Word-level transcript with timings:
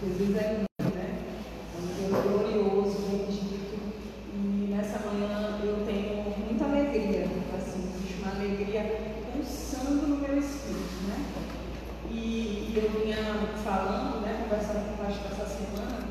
Jesus 0.00 0.36
é 0.36 0.52
lindo, 0.52 0.94
né? 0.94 1.18
É 1.74 1.80
um 1.80 2.08
Deus 2.08 2.22
glorioso, 2.22 2.98
bendito. 3.10 3.78
E 4.32 4.72
nessa 4.72 5.00
manhã 5.00 5.58
eu 5.60 5.84
tenho 5.84 6.22
muita 6.38 6.66
alegria, 6.66 7.26
assim, 7.56 7.90
existe 7.96 8.22
uma 8.22 8.30
alegria 8.30 9.16
pulsando 9.32 10.06
no 10.06 10.16
meu 10.18 10.38
espírito, 10.38 11.02
né? 11.08 11.26
E, 12.12 12.14
e 12.14 12.74
eu 12.76 13.00
vinha 13.00 13.16
falando, 13.64 14.20
né, 14.20 14.46
conversando 14.48 14.86
com 14.86 15.02
o 15.02 15.06
pastor 15.06 15.32
essa 15.32 15.46
semana, 15.46 16.06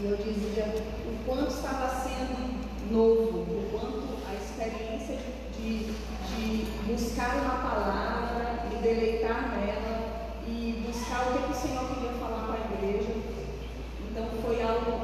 e 0.00 0.04
eu 0.04 0.16
dizia 0.16 0.84
o 1.04 1.24
quanto 1.26 1.50
estava 1.50 1.88
sendo 1.88 2.56
novo, 2.92 3.38
o 3.40 3.68
quanto 3.72 4.16
a 4.30 4.34
experiência 4.34 5.18
de, 5.56 5.86
de, 5.86 6.62
de 6.62 6.92
buscar 6.92 7.34
uma 7.34 7.68
palavra, 7.68 8.68
me 8.70 8.76
deleitar 8.80 9.58
nela 9.58 10.18
e 10.48 10.82
buscar 10.86 11.28
o 11.28 11.32
que, 11.32 11.42
que 11.44 11.52
o 11.52 11.54
Senhor 11.54 11.94
queria 11.94 12.12
falar 12.12 12.46
para 12.46 12.56
a 12.56 12.74
igreja. 12.74 13.12
Então 14.10 14.26
foi 14.42 14.62
algo 14.62 15.00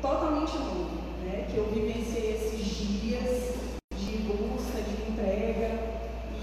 totalmente 0.00 0.58
novo, 0.58 0.90
né? 1.24 1.46
Que 1.48 1.58
eu 1.58 1.66
vivenciei 1.72 2.34
esses 2.34 3.00
dias 3.00 3.54
de 3.96 4.16
busca, 4.18 4.82
de 4.82 5.10
entrega, 5.10 5.78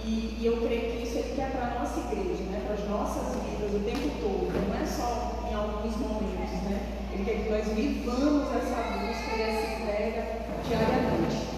e, 0.05 0.37
e 0.39 0.45
eu 0.45 0.57
creio 0.61 0.91
que 0.91 1.03
isso 1.03 1.17
ele 1.17 1.35
quer 1.35 1.51
para 1.51 1.65
a 1.65 1.79
nossa 1.79 1.99
igreja, 1.99 2.43
né? 2.43 2.63
para 2.65 2.75
as 2.75 2.89
nossas 2.89 3.35
vidas 3.43 3.75
o 3.75 3.83
tempo 3.83 4.09
todo, 4.21 4.67
não 4.67 4.81
é 4.81 4.85
só 4.85 5.45
em 5.49 5.53
alguns 5.53 5.95
momentos, 5.97 6.63
né? 6.63 6.81
Ele 7.11 7.25
quer 7.25 7.43
que 7.43 7.49
nós 7.49 7.67
vivamos 7.75 8.47
essa 8.55 8.81
busca 8.97 9.35
e 9.35 9.41
essa 9.41 9.81
entrega 9.81 10.39
diariamente. 10.65 11.49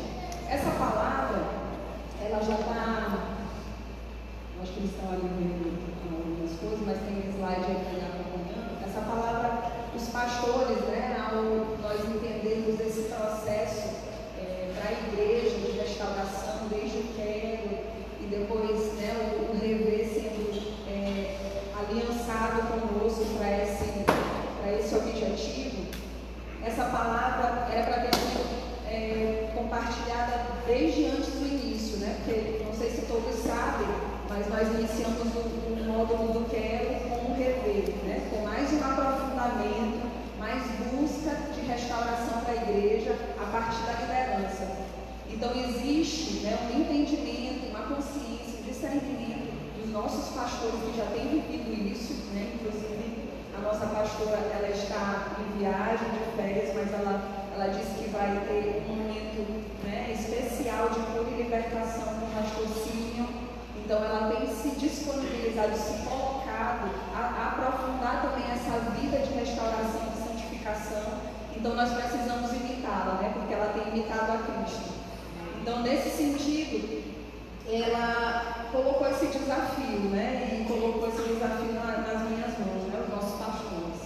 Essa 0.50 0.72
palavra, 0.72 1.46
ela 2.20 2.44
já 2.44 2.56
está. 2.56 3.38
Acho 4.62 4.74
que 4.74 4.80
eles 4.80 4.92
estão 4.92 5.10
ali 5.12 5.28
vendo 5.40 5.92
algumas 6.22 6.60
coisas, 6.60 6.80
mas 6.86 6.98
tem 7.00 7.18
um 7.18 7.32
slide 7.32 7.66
aí 7.66 7.82
para 7.82 8.08
acompanhando. 8.08 8.84
Essa 8.84 9.02
palavra, 9.02 9.72
os 9.96 10.08
pastores, 10.10 10.82
né, 10.88 11.18
ao 11.20 11.42
nós 11.82 12.00
entendermos 12.06 12.80
esse 12.80 13.10
processo 13.10 13.90
é, 14.38 14.72
para 14.76 14.90
a 14.90 14.94
igreja 14.94 15.58
de 15.58 15.72
restauração, 15.78 16.68
desde 16.70 16.98
o 16.98 17.04
quero 17.16 17.92
e 18.20 18.26
depois 18.30 18.94
né, 18.96 19.38
o, 19.40 19.52
o 19.52 19.60
rever 19.60 20.08
sendo 20.08 20.52
é, 20.88 21.38
aliançado 21.78 22.62
conosco 22.68 23.26
para 23.38 23.64
esse, 23.64 24.06
esse 24.80 24.96
objetivo, 24.96 25.86
essa 26.64 26.86
palavra 26.86 27.68
era 27.74 27.84
para 27.84 28.02
ter 28.04 28.16
sido 28.16 28.46
é, 28.88 29.52
compartilhada 29.56 30.46
desde 30.68 31.06
antes 31.06 31.34
do 31.34 31.48
início, 31.48 31.98
né? 31.98 32.18
Porque 32.24 32.64
não 32.64 32.74
sei 32.74 32.90
se 32.92 33.02
todos 33.08 33.36
sabem, 33.36 33.88
mas 34.32 34.48
nós 34.48 34.80
iniciamos 34.80 35.28
o, 35.36 35.40
o 35.40 35.84
módulo 35.86 36.32
do 36.32 36.50
Quero 36.50 37.10
com 37.10 37.34
o 37.34 37.36
rever, 37.36 37.94
né? 38.06 38.30
com 38.32 38.46
mais 38.48 38.72
um 38.72 38.80
aprofundamento, 38.80 40.08
mais 40.40 40.64
busca 40.90 41.36
de 41.54 41.68
restauração 41.68 42.42
da 42.48 42.56
igreja 42.56 43.14
a 43.38 43.46
partir 43.52 43.84
da 43.84 44.00
liderança. 44.00 44.72
Então 45.30 45.52
existe 45.54 46.46
né, 46.46 46.58
um 46.64 46.80
entendimento, 46.80 47.76
uma 47.76 47.94
consciência, 47.94 48.60
um 48.64 48.72
discernimento 48.72 49.52
dos 49.78 49.92
nossos 49.92 50.34
pastores 50.34 50.80
que 50.80 50.98
já 50.98 51.06
têm 51.08 51.28
vivido 51.28 51.92
isso, 51.92 52.14
né? 52.34 52.54
inclusive 52.56 53.28
a 53.58 53.62
nossa 53.62 53.86
pastora 53.88 54.38
ela 54.56 54.70
está 54.70 55.36
em 55.44 55.60
viagem 55.60 56.08
de 56.10 56.38
férias, 56.38 56.74
mas 56.74 56.94
ela, 56.94 57.22
ela 57.54 57.68
disse 57.68 58.02
que 58.02 58.10
vai 58.12 58.32
ter 58.48 58.82
um 58.88 58.96
momento 58.96 59.66
né, 59.84 60.16
especial 60.18 60.90
de 60.90 61.02
cura 61.12 61.30
e 61.32 61.44
libertação 61.44 62.06
com 62.06 62.26
o 62.26 62.30
pastor 62.34 62.68
Simeon 62.68 63.42
então 63.92 64.06
ela 64.06 64.32
tem 64.32 64.48
se 64.72 64.80
disponibilizado, 64.80 65.76
se 65.76 66.08
colocado 66.08 66.90
a, 67.14 67.20
a 67.20 67.48
aprofundar 67.50 68.22
também 68.22 68.46
essa 68.52 68.80
vida 68.92 69.18
de 69.20 69.34
restauração 69.34 70.02
e 70.08 70.28
santificação. 70.28 71.04
Então 71.56 71.76
nós 71.76 71.92
precisamos 71.92 72.52
imitá-la, 72.54 73.20
né? 73.22 73.32
Porque 73.34 73.54
ela 73.54 73.74
tem 73.74 73.90
imitado 73.90 74.32
a 74.32 74.38
Cristo. 74.38 74.94
Então 75.62 75.82
nesse 75.82 76.10
sentido, 76.10 77.04
ela 77.70 78.68
colocou 78.72 79.08
esse 79.10 79.28
desafio, 79.28 80.00
né? 80.10 80.62
E 80.62 80.66
colocou 80.66 81.10
esse 81.10 81.34
desafio 81.34 81.74
na, 81.74 81.98
nas 81.98 82.30
minhas 82.30 82.58
mãos, 82.58 82.88
né? 82.88 83.04
Os 83.04 83.10
nossos 83.14 83.40
pastores. 83.40 84.02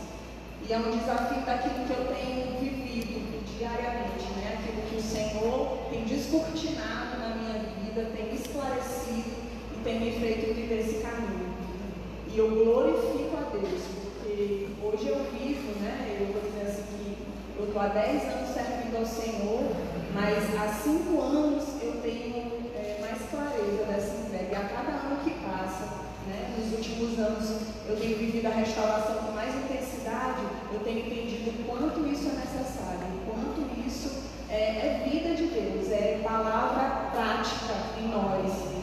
E 0.67 0.73
é 0.73 0.77
um 0.77 0.97
desafio 0.97 1.41
daquilo 1.45 1.85
que 1.85 1.93
eu 1.93 2.07
tenho 2.07 2.59
vivido 2.59 3.45
diariamente, 3.57 4.25
né? 4.37 4.57
Aquilo 4.59 4.81
que 4.89 4.95
o 4.95 5.01
Senhor 5.01 5.77
tem 5.91 6.03
descortinado 6.05 7.19
na 7.19 7.35
minha 7.35 7.59
vida, 7.59 8.09
tem 8.15 8.33
esclarecido 8.33 9.34
tem 9.85 9.99
me 9.99 10.11
feito 10.11 10.55
viver 10.55 10.79
esse 10.79 10.95
caminho. 10.95 11.53
E 12.33 12.39
eu 12.39 12.49
glorifico 12.49 13.37
a 13.37 13.51
Deus, 13.51 13.83
porque 14.01 14.67
hoje 14.81 15.07
eu 15.07 15.23
vivo, 15.31 15.79
né? 15.79 16.17
Eu 16.19 16.33
vou 16.33 16.41
dizer 16.41 16.71
assim 16.71 16.83
que 16.89 17.15
eu 17.59 17.67
estou 17.67 17.79
há 17.79 17.89
10 17.89 18.23
anos 18.23 18.49
servindo 18.49 18.97
ao 18.97 19.05
Senhor, 19.05 19.61
mas 20.11 20.57
há 20.57 20.73
5 20.73 21.21
anos 21.21 21.63
eu 21.83 22.01
tenho 22.01 22.65
é, 22.73 22.97
mais 22.99 23.29
clareza 23.29 23.85
dessa 23.85 24.25
entrega. 24.25 24.53
E 24.53 24.55
a 24.55 24.67
cada 24.67 24.91
ano 25.05 25.23
que 25.23 25.29
passa, 25.45 25.85
né, 26.25 26.57
nos 26.57 26.73
últimos 26.73 27.19
anos, 27.19 27.51
eu 27.87 27.95
tenho 27.95 28.17
vivido 28.17 28.47
a 28.47 28.55
restauração 28.55 29.17
com 29.17 29.31
mais 29.33 29.53
intensidade, 29.53 30.41
eu 30.73 30.79
tenho 30.79 31.05
entendido 31.05 31.51
o 31.51 31.63
quanto 31.63 32.07
isso 32.07 32.27
é 32.29 32.39
necessário, 32.41 33.05
o 33.21 33.29
quanto 33.29 33.87
isso 33.87 34.09
é, 34.49 35.03
é 35.05 35.09
vida 35.11 35.35
de 35.35 35.45
Deus, 35.45 35.91
é 35.91 36.21
palavra 36.23 37.11
prática 37.11 37.75
em 38.01 38.07
nós 38.07 38.74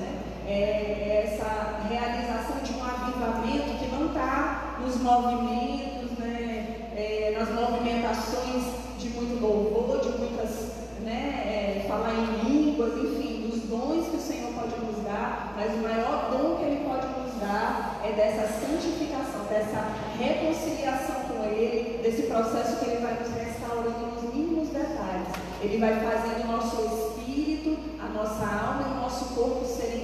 é, 0.47 1.25
essa 1.25 1.87
realização 1.89 2.59
de 2.63 2.73
um 2.73 2.83
avivamento 2.83 3.79
que 3.79 3.87
não 3.91 4.07
está 4.09 4.77
nos 4.81 4.97
movimentos, 5.01 6.19
né, 6.19 6.89
é, 6.97 7.37
nas 7.39 7.49
movimentações 7.51 8.65
de 8.99 9.09
muito 9.11 9.41
louvor, 9.41 10.01
de 10.01 10.19
muitas, 10.19 10.73
né, 11.01 11.83
é, 11.83 11.87
falar 11.89 12.13
em 12.15 12.49
línguas, 12.49 12.93
enfim, 12.99 13.49
dos 13.49 13.63
dons 13.63 14.09
que 14.09 14.17
o 14.17 14.21
Senhor 14.21 14.53
pode 14.53 14.75
nos 14.81 15.05
dar, 15.05 15.55
mas 15.57 15.73
o 15.75 15.79
maior 15.79 16.31
dom 16.31 16.57
que 16.57 16.65
Ele 16.65 16.85
pode 16.85 17.07
nos 17.19 17.41
dar 17.41 18.01
é 18.05 18.13
dessa 18.13 18.49
santificação, 18.61 19.45
dessa 19.49 19.87
reconciliação 20.19 21.17
com 21.29 21.45
Ele, 21.45 22.03
desse 22.03 22.23
processo 22.23 22.79
que 22.79 22.91
Ele 22.91 23.01
vai 23.01 23.19
nos 23.19 23.31
restaurando 23.31 24.07
nos 24.15 24.35
mínimos 24.35 24.69
detalhes. 24.69 25.29
Ele 25.61 25.79
vai 25.79 25.95
fazendo 26.01 26.45
o 26.45 26.53
nosso 26.53 26.83
espírito, 26.83 27.79
a 28.01 28.09
nossa 28.09 28.45
alma 28.45 28.83
e 28.89 28.91
o 28.93 29.03
nosso 29.03 29.35
corpo 29.35 29.65
serem. 29.65 30.02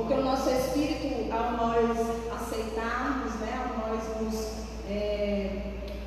Porque 0.00 0.14
o 0.14 0.24
nosso 0.24 0.48
espírito, 0.48 1.30
ao 1.30 1.52
nós 1.52 1.90
aceitarmos, 2.32 3.34
né, 3.34 3.52
ao 3.60 3.90
nós 3.90 4.02
nos 4.22 4.52
é, 4.88 5.50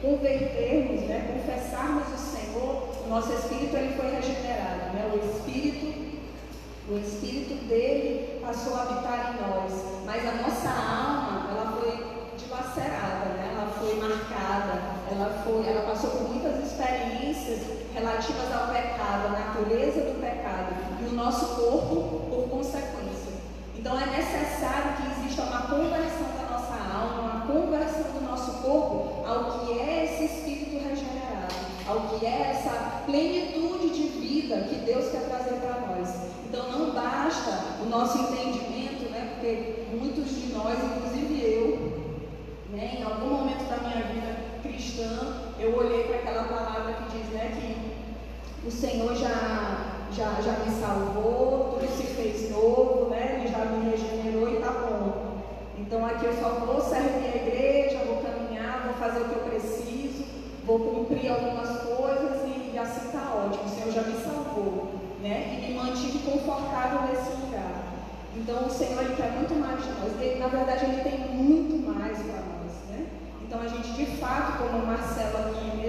convertermos, 0.02 1.02
né, 1.02 1.32
confessarmos 1.32 2.08
o 2.08 2.18
Senhor, 2.18 2.90
o 3.06 3.08
nosso 3.08 3.32
espírito 3.34 3.78
ele 3.78 3.94
foi 3.94 4.10
regenerado. 4.16 4.94
Né? 4.96 5.12
O 5.14 5.38
espírito, 5.38 6.18
o 6.90 6.98
espírito 6.98 7.68
dele 7.68 8.40
passou 8.42 8.74
a 8.74 8.82
habitar 8.82 9.36
em 9.36 9.48
nós. 9.48 9.72
Mas 10.08 10.28
a 10.28 10.42
nossa 10.42 10.70
alma, 10.70 11.52
ela 11.52 11.78
foi 11.80 12.36
dilacerada, 12.36 13.26
né? 13.38 13.54
ela 13.54 13.72
foi 13.78 13.94
marcada, 14.00 14.82
ela, 15.12 15.44
foi, 15.46 15.68
ela 15.68 15.86
passou 15.86 16.10
por 16.10 16.30
muitas 16.30 16.66
experiências 16.66 17.62
relativas 17.94 18.52
ao 18.52 18.74
pecado, 18.74 19.28
à 19.28 19.54
natureza 19.54 20.02
do 20.02 20.20
pecado, 20.20 20.74
e 21.00 21.06
o 21.06 21.14
nosso 21.14 21.46
corpo 21.58 22.26
por 22.28 22.50
consequência. 22.50 23.04
Então 23.84 24.00
é 24.00 24.06
necessário 24.06 24.96
que 24.96 25.12
exista 25.12 25.42
uma 25.42 25.64
conversão 25.64 26.30
da 26.38 26.54
nossa 26.54 26.74
alma, 26.74 27.20
uma 27.20 27.46
conversão 27.46 28.14
do 28.14 28.22
nosso 28.26 28.62
corpo 28.62 29.28
ao 29.28 29.60
que 29.60 29.78
é 29.78 30.06
esse 30.06 30.24
espírito 30.24 30.88
regenerado, 30.88 31.54
ao 31.86 32.08
que 32.08 32.26
é 32.26 32.52
essa 32.52 33.02
plenitude 33.06 33.90
de 33.90 34.04
vida 34.20 34.62
que 34.70 34.76
Deus 34.76 35.12
quer 35.12 35.28
trazer 35.28 35.56
para 35.56 35.82
nós. 35.82 36.10
Então 36.48 36.72
não 36.72 36.92
basta 36.94 37.82
o 37.82 37.90
nosso 37.90 38.20
entendimento, 38.20 39.12
né? 39.12 39.34
Porque 39.34 39.84
muitos 39.92 40.30
de 40.30 40.54
nós, 40.54 40.78
inclusive 40.82 41.44
eu, 41.44 42.24
né? 42.72 43.00
Em 43.02 43.04
algum 43.04 43.36
momento 43.36 43.68
da 43.68 43.86
minha 43.86 44.02
vida 44.06 44.38
cristã, 44.62 45.42
eu 45.60 45.78
aquela 46.44 46.62
palavra 46.62 46.94
que 46.94 47.18
diz 47.18 47.28
né, 47.30 47.52
que 47.56 48.68
o 48.68 48.72
Senhor 48.72 49.16
já, 49.16 50.08
já, 50.12 50.42
já 50.42 50.52
me 50.64 50.72
salvou, 50.72 51.80
tudo 51.80 51.88
se 51.98 52.04
fez 52.04 52.52
novo, 52.52 53.10
né? 53.10 53.40
Ele 53.40 53.48
já 53.48 53.66
me 53.66 53.90
regenerou 53.90 54.50
e 54.50 54.56
está 54.56 54.72
bom. 54.72 55.38
Então 55.78 56.06
aqui 56.06 56.26
eu 56.26 56.34
só 56.34 56.50
vou 56.66 56.82
servir 56.82 57.26
a 57.26 57.36
igreja, 57.36 58.06
vou 58.06 58.24
caminhar, 58.24 58.84
vou 58.86 58.94
fazer 58.96 59.22
o 59.22 59.26
que 59.26 59.36
eu 59.36 59.44
preciso, 59.44 60.26
vou 60.66 60.80
cumprir 60.80 61.30
algumas 61.30 61.82
coisas 61.82 62.42
e, 62.46 62.72
e 62.74 62.78
assim 62.78 63.08
está 63.08 63.34
ótimo. 63.34 63.66
O 63.66 63.70
Senhor 63.70 63.92
já 63.92 64.02
me 64.04 64.18
salvou, 64.24 64.94
né? 65.22 65.60
E 65.60 65.72
me 65.72 65.76
mantive 65.76 66.20
confortável 66.20 67.02
nesse 67.10 67.32
lugar. 67.42 67.94
Então 68.36 68.66
o 68.66 68.70
Senhor 68.70 69.02
ele 69.04 69.16
quer 69.16 69.32
muito 69.32 69.54
mais 69.56 69.84
de 69.84 69.90
nós. 69.92 70.22
Ele, 70.22 70.40
na 70.40 70.48
verdade, 70.48 70.86
ele 70.86 71.04
tem 71.04 71.20
muito 71.20 71.86
mais 71.86 72.18
para 72.18 72.38
nós. 72.38 72.54
Então 73.54 73.62
a 73.62 73.68
gente 73.68 73.94
de 73.94 74.06
fato, 74.18 74.64
como 74.64 74.84
Marcelo 74.84 75.38
aqui 75.38 75.83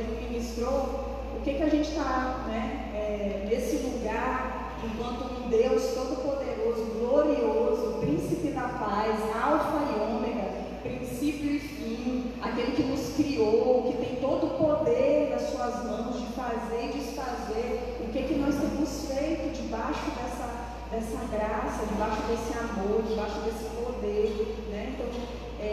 mesmo 0.54 0.64
ministrou, 0.64 1.14
o 1.36 1.40
que, 1.42 1.54
que 1.54 1.62
a 1.62 1.68
gente 1.68 1.88
está 1.90 2.44
né, 2.46 2.90
é, 2.94 3.46
nesse 3.48 3.76
lugar, 3.76 4.78
enquanto 4.84 5.44
um 5.44 5.48
Deus 5.48 5.82
todo-poderoso, 5.94 6.84
glorioso, 6.98 7.98
príncipe 8.00 8.48
da 8.48 8.68
paz, 8.68 9.20
alfa 9.34 9.78
e 9.92 10.00
ômega, 10.00 10.44
princípio 10.82 11.56
e 11.56 11.58
fim, 11.58 12.32
aquele 12.40 12.72
que 12.72 12.82
nos 12.82 13.14
criou, 13.16 13.82
que 13.90 13.98
tem 13.98 14.16
todo 14.16 14.46
o 14.46 14.50
poder 14.50 15.30
nas 15.30 15.42
suas 15.42 15.84
mãos 15.84 16.20
de 16.20 16.32
fazer 16.34 16.90
e 16.90 16.98
desfazer, 16.98 17.98
o 18.00 18.12
que, 18.12 18.22
que 18.22 18.34
nós 18.34 18.54
temos 18.54 19.08
feito 19.08 19.52
debaixo 19.56 20.10
dessa, 20.10 20.50
dessa 20.90 21.36
graça, 21.36 21.86
debaixo 21.86 22.22
desse 22.28 22.58
amor, 22.58 23.02
debaixo 23.02 23.40
desse 23.40 23.64
poder. 23.74 24.56
Né? 24.70 24.94
Então, 24.94 25.44
é, 25.60 25.64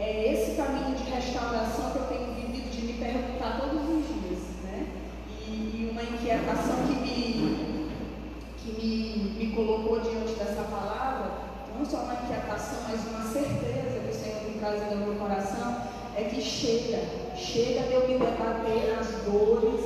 é 0.00 0.32
esse 0.32 0.56
caminho 0.56 0.96
de 0.96 1.10
restauração 1.10 1.90
que 1.92 1.98
eu 1.98 2.06
tenho 2.06 2.34
vivido 2.34 2.70
de 2.70 2.82
me 2.82 2.92
perguntar 2.94 3.60
todos 3.60 3.88
os 3.88 4.05
uma 5.96 6.02
inquietação 6.02 6.76
que 6.86 6.94
me, 7.00 7.90
que 8.58 8.72
me, 8.72 9.38
me 9.38 9.52
colocou 9.56 9.98
diante 10.00 10.34
dessa 10.34 10.64
palavra, 10.64 11.30
não 11.74 11.86
só 11.86 12.00
uma 12.00 12.12
inquietação, 12.12 12.80
mas 12.86 13.00
uma 13.08 13.22
certeza 13.32 14.00
que 14.00 14.10
o 14.10 14.14
Senhor 14.14 14.40
tem 14.40 14.58
trazido 14.58 14.92
ao 14.92 15.08
meu 15.08 15.14
coração, 15.14 15.84
é 16.14 16.24
que 16.24 16.42
chega, 16.42 16.98
chega 17.34 17.86
de 17.86 17.94
eu 17.94 18.08
me 18.08 18.18
debater 18.18 18.94
nas 18.94 19.06
dores, 19.24 19.80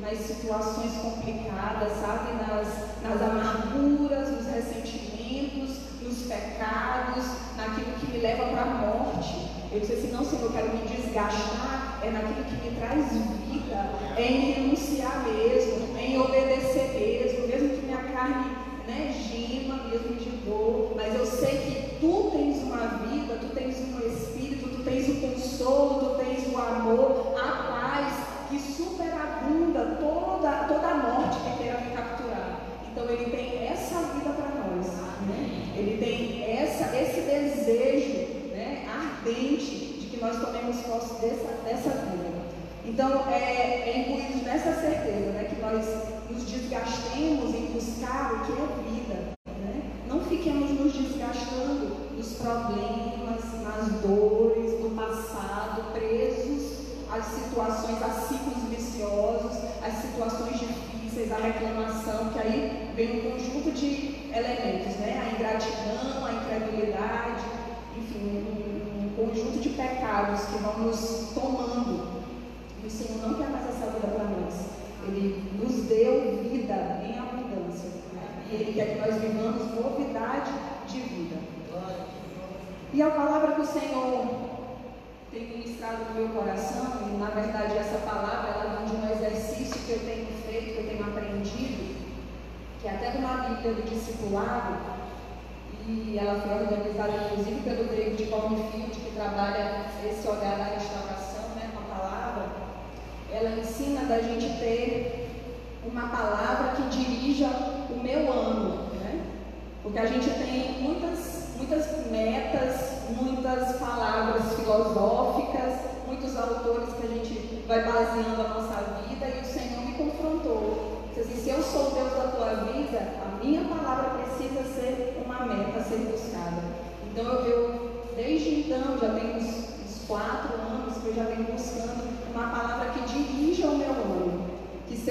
nas 0.00 0.18
situações 0.20 0.92
complicadas, 1.02 1.92
sabe? 2.00 2.32
Nas, 2.32 3.02
nas 3.02 3.20
amarguras, 3.20 4.30
nos 4.30 4.46
ressentimentos, 4.46 5.76
nos 6.00 6.22
pecados, 6.28 7.24
naquilo 7.58 7.92
que 8.00 8.10
me 8.10 8.18
leva 8.22 8.46
para 8.46 8.62
a 8.62 8.64
morte. 8.64 9.50
Eu 9.70 9.80
disse 9.80 9.92
assim, 9.92 10.12
não, 10.12 10.24
Senhor, 10.24 10.44
eu 10.44 10.52
quero 10.52 10.68
me 10.70 10.88
desgastar, 10.88 12.00
é 12.02 12.10
naquilo 12.10 12.42
que 12.44 12.70
me 12.70 12.76
traz 12.76 13.12
vida, 13.12 13.41
em 14.16 14.52
renunciar 14.52 15.24
mesmo, 15.24 15.71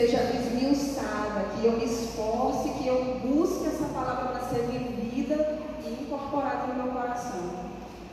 seja 0.02 0.24
esmiuçada, 0.34 1.46
que 1.56 1.66
eu 1.66 1.74
me 1.74 1.86
esforce, 1.86 2.70
que 2.70 2.88
eu 2.88 3.20
busque 3.24 3.68
essa 3.68 3.86
palavra 3.94 4.30
para 4.30 4.50
ser 4.50 4.62
vivida 4.64 5.60
e 5.86 6.04
incorporada 6.04 6.68
no 6.68 6.84
meu 6.84 6.94
coração. 6.94 7.42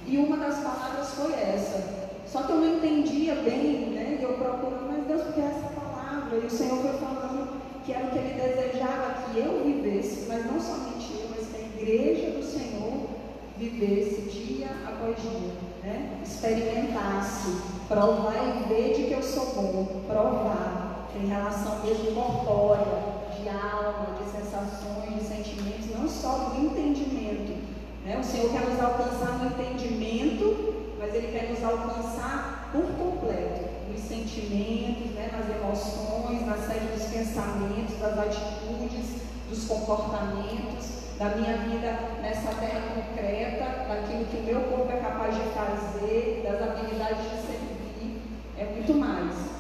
E 0.07 0.19
uma 0.19 0.37
das 0.37 0.57
palavras 0.57 1.09
foi 1.15 1.33
essa. 1.33 2.09
Só 2.27 2.43
que 2.43 2.53
eu 2.53 2.57
não 2.57 2.77
entendia 2.77 3.37
bem, 3.37 3.91
né? 3.95 4.19
E 4.21 4.23
eu 4.23 4.35
procurando, 4.35 4.87
mas 4.91 5.07
Deus, 5.07 5.23
porque 5.23 5.41
essa 5.41 5.69
palavra? 5.69 6.37
E 6.37 6.47
o 6.47 6.51
Senhor 6.51 6.79
foi 6.79 6.93
falando 6.99 7.59
que 7.87 7.93
era 7.93 8.07
o 8.07 8.11
que 8.11 8.19
Ele 8.19 8.35
desejava 8.35 9.33
que 9.33 9.39
eu 9.39 9.65
vivesse, 9.65 10.27
mas 10.29 10.45
não 10.45 10.61
somente 10.61 11.11
eu, 11.15 11.29
mas 11.31 11.49
que 11.49 11.57
a 11.57 11.61
igreja 11.61 12.33
do 12.33 12.45
Senhor 12.45 13.09
vivesse 13.57 14.21
dia 14.29 14.69
após 14.87 15.17
dia, 15.23 15.53
né? 15.83 16.19
experimentasse, 16.23 17.57
provar 17.89 18.35
e 18.35 18.69
ver 18.69 18.95
de 18.95 19.05
que 19.05 19.15
eu 19.15 19.23
sou 19.23 19.47
bom, 19.55 20.03
provar, 20.07 20.78
em 21.23 21.27
relação 21.27 21.81
mesmo 21.85 22.15
corpórea, 22.15 23.19
de 23.35 23.49
alma, 23.49 24.17
de 24.19 24.31
sensações, 24.31 25.15
de 25.15 25.25
sentimentos, 25.25 25.95
não 25.97 26.09
só 26.09 26.51
do 26.51 26.67
entendimento. 26.67 27.59
Né? 28.05 28.19
O 28.19 28.25
Senhor 28.25 28.51
quer 28.53 28.69
nos 28.69 28.81
alcançar 28.81 29.39
no 29.39 29.47
entendimento, 29.47 30.95
mas 30.99 31.15
Ele 31.15 31.29
quer 31.29 31.51
nos 31.51 31.63
alcançar 31.63 32.71
por 32.73 32.85
completo, 32.97 33.69
nos 33.91 34.01
sentimentos, 34.01 35.13
né? 35.13 35.31
nas 35.33 35.49
emoções, 35.57 36.47
na 36.47 36.57
sede 36.57 36.87
dos 36.87 37.05
pensamentos, 37.07 37.99
das 37.99 38.19
atitudes, 38.19 39.23
dos 39.49 39.65
comportamentos 39.67 40.99
da 41.19 41.31
minha 41.31 41.57
vida 41.57 41.99
nessa 42.23 42.55
terra 42.55 42.81
concreta, 42.95 43.89
daquilo 43.89 44.25
que 44.27 44.37
o 44.37 44.43
meu 44.43 44.61
corpo 44.71 44.93
é 44.93 44.99
capaz 44.99 45.35
de 45.35 45.43
fazer, 45.51 46.45
das 46.45 46.63
habilidades 46.63 47.25
de 47.25 47.37
servir, 47.45 48.23
é 48.57 48.65
muito 48.67 48.95
mais. 48.95 49.58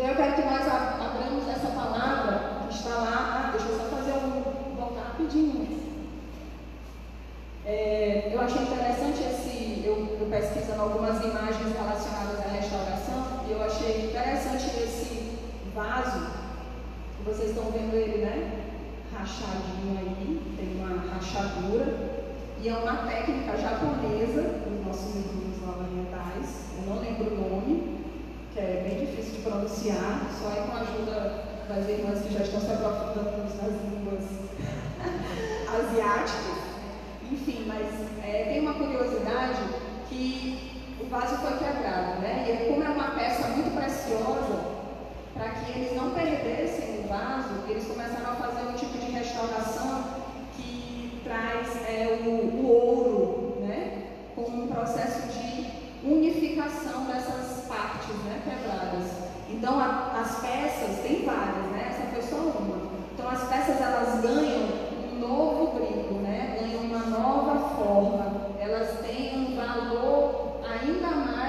Então 0.00 0.12
eu 0.12 0.16
quero 0.16 0.34
que 0.34 0.42
nós 0.48 0.66
abramos 0.66 1.46
essa 1.46 1.72
palavra 1.72 2.64
que 2.70 2.74
está 2.74 2.88
lá. 2.88 3.12
Ah, 3.36 3.50
deixa 3.52 3.68
eu 3.68 3.76
só 3.76 3.84
fazer 3.94 4.12
um. 4.12 4.74
voltar 4.74 5.08
rapidinho. 5.08 5.78
É, 7.66 8.30
eu 8.32 8.40
achei 8.40 8.62
interessante 8.62 9.20
esse. 9.20 9.82
Eu, 9.84 10.16
eu 10.18 10.26
pesquisando 10.30 10.80
algumas 10.80 11.22
imagens 11.22 11.76
relacionadas 11.76 12.40
à 12.40 12.48
restauração, 12.48 13.44
e 13.46 13.52
eu 13.52 13.62
achei 13.62 14.06
interessante 14.06 14.68
esse 14.82 15.38
vaso, 15.74 16.28
vocês 17.26 17.50
estão 17.50 17.70
vendo 17.70 17.94
ele, 17.94 18.24
né? 18.24 18.68
rachadinho 19.12 19.98
aí, 19.98 20.40
tem 20.56 20.82
uma 20.82 21.12
rachadura, 21.12 21.94
e 22.58 22.70
é 22.70 22.74
uma 22.74 23.06
técnica 23.06 23.54
japonesa 23.58 24.42
dos 24.64 24.86
nossos 24.86 25.14
irmãos 25.14 25.60
orientais, 25.76 26.70
eu 26.78 26.94
não 26.94 27.02
lembro 27.02 27.34
o 27.34 27.50
nome, 27.50 27.89
é 28.60 28.82
bem 28.86 29.06
difícil 29.06 29.36
de 29.36 29.42
pronunciar, 29.42 30.30
só 30.38 30.50
é 30.50 30.66
com 30.66 30.76
a 30.76 30.80
ajuda 30.80 31.44
das 31.68 31.88
irmãs 31.88 32.20
que 32.20 32.34
já 32.34 32.40
estão 32.40 32.60
se 32.60 32.70
aprofundando 32.70 33.40
nas 33.40 33.72
línguas 33.88 34.24
asiáticas. 35.66 36.60
Enfim, 37.30 37.64
mas 37.66 37.86
é, 38.24 38.44
tem 38.44 38.60
uma 38.60 38.74
curiosidade 38.74 39.60
que 40.08 40.72
o 41.00 41.06
vaso 41.08 41.36
foi 41.36 41.52
quebrado, 41.52 42.20
né? 42.20 42.44
E 42.48 42.68
como 42.68 42.84
é 42.84 42.88
uma 42.88 43.10
peça 43.12 43.48
muito 43.48 43.74
preciosa, 43.74 44.80
para 45.32 45.50
que 45.50 45.78
eles 45.78 45.96
não 45.96 46.10
perdessem 46.10 47.00
o 47.04 47.08
vaso, 47.08 47.64
eles 47.68 47.86
começaram 47.86 48.32
a 48.32 48.36
fazer 48.36 48.68
um 48.68 48.74
tipo 48.74 48.98
de 48.98 49.10
restauração 49.12 50.04
que 50.56 51.20
traz 51.24 51.68
é, 51.88 52.20
o, 52.26 52.28
o 52.28 52.66
ouro, 52.66 53.60
né, 53.60 54.08
como 54.34 54.64
um 54.64 54.66
processo 54.66 55.28
de 55.28 55.70
unificação 56.04 56.99
partes 58.10 58.24
né, 58.24 58.40
quebradas. 58.44 59.30
Então 59.48 59.78
a, 59.78 60.20
as 60.20 60.40
peças, 60.40 61.02
tem 61.02 61.24
várias, 61.24 61.70
né? 61.72 61.86
Essa 61.88 62.06
foi 62.12 62.22
só 62.22 62.36
uma. 62.36 62.90
Então 63.14 63.28
as 63.28 63.48
peças 63.48 63.80
elas 63.80 64.20
ganham 64.20 64.68
um 65.12 65.18
novo 65.18 65.78
brilho, 65.78 66.20
né? 66.22 66.56
ganham 66.60 66.82
uma 66.82 67.06
nova 67.06 67.76
forma, 67.76 68.50
elas 68.58 69.00
têm 69.00 69.38
um 69.38 69.56
valor 69.56 70.60
ainda 70.64 71.08
mais 71.08 71.40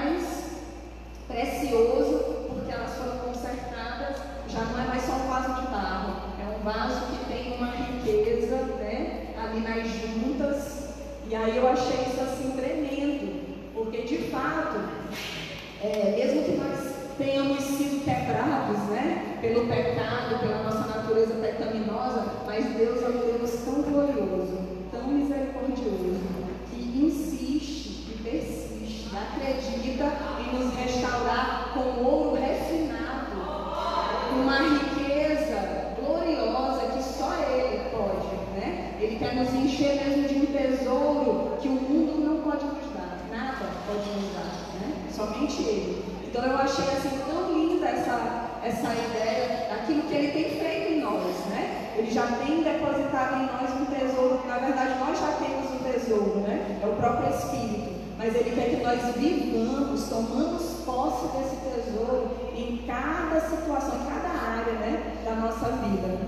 somente 45.12 45.62
Ele. 45.62 46.04
Então 46.26 46.44
eu 46.44 46.56
achei 46.56 46.84
assim 46.84 47.18
tão 47.28 47.52
linda 47.52 47.86
essa, 47.86 48.48
essa 48.64 48.88
ideia 48.92 49.68
daquilo 49.70 50.02
que 50.02 50.14
Ele 50.14 50.32
tem 50.32 50.58
feito 50.58 50.92
em 50.94 51.00
nós, 51.00 51.46
né? 51.50 51.92
Ele 51.96 52.10
já 52.10 52.26
tem 52.26 52.62
depositado 52.62 53.36
em 53.36 53.46
nós 53.46 53.70
um 53.80 53.84
tesouro, 53.86 54.42
na 54.48 54.58
verdade 54.58 54.98
nós 54.98 55.18
já 55.20 55.32
temos 55.32 55.70
um 55.70 55.92
tesouro, 55.92 56.40
né? 56.40 56.80
É 56.82 56.86
o 56.86 56.96
próprio 56.96 57.12
Espírito. 57.36 57.92
Mas 58.18 58.34
Ele 58.34 58.50
quer 58.54 58.70
que 58.70 58.82
nós 58.84 59.16
vivamos, 59.16 60.08
tomamos 60.08 60.62
posse 60.84 61.26
desse 61.36 61.56
tesouro 61.56 62.30
em 62.54 62.84
cada 62.86 63.40
situação, 63.40 63.96
em 63.96 64.06
cada 64.06 64.28
área 64.28 64.72
né, 64.74 65.22
da 65.24 65.34
nossa 65.34 65.66
vida. 65.66 66.18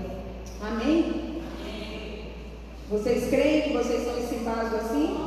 Amém? 0.61 1.41
Vocês 2.89 3.29
creem 3.29 3.61
que 3.63 3.73
vocês 3.73 4.05
nesse 4.15 4.43
vaso 4.43 4.75
assim? 4.75 5.17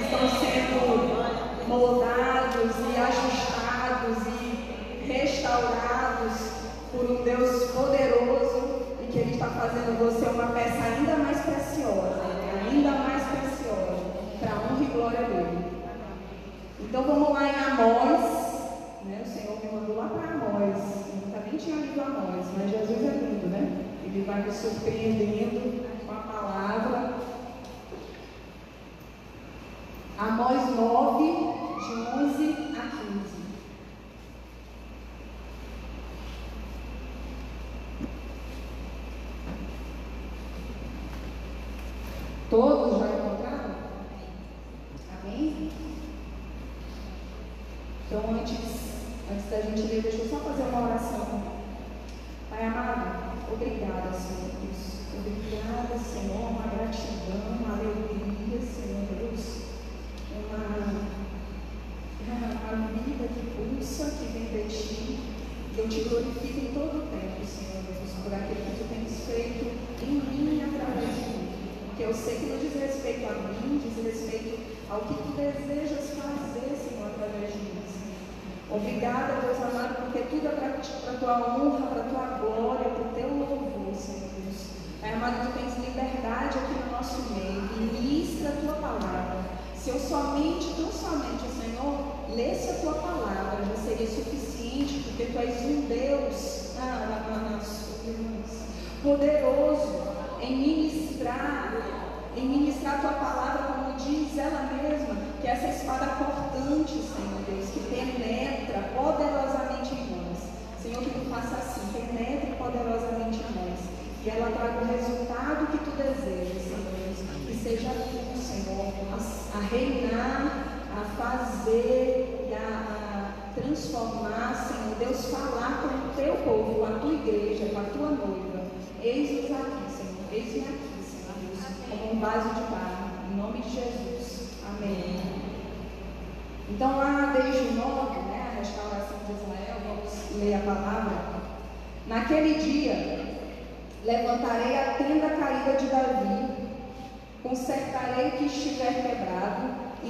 Estão 0.00 0.28
sendo 0.38 1.68
moldados 1.68 2.72
e 2.76 2.96
ajustados 2.96 4.26
e 4.26 5.10
restaurados 5.10 6.54
por 6.92 7.10
um 7.10 7.24
Deus 7.24 7.70
poderoso 7.72 8.84
e 9.02 9.10
que 9.10 9.18
Ele 9.18 9.32
está 9.32 9.46
fazendo 9.46 9.98
você 9.98 10.26
uma 10.26 10.52
peça 10.52 10.84
ainda 10.84 11.16
mais 11.16 11.40
preciosa, 11.40 12.20
ainda 12.68 12.90
mais 12.90 13.22
preciosa, 13.24 13.96
para 14.38 14.52
a 14.52 14.54
honra 14.54 14.82
e 14.82 14.86
glória 14.86 15.22
dele. 15.22 15.64
Então 16.94 17.06
vamos 17.06 17.30
lá 17.30 17.42
em 17.42 17.56
Amós, 17.56 18.22
né? 19.04 19.24
O 19.26 19.28
Senhor 19.28 19.58
me 19.60 19.72
mandou 19.72 19.96
lá 19.96 20.08
para 20.10 20.30
Amós, 20.30 20.78
eu 21.08 21.26
nunca 21.26 21.40
nem 21.40 21.56
tinha 21.56 21.74
lido 21.74 22.00
Amós, 22.00 22.46
mas 22.56 22.70
Jesus 22.70 23.02
é 23.02 23.16
lindo, 23.16 23.48
né? 23.48 23.84
Ele 24.04 24.24
vai 24.24 24.42
me 24.42 24.52
surpreendendo 24.52 25.84
com 26.06 26.12
a 26.12 26.18
palavra. 26.18 27.14
Amós 30.16 30.76
9, 30.76 31.24
de 31.24 31.94
11 32.16 32.76
a 32.78 32.82
15. 32.82 33.53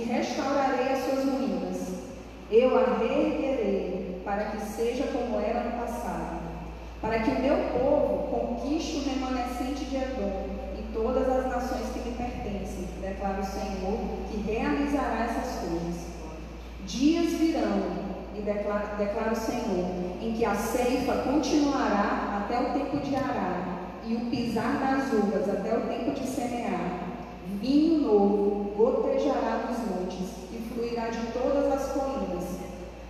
Restaurarei 0.04 0.92
as 0.92 1.04
suas 1.04 1.24
ruínas. 1.24 1.94
Eu 2.50 2.78
a 2.78 2.98
reerguerei 2.98 4.22
para 4.24 4.46
que 4.46 4.60
seja 4.60 5.04
como 5.08 5.40
era 5.40 5.64
no 5.64 5.80
passado, 5.80 6.40
para 7.00 7.18
que 7.18 7.30
o 7.30 7.40
meu 7.40 7.56
povo 7.78 8.28
conquiste 8.30 8.98
o 8.98 9.10
remanescente 9.10 9.84
de 9.84 9.96
Edom 9.96 10.46
e 10.78 10.82
todas 10.92 11.28
as 11.28 11.46
nações 11.46 11.90
que 11.92 12.08
me 12.08 12.16
pertencem, 12.16 12.88
declara 13.00 13.40
o 13.40 13.44
Senhor, 13.44 13.98
que 14.30 14.40
realizará 14.50 15.24
essas 15.24 15.60
coisas. 15.60 16.06
Dias 16.86 17.32
virão, 17.32 18.14
e 18.36 18.42
declara, 18.42 18.94
declara 18.98 19.32
o 19.32 19.36
Senhor, 19.36 19.86
em 20.20 20.32
que 20.32 20.44
a 20.44 20.54
ceifa 20.54 21.22
continuará 21.22 22.42
até 22.44 22.60
o 22.60 22.72
tempo 22.72 22.98
de 22.98 23.14
arar, 23.14 23.90
e 24.06 24.14
o 24.14 24.30
pisar 24.30 24.78
das 24.78 25.12
uvas 25.12 25.48
até 25.48 25.76
o 25.76 25.82
tempo 25.82 26.12
de 26.12 26.26
semear. 26.26 27.03
Vinho 27.60 28.00
novo 28.02 28.72
gotejará 28.76 29.66
dos 29.66 29.78
montes 29.78 30.28
e 30.52 30.58
fluirá 30.68 31.08
de 31.08 31.26
todas 31.32 31.72
as 31.72 31.92
colinas. 31.92 32.44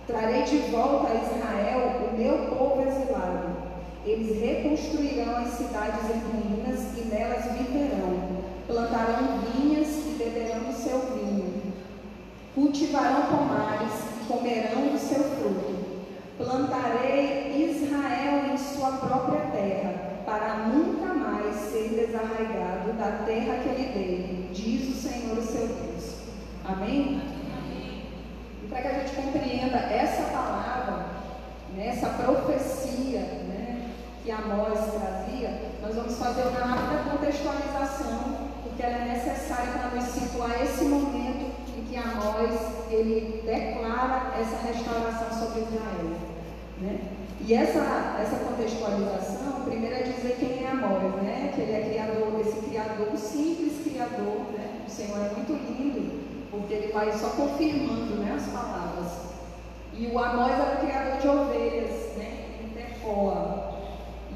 Trarei 0.07 0.43
de 0.43 0.57
volta 0.71 1.11
a 1.11 1.15
Israel 1.15 2.09
o 2.09 2.17
meu 2.17 2.55
povo 2.55 2.81
exilado. 2.81 3.55
Eles 4.05 4.39
reconstruirão 4.39 5.37
as 5.37 5.49
cidades 5.49 6.09
em 6.09 6.19
ruínas 6.19 6.97
e 6.97 7.01
nelas 7.07 7.45
viverão. 7.57 8.43
Plantarão 8.67 9.39
vinhas 9.39 9.87
e 9.87 10.15
beberão 10.17 10.69
o 10.69 10.73
seu 10.73 10.99
vinho 10.99 11.65
Cultivarão 12.55 13.23
pomares 13.23 13.91
e 14.21 14.25
comerão 14.31 14.87
do 14.87 14.97
seu 14.97 15.21
fruto. 15.21 15.75
Plantarei 16.37 17.69
Israel 17.69 18.53
em 18.53 18.57
sua 18.57 18.91
própria 18.93 19.41
terra, 19.51 20.04
para 20.25 20.55
nunca 20.67 21.13
mais 21.13 21.55
ser 21.55 21.89
desarraigado 21.89 22.93
da 22.93 23.23
terra 23.25 23.59
que 23.59 23.69
lhe 23.69 23.89
dei, 23.93 24.49
diz 24.51 24.89
o 24.89 25.07
Senhor 25.07 25.41
seu 25.43 25.67
Deus. 25.67 26.15
Amém? 26.65 27.21
E 28.63 28.67
para 28.67 28.81
que 28.81 28.87
a 28.87 28.99
gente 28.99 29.15
compreenda 29.15 29.77
essa 29.77 30.23
palavra, 30.31 31.05
né, 31.75 31.87
essa 31.89 32.09
profecia 32.09 33.19
né, 33.19 33.91
que 34.23 34.31
Amós 34.31 34.79
trazia, 34.79 35.61
nós 35.81 35.95
vamos 35.95 36.17
fazer 36.17 36.41
uma 36.47 36.59
rápida 36.59 37.11
contextualização, 37.11 38.49
porque 38.63 38.81
ela 38.81 39.05
é 39.05 39.13
necessária 39.13 39.73
para 39.73 39.95
nos 39.95 40.05
situar 40.05 40.63
esse 40.63 40.85
momento 40.85 41.53
que 41.87 41.95
Amós 41.95 42.59
ele 42.89 43.43
declara 43.45 44.33
essa 44.39 44.67
restauração 44.67 45.39
sobre 45.39 45.61
Israel. 45.61 46.17
Né? 46.81 47.24
E 47.47 47.53
essa, 47.53 48.17
essa 48.19 48.43
contextualização, 48.43 49.65
primeiro 49.65 49.93
é 49.93 50.01
dizer 50.01 50.35
quem 50.39 50.65
é 50.65 50.71
Amós, 50.71 51.21
né? 51.21 51.51
que 51.53 51.61
ele 51.61 51.73
é 51.73 51.89
criador, 51.91 52.41
esse 52.41 52.59
criador, 52.67 53.15
simples 53.15 53.83
criador. 53.83 54.51
Né? 54.51 54.81
O 54.87 54.89
Senhor 54.89 55.19
é 55.19 55.29
muito 55.29 55.53
lindo, 55.53 56.23
porque 56.49 56.73
ele 56.73 56.91
vai 56.91 57.11
só 57.11 57.29
confirmando 57.29 58.15
né, 58.15 58.33
as 58.35 58.47
palavras. 58.51 59.11
E 59.93 60.07
o 60.07 60.17
Amós 60.17 60.53
era 60.53 60.73
o 60.73 60.79
criador 60.79 61.21
de 61.21 61.27
ovelhas, 61.27 62.17
né? 62.17 62.45
em 62.63 62.69
Tecoa. 62.69 63.75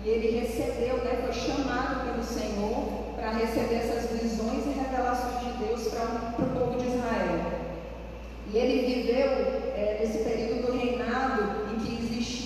E 0.06 0.08
ele 0.10 0.42
recebeu, 0.42 0.98
né, 0.98 1.20
foi 1.24 1.34
chamado 1.34 2.12
pelo 2.12 2.24
Senhor 2.24 3.16
para 3.16 3.32
receber 3.32 3.76
essas 3.78 4.12
visões 4.22 4.68
e 4.68 4.80
revelações 4.80 5.48
de 5.48 5.66
Deus 5.66 5.88
para 5.88 6.46
o 6.46 6.50
povo 6.52 6.78
de 6.78 6.86
Israel. 6.86 7.60
E 8.54 8.56
ele 8.56 9.02
viveu 9.02 9.32
é, 9.76 9.98
nesse 10.00 10.20
período 10.20 10.68
do 10.68 10.78
reinado 10.78 11.59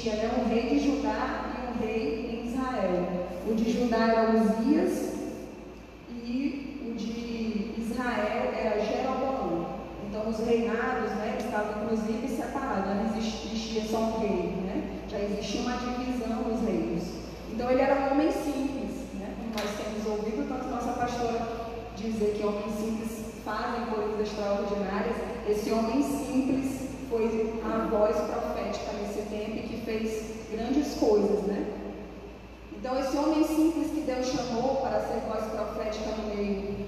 existia 0.03 0.15
né, 0.15 0.31
um 0.37 0.49
rei 0.49 0.69
de 0.69 0.79
Judá 0.79 1.45
e 1.55 1.71
um 1.71 1.85
rei 1.85 2.43
em 2.43 2.47
Israel. 2.49 3.27
O 3.49 3.55
de 3.55 3.71
Judá 3.71 3.97
era 3.97 4.31
Uzias 4.31 5.13
e 6.11 6.85
o 6.85 6.93
de 6.93 7.73
Israel 7.77 8.53
era 8.53 8.83
Jeroboão. 8.83 9.65
Então 10.05 10.29
os 10.29 10.39
reinados 10.39 11.09
né, 11.11 11.37
estavam 11.39 11.83
inclusive 11.83 12.27
separados, 12.27 12.95
não 12.95 13.17
existia 13.17 13.83
só 13.85 13.97
um 13.97 14.19
rei, 14.19 14.53
né? 14.65 14.99
já 15.09 15.19
existia 15.19 15.61
uma 15.61 15.77
divisão 15.77 16.43
nos 16.43 16.67
reinos. 16.67 17.03
Então 17.49 17.71
ele 17.71 17.81
era 17.81 18.01
um 18.01 18.11
homem 18.11 18.29
simples, 18.31 18.91
né? 19.13 19.33
como 19.37 19.51
nós 19.51 19.71
temos 19.77 20.05
ouvido 20.05 20.49
tanto 20.49 20.67
nossa 20.67 20.91
pastora 20.99 21.63
dizer 21.95 22.35
que 22.37 22.45
homens 22.45 22.73
simples 22.73 23.23
fazem 23.45 23.85
coisas 23.85 24.19
extraordinárias, 24.19 25.15
esse 25.47 25.71
homem 25.71 26.03
simples 26.03 26.83
foi 27.13 27.61
a 27.63 27.87
voz 27.87 28.15
profética 28.15 28.91
nesse 28.93 29.21
tempo 29.29 29.57
e 29.57 29.67
que 29.67 29.82
fez 29.93 30.23
grandes 30.51 30.95
coisas, 30.95 31.43
né? 31.43 31.65
Então 32.75 32.99
esse 32.99 33.15
homem 33.15 33.43
simples 33.43 33.91
que 33.91 34.01
Deus 34.01 34.27
chamou 34.27 34.77
para 34.77 34.99
ser 35.01 35.21
voz 35.27 35.43
profética 35.51 36.09
no 36.17 36.35
meio 36.35 36.83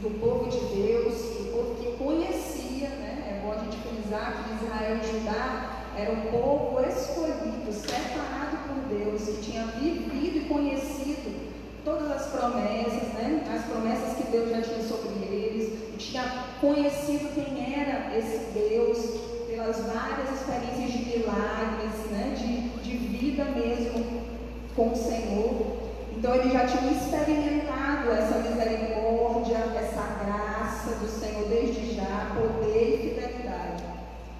do 0.00 0.18
povo 0.20 0.50
de 0.50 0.58
Deus, 0.74 1.14
do 1.14 1.52
povo 1.52 1.74
que 1.76 1.96
conhecia, 2.02 2.88
né? 2.88 3.28
É 3.30 3.40
bom 3.44 3.52
a 3.52 3.58
gente 3.58 3.76
frisar 3.76 4.44
que 4.44 4.64
Israel 4.64 4.98
e 5.02 5.06
Judá 5.06 5.82
era 5.96 6.12
um 6.12 6.22
povo 6.32 6.80
escolhido, 6.80 7.72
separado 7.72 8.56
por 8.66 8.96
Deus, 8.96 9.22
que 9.22 9.42
tinha 9.42 9.66
vivido 9.66 10.38
e 10.38 10.48
conhecido 10.48 11.54
todas 11.84 12.10
as 12.10 12.26
promessas, 12.28 13.12
né? 13.14 13.44
As 13.54 13.64
promessas 13.66 14.16
que 14.16 14.24
Deus 14.32 14.50
já 14.50 14.62
tinha 14.62 14.82
sobre 14.82 15.24
eles, 15.26 15.78
tinha 15.98 16.24
conhecido 16.60 17.32
quem 17.34 17.80
era 17.80 18.16
esse 18.16 18.38
Deus 18.52 19.33
pelas 19.54 19.78
várias 19.80 20.30
experiências 20.32 20.92
de 20.92 21.18
milagres, 21.18 22.10
né? 22.10 22.34
De, 22.36 22.68
de 22.82 22.96
vida 22.96 23.44
mesmo 23.44 24.04
com 24.74 24.88
o 24.88 24.96
Senhor. 24.96 25.84
Então 26.16 26.34
ele 26.34 26.50
já 26.50 26.66
tinha 26.66 26.90
experimentado 26.90 28.10
essa 28.10 28.38
misericórdia, 28.38 29.58
essa 29.76 30.24
graça 30.24 30.96
do 30.96 31.08
Senhor 31.08 31.48
desde 31.48 31.94
já, 31.94 32.32
poder 32.34 32.94
e 32.94 33.08
fidelidade. 33.08 33.84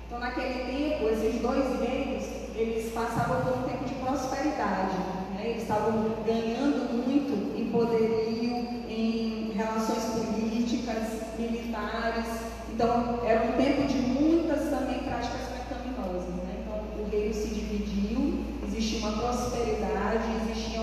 Então 0.06 0.18
naquele 0.18 0.64
tempo, 0.64 1.08
esses 1.08 1.40
dois 1.40 1.64
reinos, 1.80 2.24
eles 2.56 2.92
passavam 2.92 3.42
por 3.42 3.58
um 3.58 3.62
tempo 3.62 3.84
de 3.84 3.94
prosperidade. 3.94 4.96
Né? 5.34 5.50
Eles 5.50 5.62
estavam 5.62 5.92
ganhando 6.26 6.92
muito 7.06 7.58
em 7.58 7.70
poderio, 7.70 8.56
em 8.88 9.52
relações 9.54 10.04
políticas, 10.04 11.20
militares. 11.38 12.26
Então 12.72 13.20
era 13.24 13.44
um 13.44 13.52
tempo 13.52 13.86
de 13.86 13.98
muitas 13.98 14.70
também 14.70 15.00
práticas 15.00 15.42
pecaminosas. 15.48 16.34
Né? 16.34 16.54
O 17.14 17.16
reino 17.16 17.32
se 17.32 17.46
dividiu, 17.46 18.44
existia 18.66 18.98
uma 18.98 19.12
prosperidade, 19.12 20.24
existia 20.50 20.80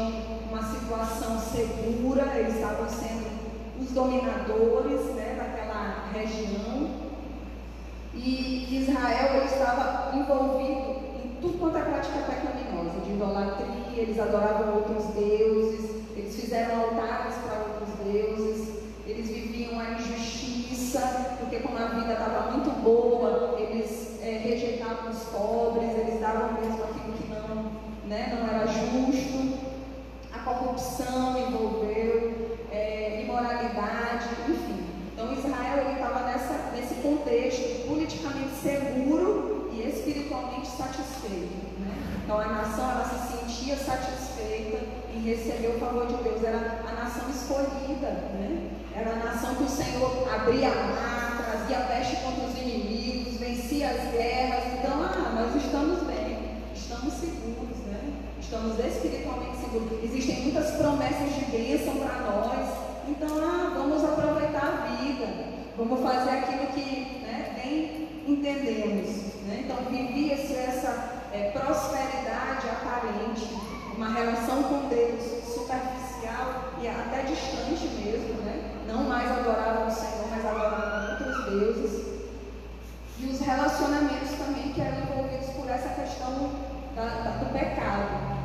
uma 0.49 0.63
situação 0.63 1.37
segura, 1.37 2.39
eles 2.39 2.55
estavam 2.55 2.87
sendo 2.87 3.27
os 3.77 3.91
dominadores 3.91 5.13
né, 5.13 5.35
daquela 5.37 6.09
região. 6.13 6.89
E 8.13 8.77
Israel 8.81 9.43
estava 9.43 10.15
envolvido 10.15 11.01
em 11.21 11.35
tudo 11.41 11.59
quanto 11.59 11.77
é 11.77 11.81
prática 11.81 12.19
pecaminosa, 12.19 13.01
de 13.01 13.11
idolatria, 13.11 14.01
eles 14.01 14.17
adoravam 14.17 14.75
outros 14.75 15.07
deuses, 15.13 15.89
eles 16.15 16.33
fizeram 16.33 16.79
altares 16.79 17.35
para 17.43 17.59
outros 17.59 17.89
deuses, 18.05 18.69
eles 19.05 19.27
viviam 19.27 19.77
a 19.77 19.91
injustiça, 19.91 21.35
porque 21.41 21.59
como 21.59 21.77
a 21.77 21.87
vida 21.87 22.13
estava 22.13 22.51
muito 22.51 22.69
boa, 22.81 23.59
eles 23.59 24.11
é, 24.21 24.37
rejeitavam 24.37 25.09
os 25.09 25.23
pobres, 25.23 25.89
eles 25.97 26.19
davam 26.19 26.53
mesmo 26.53 26.83
aquilo 26.83 27.13
que 27.13 27.27
não, 27.27 27.71
né, 28.07 28.37
não 28.37 28.47
era 28.47 28.67
justo. 28.67 29.71
A 30.31 30.39
corrupção 30.39 31.37
envolveu, 31.37 32.57
é, 32.71 33.23
imoralidade, 33.23 34.29
enfim. 34.47 34.85
Então 35.13 35.33
Israel 35.33 35.91
estava 35.93 36.31
nesse 36.75 36.93
contexto 37.01 37.87
politicamente 37.87 38.51
seguro 38.61 39.69
e 39.73 39.87
espiritualmente 39.89 40.67
satisfeito. 40.67 41.79
Né? 41.79 42.20
Então 42.31 42.39
a 42.39 42.47
nação 42.47 42.89
ela 42.91 43.03
se 43.03 43.39
sentia 43.39 43.75
satisfeita 43.75 44.79
em 45.13 45.19
receber 45.19 45.75
o 45.75 45.79
favor 45.81 46.07
de 46.07 46.13
Deus. 46.23 46.41
Era 46.41 46.81
a 46.87 46.93
nação 46.93 47.29
escolhida, 47.29 48.07
né? 48.07 48.69
Era 48.95 49.11
a 49.11 49.15
nação 49.17 49.55
que 49.55 49.63
o 49.63 49.67
Senhor 49.67 50.29
abria 50.33 50.71
a 50.71 50.75
mar, 50.75 51.43
trazia 51.43 51.85
peste 51.87 52.23
contra 52.23 52.45
os 52.45 52.57
inimigos, 52.57 53.37
vencia 53.37 53.89
as 53.89 54.13
guerras. 54.13 54.63
Então, 54.79 55.03
ah, 55.03 55.33
nós 55.35 55.61
estamos 55.61 56.03
bem, 56.03 56.55
estamos 56.73 57.13
seguros, 57.15 57.77
né? 57.87 58.13
Estamos 58.39 58.79
espiritualmente 58.79 59.57
seguros. 59.57 60.01
Existem 60.01 60.43
muitas 60.43 60.71
promessas 60.77 61.35
de 61.35 61.51
bênção 61.51 61.97
para 61.97 62.15
nós. 62.21 62.69
Então, 63.09 63.27
ah, 63.43 63.73
vamos 63.75 64.05
aproveitar 64.05 64.87
a 64.87 64.95
vida. 64.95 65.27
Vamos 65.75 65.99
fazer 65.99 66.29
aquilo 66.29 66.67
que 66.67 67.23
né, 67.23 67.59
bem 67.61 68.07
entendemos. 68.25 69.09
Né? 69.47 69.65
Então, 69.65 69.77
vivia-se 69.91 70.55
essa 70.55 71.10
é, 71.31 71.51
prosperidade 71.51 72.67
aparente, 72.69 73.57
uma 73.95 74.09
relação 74.09 74.63
com 74.63 74.87
Deus 74.89 75.21
superficial 75.45 76.73
e 76.81 76.87
até 76.87 77.23
distante 77.23 77.87
mesmo, 77.87 78.41
né? 78.41 78.83
Não 78.87 79.03
mais 79.03 79.31
adoravam 79.31 79.87
o 79.87 79.91
Senhor, 79.91 80.27
mas 80.29 80.45
adoravam 80.45 81.11
outros 81.11 81.45
deuses. 81.45 82.11
E 83.19 83.25
os 83.27 83.39
relacionamentos 83.39 84.31
também 84.37 84.73
que 84.73 84.81
eram 84.81 84.97
envolvidos 84.97 85.49
por 85.55 85.69
essa 85.69 85.89
questão 85.89 86.51
da, 86.95 87.05
da, 87.05 87.31
do 87.37 87.53
pecado. 87.53 88.41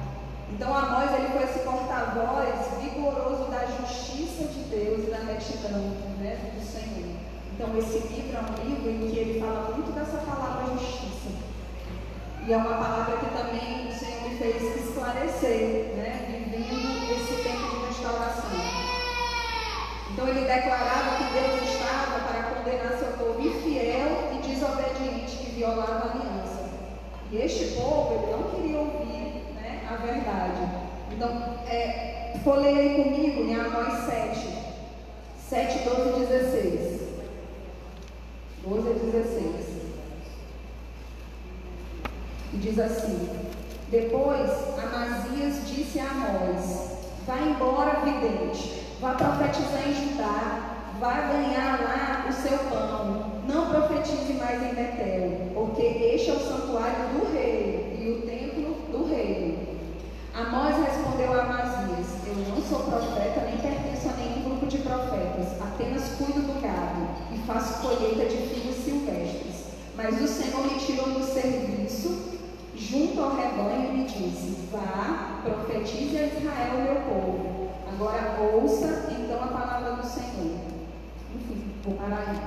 Então 0.52 0.74
Amós 0.74 1.10
ele 1.12 1.28
foi 1.28 1.42
esse 1.42 1.58
porta-voz 1.60 2.80
vigoroso 2.80 3.50
da 3.50 3.66
justiça 3.66 4.44
de 4.44 4.60
Deus 4.70 5.08
e 5.08 5.10
da 5.10 5.18
retidão 5.18 5.80
né, 6.20 6.52
do 6.54 6.64
Senhor. 6.64 7.16
Então 7.52 7.76
esse 7.78 7.98
livro 8.08 8.36
é 8.36 8.40
um 8.40 8.68
livro 8.68 8.90
em 8.90 9.10
que 9.10 9.18
ele 9.18 9.40
fala 9.40 9.74
muito 9.74 9.92
dessa 9.92 10.18
palavra 10.18 10.74
justiça. 10.74 10.95
E 12.46 12.52
é 12.52 12.56
uma 12.56 12.74
palavra 12.76 13.16
que 13.16 13.26
também 13.36 13.88
o 13.88 13.92
Senhor 13.92 14.22
me 14.22 14.36
fez 14.36 14.62
esclarecer, 14.62 15.96
né, 15.96 16.26
vivendo 16.30 17.10
esse 17.10 17.42
tempo 17.42 17.70
de 17.70 17.86
restauração. 17.88 18.50
Então 20.12 20.28
ele 20.28 20.42
declarava 20.42 21.16
que 21.16 21.24
Deus 21.32 21.68
estava 21.68 22.20
para 22.20 22.42
condenar 22.54 22.98
seu 22.98 23.08
povo 23.18 23.40
infiel 23.40 24.30
e 24.32 24.46
desobediente 24.46 25.36
que 25.38 25.56
violava 25.56 25.92
a 25.92 26.12
aliança. 26.12 26.70
E 27.32 27.36
este 27.38 27.74
povo 27.74 28.14
ele 28.14 28.30
não 28.30 28.44
queria 28.44 28.78
ouvir 28.78 29.42
né, 29.56 29.84
a 29.90 29.96
verdade. 29.96 30.70
Então, 31.10 31.58
é, 31.66 32.32
aí 32.46 33.02
comigo 33.02 33.42
em 33.42 33.56
Amós 33.56 34.04
7, 34.04 34.56
7, 35.48 35.78
12 35.80 36.22
e 36.22 36.26
16. 36.26 37.00
12 38.62 38.88
e 38.88 39.10
16. 39.10 39.75
E 42.52 42.56
diz 42.58 42.78
assim: 42.78 43.28
Depois 43.90 44.50
Amazias 44.78 45.66
disse 45.68 45.98
a 45.98 46.10
Amós: 46.10 46.90
Vá 47.26 47.38
embora, 47.38 48.00
vidente, 48.04 48.84
vá 49.00 49.14
profetizar 49.14 49.88
em 49.88 49.94
Judá, 49.94 50.76
vá 51.00 51.12
ganhar 51.22 51.80
lá 51.82 52.26
o 52.28 52.32
seu 52.32 52.58
pão. 52.70 53.36
Não 53.48 53.68
profetize 53.68 54.32
mais 54.34 54.62
em 54.62 54.74
Betel, 54.74 55.52
porque 55.54 55.82
este 55.82 56.30
é 56.30 56.34
o 56.34 56.40
santuário 56.40 57.08
do 57.14 57.32
rei 57.32 57.96
e 58.00 58.10
o 58.10 58.26
templo 58.26 58.74
do 58.92 59.08
rei. 59.08 59.76
Amós 60.34 60.76
respondeu 60.76 61.32
a 61.32 61.42
Amazias: 61.42 62.06
Eu 62.26 62.34
não 62.48 62.62
sou 62.62 62.80
profeta, 62.80 63.40
nem 63.40 63.58
pertenço 63.58 64.08
a 64.08 64.12
nenhum 64.12 64.44
grupo 64.44 64.66
de 64.66 64.78
profetas, 64.78 65.60
apenas 65.60 66.04
cuido 66.16 66.42
do 66.42 66.60
gado 66.60 67.08
e 67.34 67.38
faço 67.46 67.82
colheita 67.82 68.26
de 68.26 68.36
figos 68.48 68.76
silvestres. 68.84 69.66
Mas 69.96 70.20
o 70.20 70.28
Senhor 70.28 70.62
me 70.62 70.78
tirou 70.78 71.08
do 71.10 71.24
serviço 71.24 71.65
junto 72.76 73.20
ao 73.20 73.36
rebanho 73.36 73.96
e 73.96 74.04
disse: 74.04 74.68
Vá, 74.70 75.40
profetize 75.42 76.18
a 76.18 76.26
Israel, 76.26 76.82
meu 76.84 76.96
povo. 77.02 77.70
Agora 77.88 78.38
ouça 78.52 79.08
então 79.10 79.42
a 79.42 79.46
palavra 79.46 79.92
do 79.92 80.06
Senhor. 80.06 80.58
Enfim, 81.34 81.72
vou 81.84 81.94
parar 81.94 82.26
aí. 82.28 82.40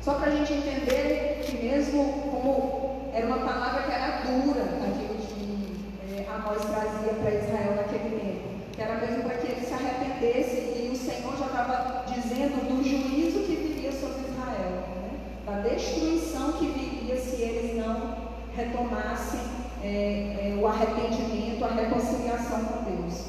Só 0.00 0.14
para 0.14 0.30
a 0.30 0.36
gente 0.36 0.52
entender 0.52 1.42
que 1.44 1.56
mesmo 1.56 2.04
como 2.30 3.10
era 3.12 3.26
uma 3.26 3.38
palavra 3.38 3.82
que 3.82 3.90
era 3.90 4.22
dura, 4.22 4.62
aquilo 4.62 5.14
que 5.16 5.74
é, 6.14 6.26
Amós 6.32 6.62
trazia 6.64 7.12
para 7.14 7.34
Israel 7.34 7.74
naquele 7.76 8.20
tempo, 8.20 8.72
que 8.72 8.82
era 8.82 8.94
mesmo 9.00 9.24
para 9.24 9.38
que 9.38 9.50
ele 9.50 9.66
se 9.66 9.74
arrependesse 9.74 10.56
e 10.56 10.90
o 10.92 10.96
Senhor 10.96 11.36
já 11.36 11.46
estava 11.46 12.04
dizendo 12.06 12.68
do 12.68 12.84
juízo 12.84 13.40
que 13.40 13.56
viria 13.56 13.90
sobre 13.90 14.28
Israel, 14.30 14.84
né? 15.02 15.18
da 15.44 15.60
destruição 15.68 16.52
que 16.52 16.66
viria 16.68 17.16
se 17.16 17.42
eles 17.42 17.84
não 17.84 18.26
retomassem 18.54 19.55
é, 19.86 20.50
é, 20.50 20.58
o 20.60 20.66
arrependimento, 20.66 21.64
a 21.64 21.68
reconciliação 21.68 22.64
com 22.64 22.82
Deus. 22.90 23.22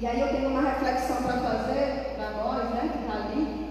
E 0.00 0.06
aí 0.06 0.18
eu 0.18 0.28
tenho 0.28 0.48
uma 0.48 0.62
reflexão 0.62 1.16
para 1.16 1.36
fazer 1.38 2.14
para 2.16 2.30
nós, 2.30 2.70
né, 2.70 2.90
que 2.90 2.98
está 3.00 3.26
ali. 3.26 3.68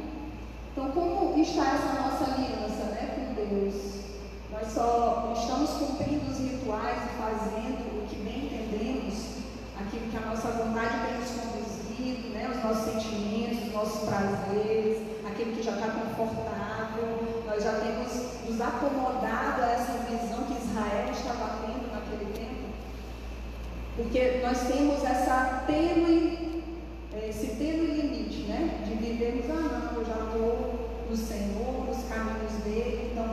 Então, 0.71 0.91
como 0.91 1.41
está 1.41 1.63
essa 1.73 2.01
nossa 2.01 2.23
aliança 2.31 2.83
né, 2.91 3.15
com 3.15 3.33
Deus? 3.33 4.01
Nós 4.51 4.67
só 4.71 5.33
estamos 5.35 5.71
cumprindo 5.71 6.29
os 6.29 6.37
rituais 6.37 6.97
e 7.03 7.21
fazendo 7.21 8.03
o 8.03 8.07
que 8.07 8.15
bem 8.17 8.45
entendemos, 8.45 9.39
aquilo 9.79 10.11
que 10.11 10.17
a 10.17 10.29
nossa 10.29 10.49
vontade 10.49 10.93
tem 11.07 11.17
nos 11.19 11.31
conduzido, 11.31 12.29
né, 12.29 12.47
os 12.51 12.63
nossos 12.63 12.93
sentimentos, 12.93 13.67
os 13.67 13.73
nossos 13.73 14.07
prazeres, 14.07 15.01
aquilo 15.27 15.53
que 15.53 15.63
já 15.63 15.71
está 15.71 15.87
confortável, 15.87 17.41
nós 17.47 17.63
já 17.63 17.73
temos 17.73 18.31
nos 18.47 18.61
acomodado 18.61 19.63
a 19.63 19.71
essa 19.71 19.93
visão 20.07 20.43
que 20.43 20.53
Israel 20.53 21.09
estava 21.11 21.60
porque 23.95 24.41
nós 24.43 24.59
temos 24.67 25.03
essa 25.03 25.63
tênue, 25.67 26.63
esse 27.27 27.47
tênue 27.55 27.87
limite, 27.87 28.43
né? 28.47 28.83
De 28.85 28.93
vivermos, 28.95 29.45
ah 29.49 29.91
não, 29.93 29.99
eu 29.99 30.05
já 30.05 30.25
estou 30.25 30.89
no 31.09 31.15
Senhor, 31.15 31.85
nos 31.85 32.03
caminhos 32.07 32.63
dele, 32.63 33.11
então 33.11 33.25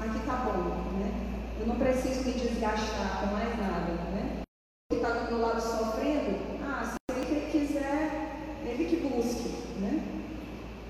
aqui 0.00 0.18
está 0.18 0.36
bom, 0.36 0.98
né? 0.98 1.12
Eu 1.60 1.66
não 1.66 1.76
preciso 1.76 2.24
me 2.24 2.32
desgastar 2.32 3.20
com 3.20 3.34
mais 3.34 3.56
nada, 3.58 3.92
né? 3.92 4.42
que 4.90 4.96
está 4.96 5.10
do 5.10 5.30
meu 5.30 5.40
lado 5.40 5.60
sofrendo, 5.60 6.36
ah, 6.64 6.82
se 6.84 7.22
ele 7.22 7.48
quiser, 7.52 8.32
ele 8.66 8.84
que 8.86 8.96
busque, 8.96 9.50
né? 9.80 10.02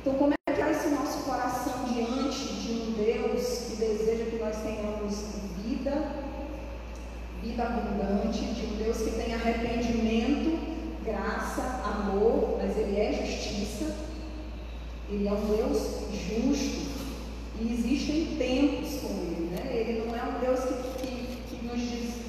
Então, 0.01 0.15
como 0.15 0.33
é 0.33 0.53
que 0.53 0.63
é 0.63 0.71
esse 0.71 0.89
nosso 0.89 1.25
coração 1.25 1.85
diante 1.85 2.55
de 2.55 2.73
um 2.73 2.93
Deus 2.93 3.67
que 3.69 3.77
deseja 3.77 4.25
que 4.25 4.37
nós 4.37 4.57
tenhamos 4.63 5.23
vida, 5.63 6.13
vida 7.43 7.63
abundante, 7.63 8.39
de 8.39 8.67
um 8.69 8.77
Deus 8.79 8.97
que 9.03 9.11
tem 9.11 9.35
arrependimento, 9.35 10.59
graça, 11.05 11.83
amor, 11.85 12.57
mas 12.57 12.79
Ele 12.79 12.99
é 12.99 13.13
justiça, 13.13 13.95
Ele 15.11 15.29
é 15.29 15.33
um 15.33 15.45
Deus 15.45 15.79
justo, 16.11 16.89
e 17.61 17.75
existem 17.75 18.37
tempos 18.39 19.01
com 19.03 19.09
Ele, 19.09 19.51
né? 19.55 19.71
Ele 19.71 20.07
não 20.07 20.17
é 20.17 20.23
um 20.25 20.41
Deus 20.41 20.61
que, 20.61 21.07
que, 21.07 21.57
que 21.57 21.67
nos 21.67 21.81
diz 21.83 22.21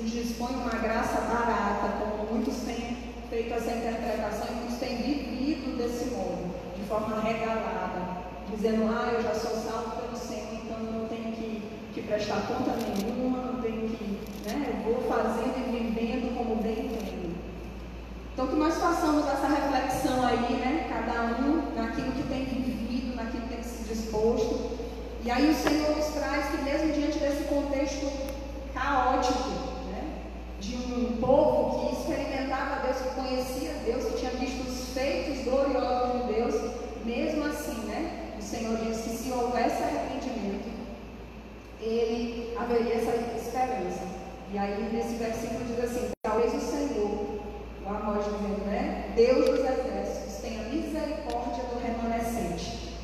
dispõe 0.41 0.55
uma 0.55 0.71
graça 0.71 1.21
barata, 1.21 1.97
como 1.99 2.33
muitos 2.33 2.57
têm 2.61 2.97
feito 3.29 3.53
essa 3.53 3.71
interpretação 3.71 4.47
e 4.49 4.55
muitos 4.55 4.77
têm 4.79 4.97
vivido 4.97 5.77
desse 5.77 6.05
modo, 6.15 6.51
de 6.75 6.83
forma 6.87 7.21
regalada, 7.21 8.17
dizendo, 8.49 8.89
ah, 8.89 9.11
eu 9.13 9.21
já 9.21 9.35
sou 9.35 9.51
salvo 9.51 10.01
pelo 10.01 10.17
Senhor, 10.17 10.53
então 10.53 10.79
não 10.79 11.07
tenho 11.07 11.31
que, 11.33 11.61
que 11.93 12.01
prestar 12.01 12.41
conta 12.47 12.71
nenhuma, 12.75 13.37
não 13.37 13.61
tenho 13.61 13.87
que, 13.89 14.19
né, 14.47 14.73
eu 14.73 14.93
vou 14.93 15.03
fazendo 15.03 15.59
e 15.59 15.79
vivendo 15.79 16.35
como 16.35 16.55
bem 16.55 16.87
entendo. 16.87 17.35
Então 18.33 18.47
que 18.47 18.55
nós 18.55 18.75
façamos 18.77 19.27
essa 19.27 19.47
reflexão 19.47 20.25
aí, 20.25 20.53
né, 20.55 20.87
cada 20.89 21.21
um 21.43 21.75
naquilo 21.75 22.11
que 22.13 22.23
tem 22.23 22.45
vivido, 22.45 23.15
naquilo 23.15 23.43
que 23.43 23.55
tem 23.55 23.63
se 23.63 23.83
disposto. 23.83 24.71
E 25.23 25.29
aí 25.29 25.51
o 25.51 25.53
Senhor 25.53 25.95
nos 25.95 26.07
traz 26.07 26.47
que 26.47 26.63
mesmo 26.63 26.93
diante 26.93 27.19
desse 27.19 27.43
contexto 27.43 28.07
caótico, 28.73 29.71
de 30.61 30.75
um 30.75 31.17
povo 31.19 31.89
que 31.89 31.95
experimentava 31.95 32.85
Deus, 32.85 32.97
que 32.97 33.15
conhecia 33.15 33.73
Deus, 33.83 34.05
que 34.05 34.19
tinha 34.19 34.31
visto 34.31 34.61
os 34.69 34.93
feitos 34.93 35.43
gloriosos 35.43 36.21
de 36.21 36.33
Deus, 36.33 36.55
mesmo 37.03 37.45
assim, 37.45 37.79
né? 37.87 38.35
O 38.37 38.41
Senhor 38.41 38.77
diz 38.77 39.01
que 39.01 39.09
se 39.09 39.31
houvesse 39.31 39.81
arrependimento, 39.81 40.69
ele 41.81 42.55
haveria 42.55 42.93
essa 42.93 43.15
esperança. 43.35 44.21
E 44.53 44.57
aí 44.57 44.91
nesse 44.91 45.15
versículo 45.15 45.63
diz 45.63 45.79
assim, 45.79 46.09
talvez 46.21 46.53
o 46.53 46.59
Senhor, 46.59 47.39
o 47.85 47.89
Amós 47.89 48.25
dizendo, 48.25 48.65
né? 48.65 49.13
Deus 49.15 49.45
dos 49.45 49.59
exércitos, 49.59 50.41
tenha 50.41 50.63
misericórdia 50.63 51.63
do 51.63 51.79
remanescente. 51.79 52.97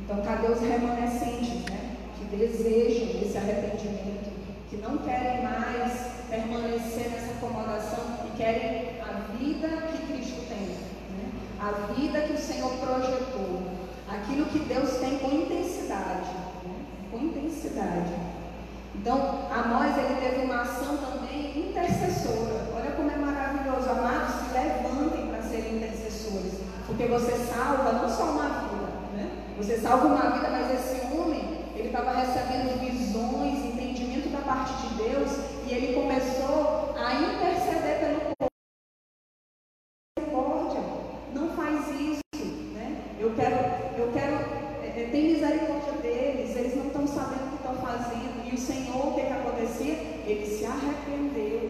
Então 0.00 0.20
cadê 0.22 0.48
os 0.48 0.60
remanescentes, 0.60 1.64
né? 1.66 1.96
Que 2.18 2.36
desejam 2.36 3.22
esse 3.22 3.38
arrependimento, 3.38 4.32
que 4.68 4.76
não 4.78 4.98
querem 4.98 5.44
mais 5.44 5.92
permanecer 6.28 7.08
nessa 7.08 7.34
acomodação 7.34 8.26
e 8.26 8.36
querem 8.36 9.00
a 9.00 9.32
vida 9.38 9.68
que 9.68 10.12
Cristo 10.12 10.44
tem, 10.48 10.58
né? 10.58 11.30
a 11.60 11.92
vida 11.92 12.22
que 12.22 12.32
o 12.32 12.38
Senhor 12.38 12.72
projetou, 12.78 13.62
aquilo 14.08 14.46
que 14.46 14.58
Deus 14.58 14.96
tem 14.96 15.18
com 15.18 15.30
intensidade, 15.30 16.30
né? 16.64 16.84
com 17.12 17.18
intensidade. 17.18 18.25
Então, 19.00 19.48
Amós 19.50 19.96
ele 19.98 20.20
teve 20.20 20.44
uma 20.46 20.62
ação 20.62 20.96
também 20.96 21.68
intercessora. 21.68 22.66
Olha 22.74 22.90
como 22.92 23.10
é 23.10 23.16
maravilhoso. 23.16 23.88
Amados, 23.90 24.34
se 24.34 24.52
levantem 24.52 25.28
para 25.28 25.42
serem 25.42 25.76
intercessores, 25.76 26.60
porque 26.86 27.06
você 27.06 27.32
salva 27.32 27.92
não 27.92 28.08
só 28.08 28.24
uma 28.24 28.48
vida, 28.48 28.86
né? 29.14 29.30
Você 29.58 29.78
salva 29.78 30.06
uma 30.06 30.30
vida, 30.30 30.48
mas 30.50 30.70
esse 30.72 31.14
homem 31.14 31.66
ele 31.76 31.88
estava 31.88 32.12
recebendo 32.12 32.80
visões, 32.80 33.64
entendimento 33.64 34.30
da 34.30 34.40
parte 34.40 34.72
de 34.74 34.94
Deus 34.94 35.30
e 35.66 35.74
ele 35.74 35.94
começou 35.94 36.94
a 36.96 37.14
interceder 37.14 38.00
pelo 38.00 38.20
povo. 38.20 38.50
Misericórdia, 40.18 40.80
não 41.34 41.50
faz 41.50 41.88
isso, 42.00 42.46
né? 42.72 43.02
Eu 43.20 43.34
quero, 43.34 43.56
eu 44.00 44.12
quero, 44.12 44.34
é, 44.82 44.86
é 44.86 45.08
tem 45.12 45.32
misericórdia 45.32 45.92
deles, 46.02 46.56
eles 46.56 46.76
não 46.76 46.86
estão 46.86 47.06
sabendo 47.06 47.46
o 47.46 47.50
que 47.50 47.56
estão 47.56 47.74
fazendo. 47.76 48.25
E 48.46 48.54
o 48.54 48.58
Senhor, 48.58 49.08
o 49.08 49.14
que, 49.14 49.22
que 49.22 49.32
acontecia? 49.32 49.94
Ele 50.26 50.46
se 50.46 50.64
arrependeu. 50.64 51.66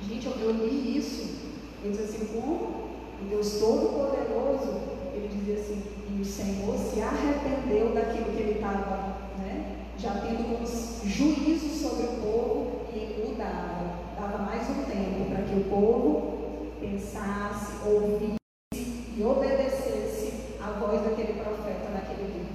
Gente, 0.00 0.26
eu, 0.26 0.32
eu 0.40 0.52
li 0.52 0.98
isso. 0.98 1.52
Ele 1.82 1.96
diz 1.96 2.00
assim, 2.00 2.26
como? 2.26 2.88
O 3.20 3.24
Deus 3.28 3.58
Todo-Poderoso, 3.58 4.80
ele 5.14 5.28
dizia 5.28 5.54
assim, 5.54 5.82
e 6.10 6.20
o 6.20 6.24
Senhor 6.24 6.76
se 6.78 7.00
arrependeu 7.00 7.94
daquilo 7.94 8.32
que 8.32 8.42
ele 8.42 8.52
estava, 8.56 9.28
né? 9.38 9.78
já 9.98 10.12
tendo 10.20 10.44
como 10.44 10.66
juízo 11.08 11.68
sobre 11.70 12.06
o 12.06 12.20
povo 12.20 12.82
e 12.94 12.98
ele 12.98 13.28
mudava, 13.28 13.98
dava 14.16 14.38
mais 14.38 14.62
um 14.70 14.84
tempo 14.84 15.28
para 15.28 15.42
que 15.42 15.54
o 15.58 15.64
povo 15.64 16.72
pensasse, 16.80 17.72
ouvisse 17.84 18.38
e 19.16 19.24
obedecesse 19.24 20.32
a 20.62 20.70
voz 20.78 21.02
daquele 21.02 21.40
profeta 21.40 21.90
naquele 21.92 22.32
dia. 22.32 22.48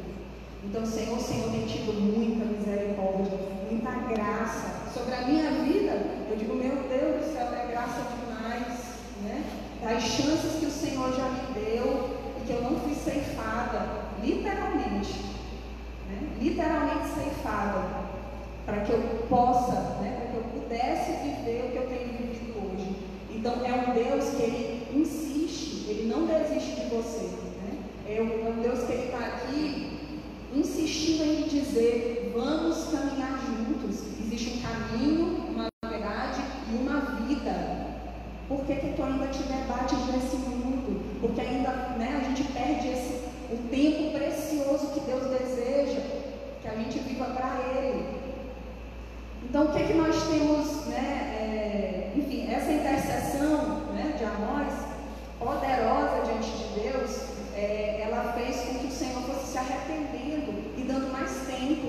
Então, 0.63 0.85
Senhor, 0.85 1.17
o 1.17 1.21
Senhor 1.21 1.49
tem 1.51 1.65
tido 1.65 1.93
muita 1.93 2.45
misericórdia, 2.45 3.37
muita 3.69 3.91
graça 4.13 4.89
sobre 4.93 5.13
a 5.13 5.21
minha 5.21 5.51
vida. 5.51 6.01
Eu 6.29 6.37
digo, 6.37 6.55
meu 6.55 6.75
Deus 6.89 7.25
do 7.25 7.33
céu, 7.33 7.47
é 7.53 7.67
graça 7.71 8.01
demais, 8.15 8.79
né? 9.23 9.43
Das 9.81 10.03
chances 10.03 10.59
que 10.59 10.65
o 10.65 10.71
Senhor 10.71 11.13
já 11.13 11.29
me 11.29 11.53
deu 11.53 12.17
e 12.41 12.45
que 12.45 12.53
eu 12.53 12.61
não 12.61 12.79
fui 12.79 12.95
ceifada, 12.95 14.03
literalmente 14.23 15.33
né? 16.13 16.29
literalmente 16.39 17.07
ceifada, 17.07 18.03
para 18.65 18.81
que 18.81 18.91
eu 18.91 18.99
possa, 19.29 19.73
né, 20.01 20.17
para 20.17 20.31
que 20.31 20.37
eu 20.37 20.61
pudesse 20.61 21.11
viver 21.23 21.65
o 21.65 21.71
que 21.71 21.77
eu 21.77 21.87
tenho 21.87 22.13
vivido 22.13 22.53
hoje. 22.59 22.95
Então 23.29 23.53
é 23.65 23.73
um 23.73 23.93
Deus 23.93 24.29
que 24.35 24.43
ele 24.43 24.87
insiste, 24.93 25.89
ele 25.89 26.07
não 26.07 26.25
desiste 26.25 26.79
de 26.79 26.85
você. 26.87 27.25
Né? 27.25 27.79
É, 28.07 28.21
um, 28.21 28.61
Deus 28.61 28.83
que 28.83 28.91
ele 28.91 29.05
está 29.05 29.17
aqui 29.19 29.92
insistindo 30.55 31.23
em 31.23 31.47
dizer, 31.47 32.31
vamos 32.35 32.85
caminhar 32.91 33.39
juntos. 33.45 34.03
Existe 34.19 34.57
um 34.57 34.61
caminho, 34.61 35.45
uma 35.49 35.67
verdade 35.85 36.41
e 36.71 36.75
uma 36.75 36.99
vida. 37.25 37.93
Por 38.47 38.65
que, 38.65 38.75
que 38.75 38.93
tu 38.93 39.03
ainda 39.03 39.27
te 39.27 39.43
debates 39.43 39.97
nesse 40.07 40.35
mundo? 40.37 41.01
Porque 41.21 41.41
ainda 41.41 41.69
né, 41.97 42.21
a 42.21 42.27
gente 42.27 42.43
perde 42.51 42.87
esse 42.87 43.23
o 43.51 43.57
tempo 43.69 44.17
precioso 44.17 44.93
que 44.93 45.01
Deus 45.01 45.27
deseja 45.27 46.01
que 46.61 46.67
a 46.67 46.75
gente 46.75 46.99
viva 46.99 47.25
para 47.25 47.59
Ele. 47.77 48.23
Então, 49.43 49.65
o 49.65 49.73
que, 49.73 49.83
que 49.83 49.93
nós 49.93 50.15
temos, 50.23 50.87
né, 50.87 51.35
é, 51.37 52.13
enfim, 52.15 52.51
essa 52.51 52.71
intercessão 52.71 53.81
né, 53.93 54.15
de 54.17 54.23
Amós, 54.23 54.73
poderosa 55.37 56.25
diante 56.25 56.49
de 56.49 56.79
Deus, 56.79 57.21
é, 57.55 58.07
ela 58.07 58.33
fez 58.33 58.55
com 58.61 58.72
Senhor 59.03 59.21
fosse 59.23 59.51
se 59.51 59.57
arrependendo 59.57 60.53
e 60.77 60.83
dando 60.83 61.11
mais 61.11 61.29
tempo, 61.45 61.87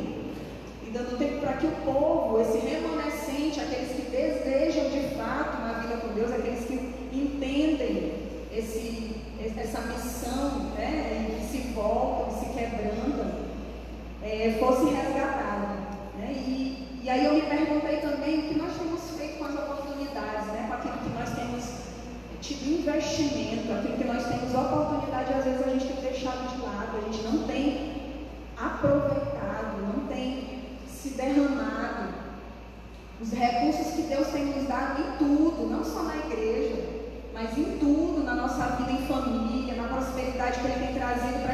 e 0.82 0.90
dando 0.90 1.16
tempo 1.16 1.40
para 1.40 1.52
que 1.54 1.66
o 1.66 1.72
povo, 1.84 2.40
esse 2.40 2.58
remanescente, 2.58 3.60
aqueles 3.60 3.92
que 3.92 4.10
desejam 4.10 4.90
de 4.90 5.14
fato 5.14 5.58
uma 5.58 5.74
vida 5.74 5.96
com 5.98 6.08
Deus, 6.14 6.32
aqueles 6.32 6.64
que 6.64 6.74
entendem 7.12 8.14
esse, 8.52 9.22
essa 9.40 9.80
missão, 9.82 10.72
né, 10.76 11.28
e 11.30 11.40
que 11.40 11.46
se 11.46 11.58
voltam, 11.72 12.36
se 12.36 12.46
quebrantam, 12.46 13.44
é, 14.22 14.56
fosse 14.58 14.86
resgatada. 14.86 15.76
Né? 16.18 16.32
E, 16.36 17.00
e 17.04 17.08
aí 17.08 17.24
eu 17.24 17.34
me 17.34 17.42
perguntei 17.42 17.98
também 17.98 18.40
o 18.40 18.42
que 18.48 18.58
nós 18.58 18.76
temos 18.76 19.00
feito 19.16 19.38
com 19.38 19.44
as 19.44 19.54
oportunidades, 19.54 20.46
né, 20.48 20.66
com 20.68 20.74
aquilo 20.74 20.98
que 20.98 21.10
nós 21.10 21.30
temos 21.30 21.84
tido 22.40 22.80
investimento, 22.80 23.72
aquilo 23.72 23.96
que 23.96 24.04
nós 24.04 24.26
temos 24.26 24.54
oportunidade, 24.54 25.32
às 25.32 25.44
vezes 25.44 25.66
a 25.66 25.70
gente 25.70 25.86
tem 25.86 26.03
deixado 26.24 26.56
de 26.56 26.62
lado, 26.62 26.96
a 26.96 27.00
gente 27.00 27.22
não 27.22 27.46
tem 27.46 28.16
aproveitado, 28.56 29.82
não 29.82 30.06
tem 30.06 30.78
se 30.88 31.10
derramado. 31.10 32.14
Os 33.20 33.30
recursos 33.30 33.92
que 33.94 34.02
Deus 34.02 34.28
tem 34.28 34.46
nos 34.46 34.66
dado 34.66 35.02
em 35.02 35.18
tudo, 35.18 35.68
não 35.70 35.84
só 35.84 36.02
na 36.04 36.16
igreja, 36.16 36.76
mas 37.34 37.56
em 37.58 37.78
tudo, 37.78 38.24
na 38.24 38.34
nossa 38.34 38.64
vida 38.76 38.92
em 38.92 39.06
família, 39.06 39.74
na 39.74 39.88
prosperidade 39.88 40.60
que 40.60 40.66
Ele 40.66 40.86
tem 40.86 40.94
trazido 40.94 41.42
para 41.42 41.53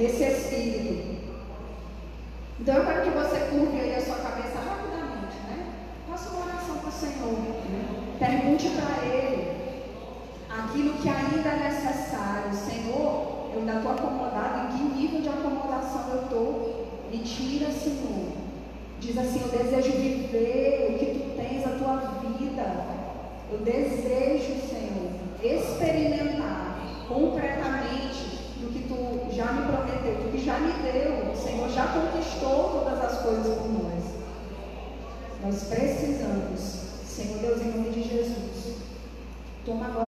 desse 0.00 0.24
espírito. 0.24 1.20
Então 2.58 2.74
eu 2.74 2.86
quero 2.86 3.02
que 3.02 3.10
você 3.10 3.38
curve 3.50 3.80
aí 3.80 3.94
a 3.94 4.00
sua 4.00 4.16
cabeça 4.16 4.58
rapidamente, 4.58 5.36
né? 5.46 5.74
Faça 6.08 6.30
uma 6.30 6.46
oração 6.46 6.78
para 6.78 6.88
o 6.88 6.92
Senhor. 6.92 7.32
Né? 7.68 8.16
Pergunte 8.18 8.70
para 8.70 9.06
Ele 9.06 9.60
aquilo 10.48 10.94
que 10.94 11.08
ainda 11.08 11.48
é 11.48 11.68
necessário. 11.68 12.54
Senhor, 12.54 13.50
eu 13.52 13.60
ainda 13.60 13.76
estou 13.76 13.92
acomodado, 13.92 14.74
em 14.74 14.78
que 14.78 15.00
nível 15.00 15.20
de 15.20 15.28
acomodação 15.28 16.08
eu 16.10 16.22
estou? 16.22 16.86
Me 17.10 17.18
tira, 17.18 17.70
Senhor. 17.70 18.32
Diz 19.00 19.18
assim, 19.18 19.42
eu 19.42 19.48
desejo 19.48 19.92
viver 19.92 20.94
o 20.94 20.98
que 20.98 21.06
tu 21.06 21.36
tens, 21.36 21.66
a 21.66 21.70
tua 21.78 21.96
vida. 22.38 22.86
Eu 23.50 23.58
desejo, 23.58 24.60
Senhor, 24.68 25.10
experimentar 25.42 26.78
completamente 27.08 27.79
já 30.50 30.58
me 30.58 30.72
deu, 30.82 31.30
o 31.30 31.36
Senhor 31.36 31.68
já 31.70 31.86
conquistou 31.86 32.70
todas 32.70 33.00
as 33.04 33.22
coisas 33.22 33.56
por 33.56 33.68
nós. 33.68 34.04
Nós 35.42 35.62
precisamos, 35.62 36.60
Senhor 37.06 37.38
Deus, 37.38 37.62
em 37.62 37.70
nome 37.70 37.90
de 37.90 38.02
Jesus, 38.02 38.78
toma 39.64 39.86
agora. 39.86 40.09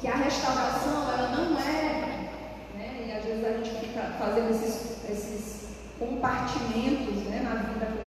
que 0.00 0.08
a 0.08 0.16
restauração 0.16 1.10
ela 1.12 1.28
não 1.28 1.58
é, 1.58 2.28
né, 2.74 3.06
e 3.06 3.12
às 3.12 3.24
vezes 3.24 3.44
a 3.44 3.52
gente 3.52 3.86
fica 3.86 4.02
fazendo 4.18 4.50
esses, 4.50 5.04
esses 5.08 5.68
compartimentos 5.98 7.24
né, 7.24 7.40
na 7.42 7.62
vida 7.62 8.05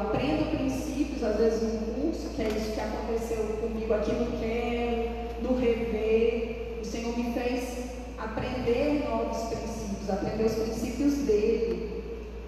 aprendo 0.00 0.56
princípios, 0.56 1.22
às 1.22 1.36
vezes 1.36 1.62
no 1.62 1.94
curso, 1.94 2.30
que 2.34 2.42
é 2.42 2.48
isso 2.48 2.72
que 2.72 2.80
aconteceu 2.80 3.44
comigo 3.60 3.92
aqui 3.92 4.12
no 4.12 4.38
Quero, 4.38 5.42
no 5.42 5.58
Rever. 5.58 6.78
O 6.80 6.84
Senhor 6.84 7.16
me 7.16 7.32
fez 7.32 7.90
aprender 8.18 9.04
novos 9.08 9.48
princípios, 9.48 10.10
aprender 10.10 10.44
os 10.44 10.54
princípios 10.54 11.14
dele. 11.26 12.02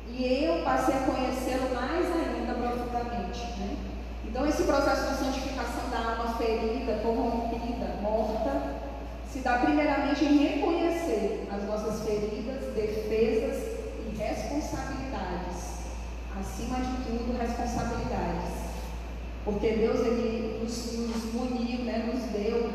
E 0.09 0.45
eu 0.45 0.63
passei 0.63 0.95
a 0.95 1.01
conhecê-lo 1.01 1.75
mais 1.75 2.07
ainda 2.07 2.55
profundamente. 2.55 3.41
Né? 3.59 3.77
Então, 4.27 4.47
esse 4.47 4.63
processo 4.65 5.11
de 5.11 5.25
santificação 5.25 5.91
da 5.91 5.99
alma 5.99 6.35
ferida, 6.35 7.01
corrompida, 7.03 7.97
morta, 8.03 8.83
se 9.31 9.41
dá 9.41 9.59
primeiramente 9.59 10.25
em 10.25 10.37
reconhecer 10.37 11.49
as 11.51 11.65
nossas 11.65 12.07
feridas, 12.07 12.75
defesas 12.75 13.63
e 14.07 14.17
responsabilidades. 14.17 15.52
Acima 16.39 16.77
de 16.79 17.05
tudo, 17.05 17.39
responsabilidades. 17.39 18.63
Porque 19.45 19.71
Deus 19.73 20.01
ele 20.01 20.61
nos, 20.63 20.93
nos 20.99 21.35
muniu, 21.35 21.85
né, 21.85 22.11
nos 22.13 22.23
deu 22.31 22.71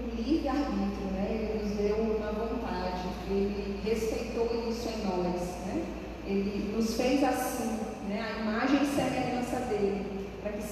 o 0.00 0.14
livre-arbítrio, 0.14 1.06
né, 1.12 1.26
Ele 1.30 1.64
nos 1.64 1.76
deu 1.76 1.96
uma 1.96 2.32
vontade, 2.32 3.08
Ele 3.30 3.80
respeitou 3.82 4.68
isso 4.68 4.88
em 4.88 5.06
nós. 5.06 5.40
Né? 5.66 5.84
Ele 6.26 6.72
nos 6.76 6.96
fez 6.96 7.24
assim, 7.24 7.78
né, 8.08 8.20
a 8.20 8.42
imagem 8.42 8.82
e 8.82 8.86
semelhança 8.86 9.56
dele, 9.66 10.28
para 10.42 10.52
que 10.52 10.62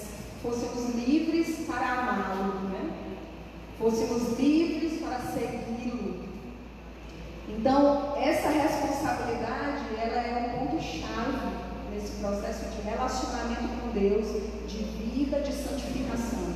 fôssemos 0.42 0.94
livres 0.94 1.66
para 1.66 1.92
amá-lo, 1.92 2.68
né? 2.68 2.90
fôssemos 3.78 4.38
livres 4.38 5.00
para 5.00 5.18
segui-lo. 5.20 6.22
Então, 7.48 8.14
essa 8.16 8.50
responsabilidade, 8.50 9.84
ela 9.98 10.20
é 10.20 10.54
um 10.54 10.58
ponto-chave 10.58 11.63
nesse 11.94 12.12
processo 12.20 12.64
de 12.74 12.82
relacionamento 12.82 13.68
com 13.80 13.88
Deus, 13.98 14.26
de 14.66 14.82
vida, 14.82 15.40
de 15.40 15.52
santificação. 15.52 16.54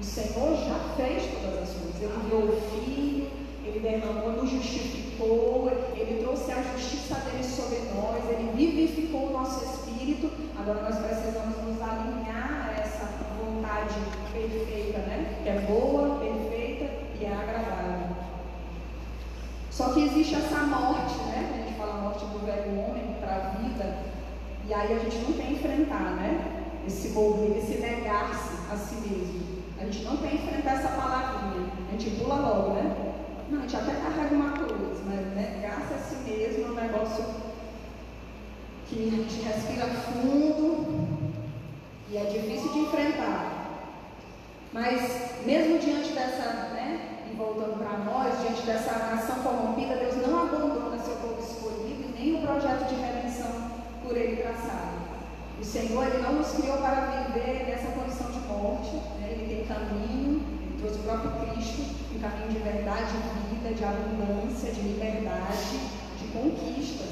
O 0.00 0.04
Senhor 0.04 0.56
já 0.56 0.94
fez 0.96 1.22
todas 1.40 1.62
as 1.62 1.76
coisas. 1.76 2.02
Ele 2.02 2.12
enviou 2.24 2.42
o 2.44 2.60
Filho, 2.70 3.30
Ele 3.64 3.80
derramou, 3.80 4.32
nos 4.32 4.50
justificou, 4.50 5.70
Ele 5.94 6.22
trouxe 6.22 6.50
a 6.52 6.62
justiça 6.62 7.14
dele 7.16 7.44
sobre 7.44 7.78
nós, 7.94 8.24
Ele 8.30 8.50
vivificou 8.56 9.28
o 9.28 9.32
nosso 9.32 9.64
espírito. 9.64 10.30
Agora 10.58 10.82
nós 10.82 10.98
precisamos 10.98 11.56
nos 11.64 11.80
alinhar 11.80 12.70
a 12.70 12.80
essa 12.80 13.08
vontade 13.38 13.94
perfeita, 14.32 14.98
né? 15.00 15.38
Que 15.42 15.48
é 15.48 15.60
boa, 15.60 16.18
perfeita 16.18 16.90
e 17.20 17.24
é 17.24 17.32
agradável. 17.32 17.79
Só 19.70 19.92
que 19.92 20.04
existe 20.04 20.34
essa 20.34 20.58
morte, 20.58 21.14
né? 21.28 21.50
A 21.54 21.68
gente 21.68 21.78
fala 21.78 22.02
morte 22.02 22.24
do 22.26 22.44
velho 22.44 22.78
homem 22.80 23.16
para 23.20 23.36
a 23.36 23.38
vida. 23.58 23.98
E 24.66 24.74
aí 24.74 24.92
a 24.92 24.98
gente 24.98 25.16
não 25.18 25.32
quer 25.32 25.52
enfrentar, 25.52 26.16
né? 26.16 26.64
Esse 26.86 27.10
morrer, 27.10 27.58
esse 27.58 27.78
negar-se 27.78 28.72
a 28.72 28.76
si 28.76 28.96
mesmo. 28.96 29.60
A 29.80 29.84
gente 29.84 30.04
não 30.04 30.16
quer 30.16 30.34
enfrentar 30.34 30.72
essa 30.72 30.88
palavrinha. 30.88 31.70
A 31.88 31.92
gente 31.92 32.10
pula 32.16 32.34
logo, 32.34 32.74
né? 32.74 33.14
Não, 33.50 33.58
a 33.58 33.62
gente 33.62 33.76
até 33.76 33.92
carrega 33.94 34.34
uma 34.34 34.52
cruz, 34.52 34.98
mas 35.06 35.34
negar-se 35.34 35.94
a 35.94 35.98
si 35.98 36.16
mesmo 36.28 36.66
é 36.66 36.70
um 36.70 36.74
negócio 36.74 37.24
que 38.88 39.08
a 39.08 39.16
gente 39.16 39.42
respira 39.42 39.86
fundo 39.86 41.30
e 42.10 42.16
é 42.16 42.24
difícil 42.24 42.72
de 42.72 42.78
enfrentar. 42.80 43.60
Mas 44.72 45.44
mesmo 45.44 45.78
diante 45.78 46.12
dessa, 46.12 46.70
né, 46.74 47.09
voltando 47.40 47.78
para 47.78 47.96
nós, 48.04 48.38
diante 48.40 48.62
dessa 48.66 48.92
nação 48.92 49.42
corrompida, 49.42 49.96
Deus 49.96 50.16
não 50.26 50.42
abandona 50.42 50.98
seu 50.98 51.16
povo 51.16 51.40
escolhido 51.40 52.12
nem 52.14 52.36
o 52.36 52.46
projeto 52.46 52.86
de 52.88 52.96
redenção 52.96 53.70
por 54.02 54.14
ele 54.14 54.42
traçado. 54.42 55.00
O 55.58 55.64
Senhor 55.64 56.06
ele 56.06 56.22
não 56.22 56.34
nos 56.34 56.52
criou 56.52 56.76
para 56.78 57.32
viver 57.32 57.64
nessa 57.66 57.92
condição 57.92 58.30
de 58.30 58.40
morte, 58.40 58.94
né? 59.20 59.32
ele 59.32 59.46
tem 59.48 59.64
caminho, 59.64 60.44
ele 60.60 60.76
trouxe 60.78 60.98
o 60.98 61.02
próprio 61.02 61.32
Cristo, 61.40 61.82
um 62.14 62.20
caminho 62.20 62.48
de 62.50 62.58
verdade, 62.58 63.12
de 63.12 63.54
vida, 63.54 63.74
de 63.74 63.84
abundância, 63.84 64.72
de 64.72 64.80
liberdade, 64.80 65.80
de 66.18 66.26
conquistas. 66.32 67.08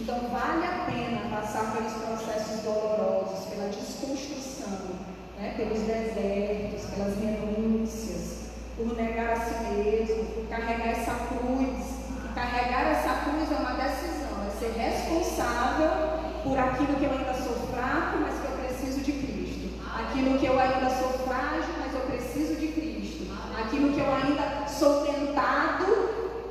Então 0.00 0.18
vale 0.30 0.64
a 0.64 0.86
pena 0.86 1.28
passar 1.30 1.76
pelos 1.76 1.92
processos 1.92 2.62
dolorosos, 2.62 3.46
pela 3.46 3.68
desconstrução, 3.68 4.96
né, 5.38 5.54
pelos 5.56 5.80
desertos, 5.80 6.90
pelas 6.90 7.16
renúncias, 7.18 8.41
por 8.76 8.96
negar 8.96 9.32
a 9.32 9.36
si 9.36 9.54
mesmo, 9.74 10.24
por 10.24 10.48
carregar 10.48 10.88
essa 10.88 11.14
cruz. 11.26 12.02
E 12.24 12.34
carregar 12.34 12.86
essa 12.86 13.24
cruz 13.24 13.50
é 13.50 13.56
uma 13.56 13.72
decisão, 13.72 14.46
é 14.46 14.50
ser 14.50 14.72
responsável 14.78 16.22
por 16.42 16.58
aquilo 16.58 16.96
que 16.96 17.04
eu 17.04 17.12
ainda 17.12 17.34
sou 17.34 17.54
fraco, 17.68 18.18
mas 18.20 18.34
que 18.40 18.46
eu 18.46 18.58
preciso 18.58 19.00
de 19.00 19.12
Cristo. 19.12 19.80
Aquilo 19.94 20.38
que 20.38 20.46
eu 20.46 20.58
ainda 20.58 20.90
sou 20.90 21.10
frágil, 21.26 21.74
mas 21.78 21.94
eu 21.94 22.00
preciso 22.00 22.56
de 22.56 22.68
Cristo. 22.68 23.26
Aquilo 23.60 23.92
que 23.92 24.00
eu 24.00 24.14
ainda 24.14 24.66
sou 24.66 25.06
tentado 25.06 25.86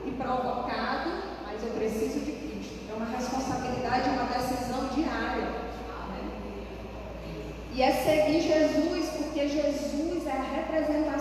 e 0.06 0.12
provocado, 0.12 1.10
mas 1.46 1.64
eu 1.64 1.72
preciso 1.72 2.20
de 2.20 2.32
Cristo. 2.32 2.80
É 2.90 2.94
uma 2.94 3.06
responsabilidade, 3.06 4.10
uma 4.10 4.26
decisão 4.26 4.88
diária. 4.96 5.72
E 7.74 7.82
é 7.82 7.92
seguir 7.92 8.42
Jesus, 8.42 9.10
porque 9.18 9.48
Jesus 9.48 10.28
é 10.28 10.32
a 10.32 10.42
representação 10.42 11.21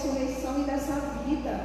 ressurreição 0.00 0.60
e 0.60 0.62
dessa 0.62 0.94
vida. 1.26 1.60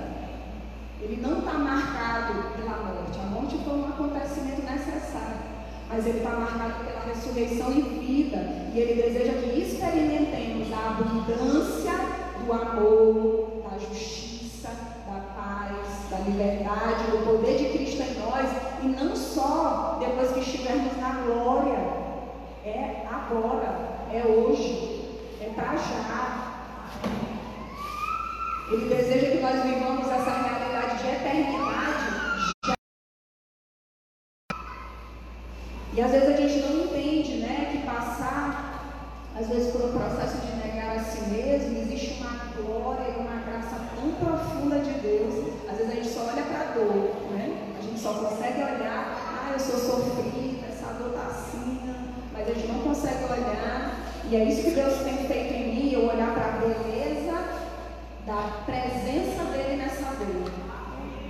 Ele 1.02 1.22
não 1.22 1.40
está 1.40 1.54
marcado 1.54 2.34
pela 2.56 2.78
morte. 2.78 3.20
A 3.20 3.30
morte 3.30 3.58
foi 3.64 3.74
um 3.74 3.86
acontecimento 3.86 4.62
necessário. 4.62 5.56
Mas 5.88 6.06
ele 6.06 6.18
está 6.18 6.32
marcado 6.32 6.84
pela 6.84 7.02
ressurreição 7.02 7.72
e 7.72 7.82
vida. 7.82 8.38
E 8.74 8.80
ele 8.80 9.02
deseja 9.02 9.34
que 9.34 9.60
experimentemos 9.60 10.68
a 10.74 10.90
abundância 10.90 11.94
do 12.44 12.52
amor, 12.52 13.64
da 13.70 13.78
justiça, 13.78 14.70
da 14.70 15.20
paz, 15.36 16.10
da 16.10 16.18
liberdade, 16.20 17.12
do 17.12 17.26
poder 17.26 17.58
de 17.58 17.78
Cristo 17.78 18.02
em 18.02 18.20
nós. 18.20 18.50
E 18.84 18.88
não 18.88 19.16
só 19.16 19.98
depois 20.00 20.32
que 20.32 20.40
estivermos 20.40 20.98
na 20.98 21.22
glória. 21.26 22.06
É 22.66 23.06
agora 23.08 23.96
é 24.12 24.26
hoje, 24.26 25.20
é 25.40 25.52
para 25.56 25.76
já. 25.76 27.25
Ele 28.68 28.90
deseja 28.90 29.30
que 29.30 29.42
nós 29.42 29.62
vivamos 29.62 30.08
essa 30.08 30.32
realidade 30.32 30.98
de 30.98 31.08
eternidade. 31.08 32.52
Já. 32.66 32.74
E 35.94 36.02
às 36.02 36.12
vezes 36.12 36.30
a 36.30 36.36
gente 36.36 36.60
não 36.66 36.86
entende, 36.86 37.38
né, 37.42 37.70
que 37.72 37.86
passar, 37.86 39.00
às 39.40 39.48
vezes 39.50 39.72
por 39.72 39.86
um 39.86 39.92
processo 39.92 40.38
de 40.38 40.56
negar 40.56 40.98
a 40.98 41.00
si 41.00 41.22
mesmo, 41.30 41.78
existe 41.78 42.20
uma 42.20 42.54
glória 42.56 43.14
e 43.16 43.20
uma 43.20 43.40
graça 43.42 43.82
tão 43.96 44.12
profunda 44.14 44.80
de 44.80 45.00
Deus. 45.00 45.54
Às 45.70 45.78
vezes 45.78 45.92
a 45.92 45.96
gente 45.96 46.10
só 46.10 46.22
olha 46.22 46.44
para 46.44 46.62
a 46.62 46.74
dor, 46.74 47.32
né? 47.34 47.76
A 47.78 47.82
gente 47.84 48.00
só 48.00 48.14
consegue 48.16 48.64
olhar, 48.64 49.48
ah, 49.48 49.52
eu 49.54 49.60
sou 49.60 49.78
sofrida, 49.78 50.66
essa 50.68 50.92
dor 50.94 51.10
está 51.10 51.28
assim, 51.28 51.80
mas 52.34 52.50
a 52.50 52.54
gente 52.54 52.68
não 52.68 52.80
consegue 52.80 53.26
olhar 53.26 54.06
e 54.28 54.36
é 54.36 54.44
isso 54.44 54.64
que 54.64 54.72
Deus 54.72 55.04
tem 55.04 55.18
feito 55.28 55.54
em 55.54 55.76
mim, 55.76 55.94
eu 55.94 56.10
olhar 56.10 56.34
para 56.34 56.46
a 56.46 56.58
beleza 56.58 57.15
da 58.26 58.64
presença 58.66 59.44
dele 59.52 59.78
nessa 59.78 60.16
dor. 60.16 60.52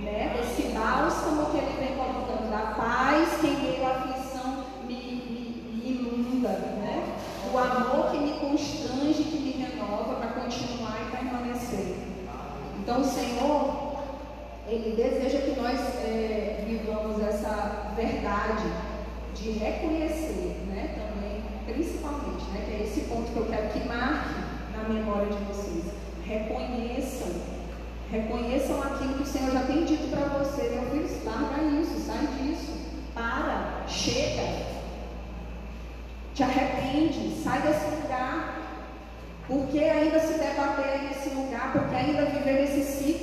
Né? 0.00 0.40
Esse 0.40 0.68
bálsamo 0.68 1.50
que 1.50 1.58
ele 1.58 1.76
vem 1.78 1.96
colocando, 1.96 2.50
da 2.50 2.74
paz 2.74 3.40
que 3.40 3.48
em 3.48 3.60
meio 3.60 3.86
à 3.86 3.90
aflição 3.90 4.64
me, 4.86 4.94
me, 4.94 5.74
me 5.74 5.90
inunda, 5.90 6.48
né? 6.48 7.16
o 7.52 7.58
amor 7.58 8.10
que 8.10 8.18
me 8.18 8.32
constrange, 8.38 9.24
que 9.24 9.38
me 9.38 9.50
renova 9.52 10.14
para 10.14 10.40
continuar 10.40 10.96
e 11.02 11.16
permanecer. 11.16 11.96
Então 12.78 13.00
o 13.00 13.04
Senhor, 13.04 13.96
Ele 14.68 14.96
deseja 14.96 15.38
que 15.40 15.60
nós 15.60 15.78
é, 16.02 16.64
vivamos 16.66 17.22
essa 17.22 17.92
verdade 17.94 18.70
de 19.34 19.50
reconhecer, 19.50 20.56
né? 20.68 20.94
Também, 20.96 21.42
principalmente, 21.66 22.44
né? 22.52 22.64
Que 22.64 22.82
é 22.82 22.84
esse 22.84 23.00
ponto 23.02 23.32
que 23.32 23.36
eu 23.36 23.46
quero 23.46 23.68
que 23.68 23.86
marque 23.86 24.34
na 24.72 24.88
memória 24.88 25.26
de 25.26 25.44
vocês. 25.44 25.55
Reconheçam. 26.28 27.28
Reconheçam 28.10 28.82
aquilo 28.82 29.14
que 29.14 29.22
o 29.22 29.26
Senhor 29.26 29.52
já 29.52 29.62
tem 29.62 29.84
dito 29.84 30.08
para 30.10 30.38
você. 30.38 30.62
Meu 30.70 30.90
filho, 30.90 31.24
larga 31.24 31.62
isso, 31.80 32.00
sai 32.06 32.26
disso. 32.38 32.72
Para, 33.14 33.84
chega. 33.88 34.66
Te 36.34 36.42
arrepende, 36.42 37.42
sai 37.42 37.62
desse 37.62 37.86
lugar. 38.02 38.56
Porque 39.46 39.78
ainda 39.78 40.18
se 40.18 40.38
debater 40.38 41.02
nesse 41.04 41.28
lugar? 41.30 41.72
Porque 41.72 41.94
ainda 41.94 42.26
viver 42.26 42.60
nesse. 42.60 42.82
ciclo? 42.82 43.15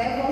consejos 0.00 0.29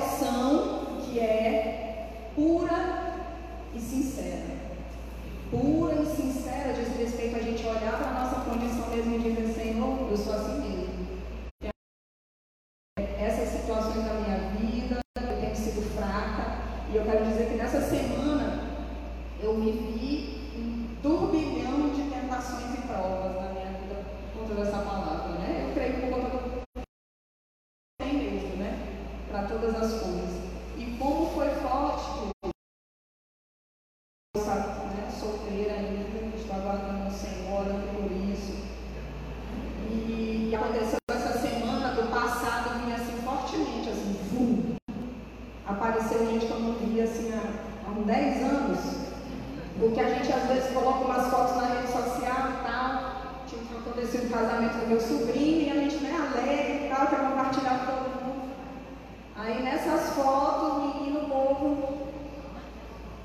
foto, 60.21 60.65
o 60.65 60.99
menino 60.99 61.29
povo, 61.29 61.97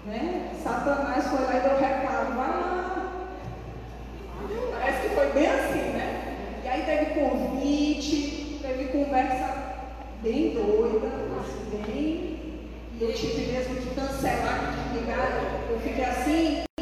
né? 0.07 0.51
Satanás 0.63 1.27
foi 1.27 1.45
lá 1.45 1.57
e 1.57 1.61
deu 1.61 1.79
recado, 1.79 2.37
vai 2.37 2.49
lá. 2.49 3.27
Parece 4.79 5.09
que 5.09 5.15
foi 5.15 5.33
bem 5.33 5.47
assim, 5.47 5.91
né? 5.93 6.61
E 6.65 6.69
aí 6.69 6.83
teve 6.85 7.21
convite, 7.21 8.59
teve 8.63 8.85
conversa 8.87 9.55
bem 10.23 10.55
doida, 10.55 11.09
assim, 11.41 11.83
bem. 11.83 12.35
E 12.97 13.03
eu 13.03 13.13
tive 13.13 13.53
mesmo 13.53 13.75
de 13.75 13.95
cancelar, 13.95 14.73
de 14.93 14.99
ligar, 14.99 15.31
eu 15.69 15.81
fiquei 15.81 16.05
assim. 16.05 16.74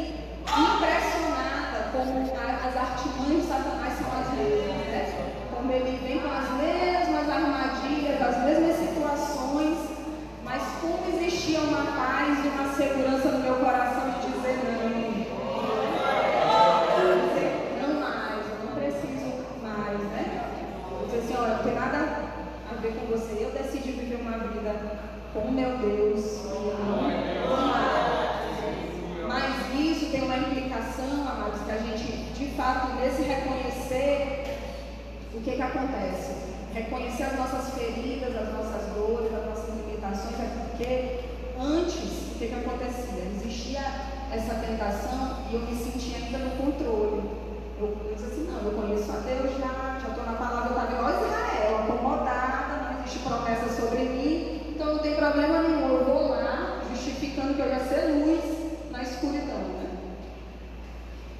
Deus 49.23 49.57
já, 49.57 49.99
já 50.01 50.09
estou 50.09 50.25
na 50.25 50.33
palavra, 50.33 50.71
eu 50.71 50.77
estava 50.77 50.91
igual 50.91 51.11
Israel, 51.11 51.79
acomodada, 51.83 52.91
não 52.91 52.99
existe 52.99 53.19
promessa 53.19 53.69
sobre 53.69 53.99
mim, 53.99 54.73
então 54.75 54.95
não 54.95 54.99
tem 54.99 55.15
problema 55.15 55.61
nenhum, 55.61 55.87
eu 55.87 56.03
vou 56.03 56.29
lá, 56.31 56.81
justificando 56.91 57.53
que 57.53 57.61
eu 57.61 57.67
ia 57.67 57.79
ser 57.79 58.11
luz 58.11 58.43
na 58.91 59.01
escuridão. 59.01 59.63
Né? 59.79 59.89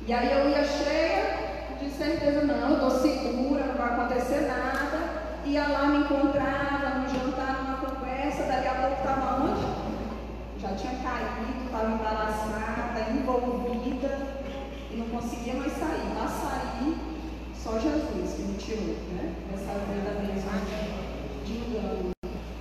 E 0.07 0.13
aí 0.13 0.31
eu 0.31 0.49
ia 0.49 0.63
cheia 0.63 1.75
de 1.77 1.89
certeza, 1.89 2.45
não, 2.45 2.69
eu 2.69 2.73
estou 2.75 3.01
segura, 3.01 3.65
não 3.65 3.75
vai 3.75 3.93
acontecer 3.93 4.47
nada, 4.47 5.23
ia 5.45 5.67
lá, 5.67 5.87
me 5.87 5.97
encontrar, 6.05 7.01
no 7.01 7.09
jantar, 7.09 7.63
numa 7.63 7.77
conversa, 7.77 8.43
dali 8.43 8.67
a 8.67 8.75
pouco 8.75 9.01
estava 9.01 9.43
onde? 9.43 9.83
Já 10.61 10.69
tinha 10.75 10.93
caído, 11.03 11.65
estava 11.65 11.91
embaraçada, 11.91 13.11
envolvida 13.11 14.17
e 14.89 14.95
não 14.95 15.07
conseguia 15.07 15.55
mais 15.55 15.73
sair. 15.73 16.15
lá 16.15 16.27
sair, 16.27 17.12
só 17.63 17.79
Jesus 17.79 18.33
permitiu, 18.35 18.75
né? 19.13 19.33
Essa 19.53 19.79
verdadeira 19.87 20.35
de 21.45 21.53
engano. 21.53 22.11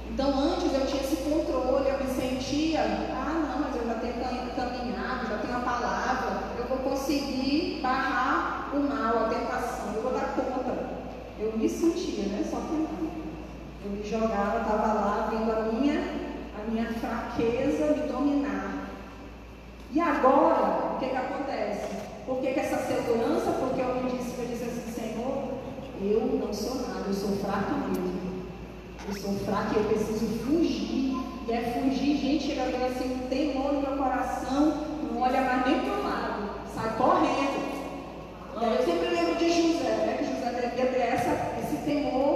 Então, 0.09 0.31
antes 0.39 0.73
eu 0.73 0.87
tinha 0.87 1.03
esse 1.03 1.17
controle, 1.29 1.89
eu 1.91 1.99
me 1.99 2.09
sentia, 2.09 2.83
ah, 3.11 3.33
não, 3.35 3.63
mas 3.63 3.75
eu 3.75 3.85
já 3.85 3.95
tenho 3.95 4.15
caminhado, 4.55 5.29
já 5.29 5.39
tenho 5.39 5.57
a 5.57 5.61
palavra, 5.61 6.43
eu 6.57 6.67
vou 6.67 6.79
conseguir 6.79 7.81
barrar 7.83 8.71
o 8.73 8.79
mal, 8.79 9.25
a 9.25 9.29
tentação, 9.29 9.93
eu 9.93 10.03
vou 10.03 10.13
dar 10.13 10.37
conta. 10.37 10.91
Eu 11.37 11.59
me 11.59 11.69
sentia, 11.69 12.27
né? 12.27 12.47
Só 12.49 12.59
que 12.59 12.75
não. 12.75 13.11
Eu 13.85 13.91
me 13.91 14.09
jogava, 14.09 14.61
estava 14.61 14.93
lá 14.93 15.29
vendo 15.33 15.51
a 15.51 15.63
minha, 15.73 16.01
a 16.57 16.71
minha 16.71 16.87
fraqueza 16.93 17.87
me 17.87 18.07
dominar. 18.07 18.87
E 19.91 20.01
agora, 20.01 20.95
o 20.95 20.99
que, 21.01 21.09
que 21.09 21.17
acontece? 21.17 21.89
Por 22.25 22.41
que, 22.41 22.53
que 22.53 22.61
essa 22.61 22.79
segurança 22.79 23.51
eu 26.11 26.41
não 26.45 26.53
sou 26.53 26.77
nada, 26.77 27.05
eu 27.07 27.15
sou 27.15 27.37
fraco 27.37 27.75
mesmo. 27.89 28.23
Eu 29.09 29.15
sou 29.15 29.35
fraco 29.45 29.75
e 29.75 29.77
eu 29.77 29.85
preciso 29.85 30.27
fugir. 30.45 31.17
E 31.49 31.53
é 31.53 31.81
fugir, 31.81 32.17
gente, 32.17 32.47
chega 32.47 32.63
a 32.63 32.87
assim, 32.87 33.15
um 33.15 33.29
temor 33.29 33.73
no 33.73 33.81
meu 33.81 33.97
coração, 33.97 34.87
não 35.03 35.21
olha 35.21 35.41
mais 35.43 35.67
nem 35.67 35.81
para 35.81 35.95
o 35.95 36.03
lado, 36.03 36.51
sai 36.75 36.97
correndo. 36.97 37.63
E 38.61 38.65
aí 38.65 38.77
eu 38.77 38.85
sempre 38.85 39.09
lembro 39.09 39.35
de 39.37 39.51
José, 39.51 39.91
né? 39.91 40.17
Que 40.19 40.25
José 40.25 40.51
deve 40.53 40.87
ter 40.93 41.01
essa, 41.01 41.31
esse 41.61 41.77
temor 41.85 42.32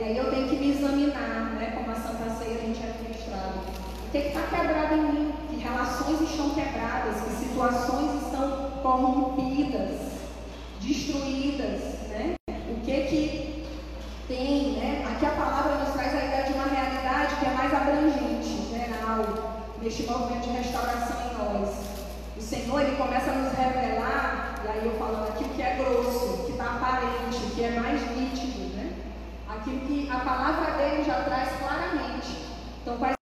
E 0.00 0.02
aí 0.02 0.16
eu 0.16 0.30
tenho 0.30 0.48
que 0.48 0.56
me 0.56 0.70
examinar, 0.70 1.56
né? 1.58 1.74
Como 1.76 1.90
a 1.90 1.94
Santa 1.94 2.30
Ceia 2.30 2.56
a 2.56 2.60
gente 2.62 2.80
é 2.82 3.02
ministrado. 3.02 3.58
O 4.06 4.10
que 4.10 4.16
está 4.16 4.40
quebrado 4.44 4.94
em 4.94 5.12
mim? 5.12 5.34
Que 5.50 5.56
relações 5.56 6.22
estão 6.22 6.54
quebradas, 6.54 7.20
que 7.20 7.44
situações 7.44 8.22
estão 8.22 8.80
corrompidas, 8.82 10.00
destruídas, 10.80 12.08
né? 12.08 12.34
O 12.48 12.80
que 12.80 13.00
que 13.02 13.66
tem, 14.26 14.72
né? 14.78 15.04
Aqui 15.06 15.26
a 15.26 15.32
palavra 15.32 15.84
nos 15.84 15.92
traz 15.92 16.14
a 16.14 16.24
ideia 16.24 16.44
de 16.44 16.54
uma 16.54 16.64
realidade 16.64 17.36
que 17.36 17.44
é 17.44 17.50
mais 17.50 17.74
abrangente, 17.74 18.72
né, 18.72 18.88
geral, 18.88 19.66
neste 19.82 20.04
movimento 20.04 20.44
de 20.44 20.56
restauração 20.56 21.16
em 21.28 21.36
nós. 21.36 21.74
O 22.38 22.40
Senhor, 22.40 22.80
Ele 22.80 22.96
começa 22.96 23.30
a 23.32 23.34
nos 23.34 23.52
revelar, 23.52 24.62
e 24.64 24.68
aí 24.68 24.80
eu 24.82 24.98
falando 24.98 25.28
aqui, 25.28 25.44
o 25.44 25.48
que 25.50 25.60
é 25.60 25.76
grosso, 25.76 26.24
o 26.24 26.46
que 26.46 26.52
está 26.52 26.76
aparente, 26.76 27.36
o 27.36 27.50
que 27.50 27.64
é 27.64 27.78
mais 27.78 28.00
nítido 28.16 28.39
aquilo 29.60 29.80
que 29.80 30.10
a 30.10 30.20
palavra 30.20 30.72
dele 30.72 31.04
já 31.04 31.22
traz 31.22 31.50
claramente. 31.58 32.46
Então, 32.82 32.96
quais 32.96 33.19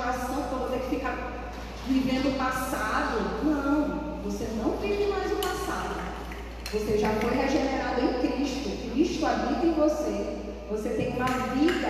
oração, 0.00 0.42
para 0.48 0.58
você 0.58 0.78
que 0.78 0.96
ficar 0.96 1.52
vivendo 1.86 2.28
o 2.28 2.38
passado. 2.38 3.44
Não, 3.44 4.22
você 4.24 4.48
não 4.56 4.76
vive 4.78 5.06
mais 5.06 5.30
o 5.32 5.36
passado. 5.36 6.00
Você 6.72 6.98
já 6.98 7.10
foi 7.14 7.30
regenerado 7.30 8.00
em 8.00 8.20
Cristo. 8.20 8.92
Cristo 8.92 9.26
habita 9.26 9.66
em 9.66 9.72
você. 9.72 10.36
Você 10.70 10.90
tem 10.90 11.16
uma 11.16 11.26
vida 11.26 11.88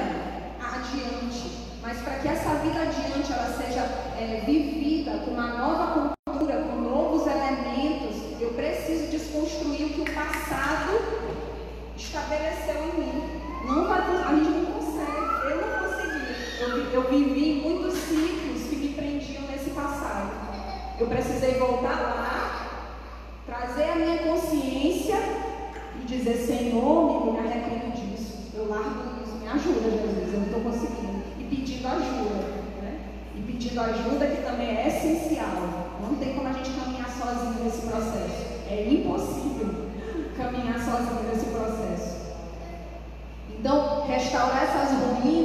adiante. 0.60 1.60
Mas 1.82 1.98
para 2.00 2.14
que 2.16 2.28
essa 2.28 2.54
vida 2.56 2.80
adiante 2.80 3.32
ela 3.32 3.56
seja 3.56 3.80
é, 4.18 4.42
vivida 4.44 5.12
com 5.24 5.30
uma 5.30 5.48
nova 5.48 6.12
cultura, 6.26 6.62
com 6.62 6.80
novos 6.80 7.26
elementos, 7.26 8.40
eu 8.40 8.50
preciso 8.50 9.10
desconstruir 9.10 9.86
o 9.86 9.90
que 9.90 10.00
o 10.02 10.14
passado 10.14 11.00
estabeleceu 11.96 12.82
em 12.84 13.00
mim. 13.00 13.40
Não 13.66 13.92
a 13.92 14.34
gente 14.34 14.50
não 14.50 14.69
eu, 16.60 17.08
vivi 17.08 17.62
muitos 17.62 17.94
ciclos 17.94 18.68
que 18.68 18.76
me 18.76 18.88
prendiam 18.88 19.44
nesse 19.44 19.70
passado. 19.70 20.30
Eu 20.98 21.06
precisei 21.06 21.54
voltar 21.54 21.98
lá, 21.98 22.96
trazer 23.46 23.84
a 23.84 23.96
minha 23.96 24.18
consciência 24.18 25.16
e 25.98 26.04
dizer: 26.04 26.36
Senhor, 26.36 27.32
me 27.32 27.38
arrependo 27.38 27.92
disso. 27.92 28.50
Eu 28.52 28.68
largo 28.68 29.22
isso. 29.24 29.36
Me 29.36 29.48
ajuda, 29.48 29.90
Jesus. 29.90 30.34
Eu 30.34 30.40
não 30.40 30.46
estou 30.46 30.60
conseguindo. 30.60 31.22
E 31.38 31.44
pedindo 31.44 31.88
ajuda. 31.88 32.34
Né? 32.82 33.00
E 33.36 33.40
pedindo 33.40 33.80
ajuda 33.80 34.26
que 34.26 34.42
também 34.42 34.76
é 34.76 34.88
essencial. 34.88 35.96
Não 36.02 36.14
tem 36.16 36.34
como 36.34 36.46
a 36.46 36.52
gente 36.52 36.72
caminhar 36.72 37.08
sozinho 37.08 37.64
nesse 37.64 37.86
processo. 37.86 38.44
É 38.68 38.86
impossível 38.86 39.88
caminhar 40.36 40.78
sozinho 40.78 41.22
nesse 41.26 41.46
processo. 41.46 42.20
Então, 43.48 44.06
restaurar 44.06 44.62
essas 44.62 44.90
ruínas 44.98 45.39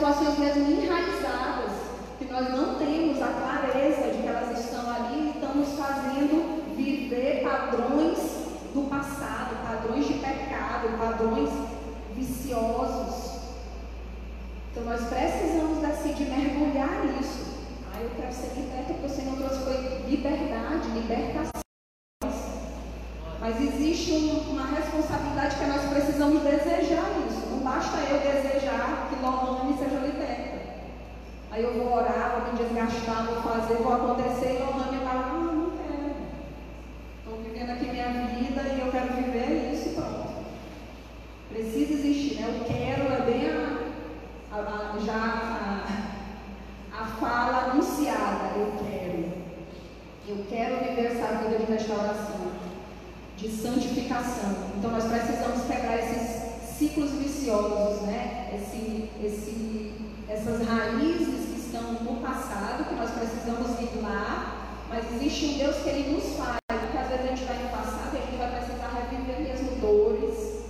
situações 0.00 0.38
mesmo 0.38 0.82
enraizadas, 0.82 1.72
que 2.18 2.24
nós 2.24 2.48
não 2.50 2.76
temos 2.76 3.20
a 3.20 3.26
clareza 3.26 4.10
de 4.10 4.22
que 4.22 4.26
elas 4.26 4.58
estão 4.58 4.90
ali 4.90 5.26
e 5.26 5.30
estamos 5.34 5.68
fazendo 5.78 6.74
viver 6.74 7.42
padrões 7.42 8.18
do 8.72 8.88
passado, 8.88 9.56
padrões 9.62 10.06
de 10.06 10.14
pecado, 10.14 10.96
padrões 10.98 11.50
viciosos. 12.16 13.40
Então 14.70 14.84
nós 14.84 15.02
precisamos 15.08 15.84
assim, 15.84 16.14
de 16.14 16.24
mergulhar 16.24 17.04
nisso. 17.04 17.58
Ah, 17.92 18.00
eu 18.00 18.10
quero 18.16 18.32
ser 18.32 18.54
liberta 18.56 18.94
porque 18.94 19.06
o 19.06 19.10
Senhor 19.10 19.36
trouxe 19.36 19.64
foi 19.64 20.04
liberdade, 20.08 20.88
libertação. 20.94 21.60
Mas 23.40 23.60
existe 23.60 24.12
um, 24.12 24.50
uma 24.50 24.66
responsabilidade 24.66 25.56
que 25.56 25.64
nós 25.66 25.82
precisamos 25.90 26.42
desejar 26.42 27.10
isso. 27.28 27.46
Não 27.50 27.58
basta 27.60 27.96
eu 27.98 28.20
desejar 28.20 29.08
que 29.08 29.24
Lohane 29.24 29.76
seja 29.78 29.98
liberta. 29.98 30.60
Aí 31.52 31.64
eu 31.64 31.74
vou 31.74 31.94
orar, 31.94 32.40
vou 32.40 32.52
me 32.52 32.58
desgastar, 32.58 33.26
vou 33.26 33.42
fazer, 33.42 33.74
vou 33.74 33.92
acontecer 33.92 34.54
e 34.54 34.62
Lohane 34.62 35.04
vai, 35.04 35.16
ah, 35.16 35.52
não 35.52 35.70
quero. 35.70 36.14
Estou 37.18 37.42
vivendo 37.42 37.70
aqui 37.70 37.86
minha 37.86 38.08
vida 38.08 38.62
e 38.62 38.80
eu 38.80 38.92
quero 38.92 39.14
viver 39.14 39.72
isso 39.74 39.90
pronto. 39.90 40.44
Precisa 41.48 41.94
existir, 41.94 42.40
né? 42.40 42.46
Eu 42.48 42.64
quero 42.64 43.12
é 43.12 43.20
bem 43.26 43.48
a, 43.50 44.56
a, 44.56 44.94
a 44.94 44.98
já 45.04 45.84
a, 46.92 47.02
a 47.02 47.06
fala 47.06 47.72
anunciada. 47.72 48.52
Eu 48.56 48.72
quero. 48.78 49.40
Eu 50.28 50.44
quero 50.48 50.84
viver 50.84 51.06
essa 51.06 51.38
vida 51.38 51.58
de 51.58 51.72
restauração 51.72 52.50
de 53.36 53.48
santificação. 53.48 54.54
Então 54.76 54.90
nós 54.90 55.04
precisamos 55.04 55.62
ciclos 56.90 57.12
viciosos, 57.12 58.02
né? 58.02 58.50
Esse, 58.52 59.08
esse, 59.24 59.94
essas 60.28 60.66
raízes 60.66 61.46
que 61.46 61.60
estão 61.60 61.92
no 61.92 62.20
passado, 62.20 62.88
que 62.88 62.94
nós 62.94 63.10
precisamos 63.10 63.78
ir 63.80 64.02
lá, 64.02 64.76
mas 64.88 65.04
existe 65.14 65.46
um 65.46 65.58
Deus 65.58 65.76
que 65.76 65.88
ele 65.88 66.12
nos 66.12 66.36
faz, 66.36 66.58
porque 66.68 66.98
às 66.98 67.08
vezes 67.08 67.24
a 67.24 67.28
gente 67.28 67.44
vai 67.44 67.62
no 67.62 67.68
passado 67.68 68.14
e 68.14 68.18
a 68.18 68.20
gente 68.22 68.36
vai 68.38 68.50
precisar 68.50 68.88
reviver 68.88 69.40
mesmo 69.40 69.80
dores, 69.80 70.64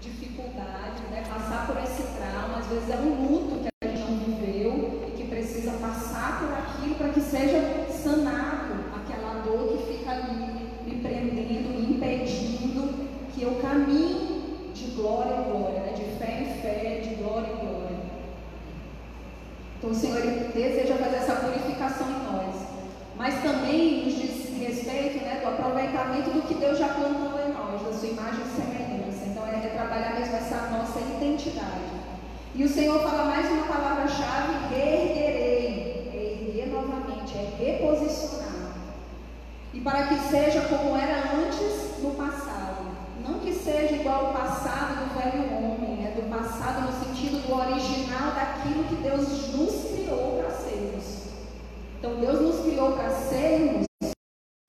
dificuldades, 0.00 1.02
né? 1.10 1.24
passar 1.26 1.66
por 1.66 1.82
esse 1.82 2.02
trauma, 2.02 2.58
às 2.58 2.66
vezes 2.66 2.90
é 2.90 2.96
um 2.96 3.26
luto 3.26 3.60
que 3.60 3.68
a 3.82 3.88
gente 3.88 4.10
não 4.10 4.18
viveu 4.18 5.08
e 5.08 5.10
que 5.16 5.28
precisa 5.28 5.72
passar 5.80 6.40
por 6.40 6.52
aquilo 6.52 6.94
para 6.96 7.08
que 7.08 7.20
seja 7.20 7.86
sanado 7.90 8.74
aquela 8.94 9.42
dor 9.42 9.78
que 9.78 9.96
fica 9.96 10.10
ali 10.10 10.68
me 10.84 11.00
prendendo, 11.00 11.70
me 11.70 11.94
impedindo 11.94 13.08
que 13.32 13.42
eu 13.42 13.54
caminhe 13.62 14.38
de 14.78 14.90
glória 14.92 15.34
em 15.34 15.50
glória, 15.50 15.80
né? 15.80 15.92
de 15.92 16.04
fé 16.18 16.42
em 16.42 16.60
fé, 16.60 17.00
de 17.02 17.14
glória 17.16 17.48
em 17.48 17.66
glória. 17.66 17.98
Então 19.76 19.90
o 19.90 19.94
Senhor 19.94 20.20
deseja 20.20 20.94
fazer 20.96 21.16
essa 21.16 21.34
purificação 21.36 22.06
em 22.08 22.32
nós. 22.32 22.54
Mas 23.16 23.42
também 23.42 24.04
nos 24.04 24.14
diz 24.14 24.38
respeito 24.58 25.24
né, 25.24 25.40
do 25.42 25.48
aproveitamento 25.48 26.30
do 26.30 26.42
que 26.42 26.54
Deus 26.54 26.78
já 26.78 26.88
plantou 26.88 27.40
em 27.40 27.52
nós, 27.52 27.82
da 27.82 27.92
sua 27.92 28.08
imagem 28.08 28.42
e 28.42 28.60
semelhança. 28.60 29.24
Então 29.26 29.46
é, 29.46 29.66
é 29.66 29.70
trabalhar 29.70 30.14
mesmo 30.18 30.36
essa 30.36 30.68
nossa 30.70 31.00
identidade. 31.00 31.98
E 32.54 32.64
o 32.64 32.68
Senhor 32.68 33.00
fala 33.02 33.24
mais 33.24 33.50
uma 33.50 33.66
palavra-chave, 33.66 34.74
reerguerei. 34.74 36.48
Erguer 36.48 36.68
novamente, 36.68 37.36
é 37.36 37.52
reposicionar. 37.58 38.74
E 39.74 39.80
para 39.80 40.06
que 40.06 40.18
seja 40.28 40.62
como 40.62 40.96
era 40.96 41.34
antes 41.34 42.02
no 42.02 42.10
passado. 42.12 42.58
Não 43.26 43.40
que 43.40 43.52
seja 43.52 43.94
igual 43.94 44.26
ao 44.26 44.32
passado 44.32 45.04
do 45.04 45.07
velho 45.18 45.52
homem, 45.52 45.96
né? 45.96 46.12
do 46.14 46.30
passado 46.30 46.82
no 46.82 47.04
sentido 47.04 47.44
do 47.44 47.54
original 47.54 48.32
daquilo 48.32 48.84
que 48.84 48.94
Deus 48.96 49.52
nos 49.52 49.90
criou 49.92 50.38
para 50.38 50.50
sermos. 50.50 51.04
Então 51.98 52.14
Deus 52.20 52.40
nos 52.40 52.60
criou 52.60 52.92
para 52.92 53.10
sermos 53.10 53.84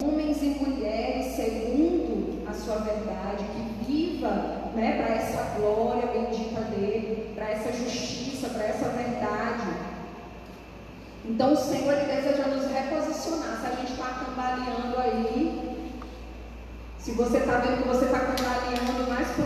homens 0.02 0.42
e 0.42 0.46
mulheres 0.46 1.36
segundo 1.36 2.48
a 2.50 2.54
sua 2.54 2.78
verdade, 2.78 3.46
que 3.46 3.86
viva 3.86 4.30
né, 4.74 4.98
para 4.98 5.16
essa 5.16 5.60
glória 5.60 6.08
bendita 6.08 6.62
dele, 6.62 7.32
para 7.36 7.52
essa 7.52 7.72
justiça, 7.72 8.50
para 8.50 8.64
essa 8.64 8.90
verdade. 8.90 9.70
Então 11.26 11.54
o 11.54 11.58
Senhor 11.58 11.94
ele 11.94 12.12
deseja 12.12 12.48
nos 12.48 12.66
reposicionar. 12.72 13.60
Se 13.62 13.68
a 13.68 13.76
gente 13.76 13.92
está 13.92 14.26
cambaleando 14.26 14.98
aí, 14.98 15.70
se 16.98 17.12
você 17.12 17.38
está 17.38 17.58
vendo 17.60 17.84
que 17.84 17.88
você 17.88 18.06
está 18.06 18.20
cambaleando 18.20 19.10
mais 19.10 19.28
para 19.30 19.46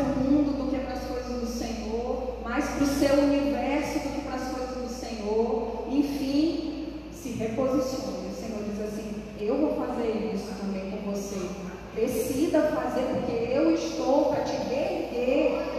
para 2.84 2.92
o 2.92 3.00
seu 3.00 3.16
universo 3.16 4.00
do 4.00 4.10
que 4.14 4.22
para 4.22 4.36
as 4.36 4.50
coisas 4.50 4.76
do 4.76 4.90
Senhor, 4.90 5.86
enfim, 5.90 6.88
se 7.14 7.30
reposicione. 7.30 8.28
O 8.30 8.36
Senhor 8.36 8.62
diz 8.64 8.82
assim: 8.82 9.24
Eu 9.40 9.58
vou 9.58 9.86
fazer 9.86 10.32
isso 10.34 10.50
também 10.60 10.92
com 10.92 11.12
você. 11.12 11.50
Decida 11.96 12.62
fazer, 12.76 13.04
porque 13.04 13.54
eu 13.54 13.74
estou 13.74 14.26
para 14.26 14.44
te 14.44 14.56
reerguer. 14.68 15.74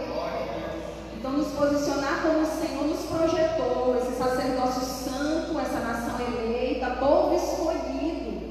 Então, 1.17 1.33
nos 1.33 1.47
posicionar 1.53 2.21
como 2.23 2.41
o 2.41 2.45
Senhor 2.45 2.87
nos 2.87 3.05
projetou, 3.05 3.97
esse 3.97 4.17
sacerdócio 4.17 4.81
santo, 4.81 5.59
essa 5.59 5.79
nação 5.79 6.15
eleita, 6.21 6.91
povo 6.99 7.35
escolhido, 7.35 8.41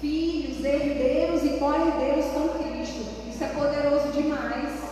filhos, 0.00 0.64
herdeiros 0.64 1.42
e 1.42 1.58
co-herdeiros 1.58 2.26
com 2.26 2.48
Cristo. 2.58 3.04
Isso 3.28 3.44
é 3.44 3.48
poderoso 3.48 4.12
demais. 4.12 4.88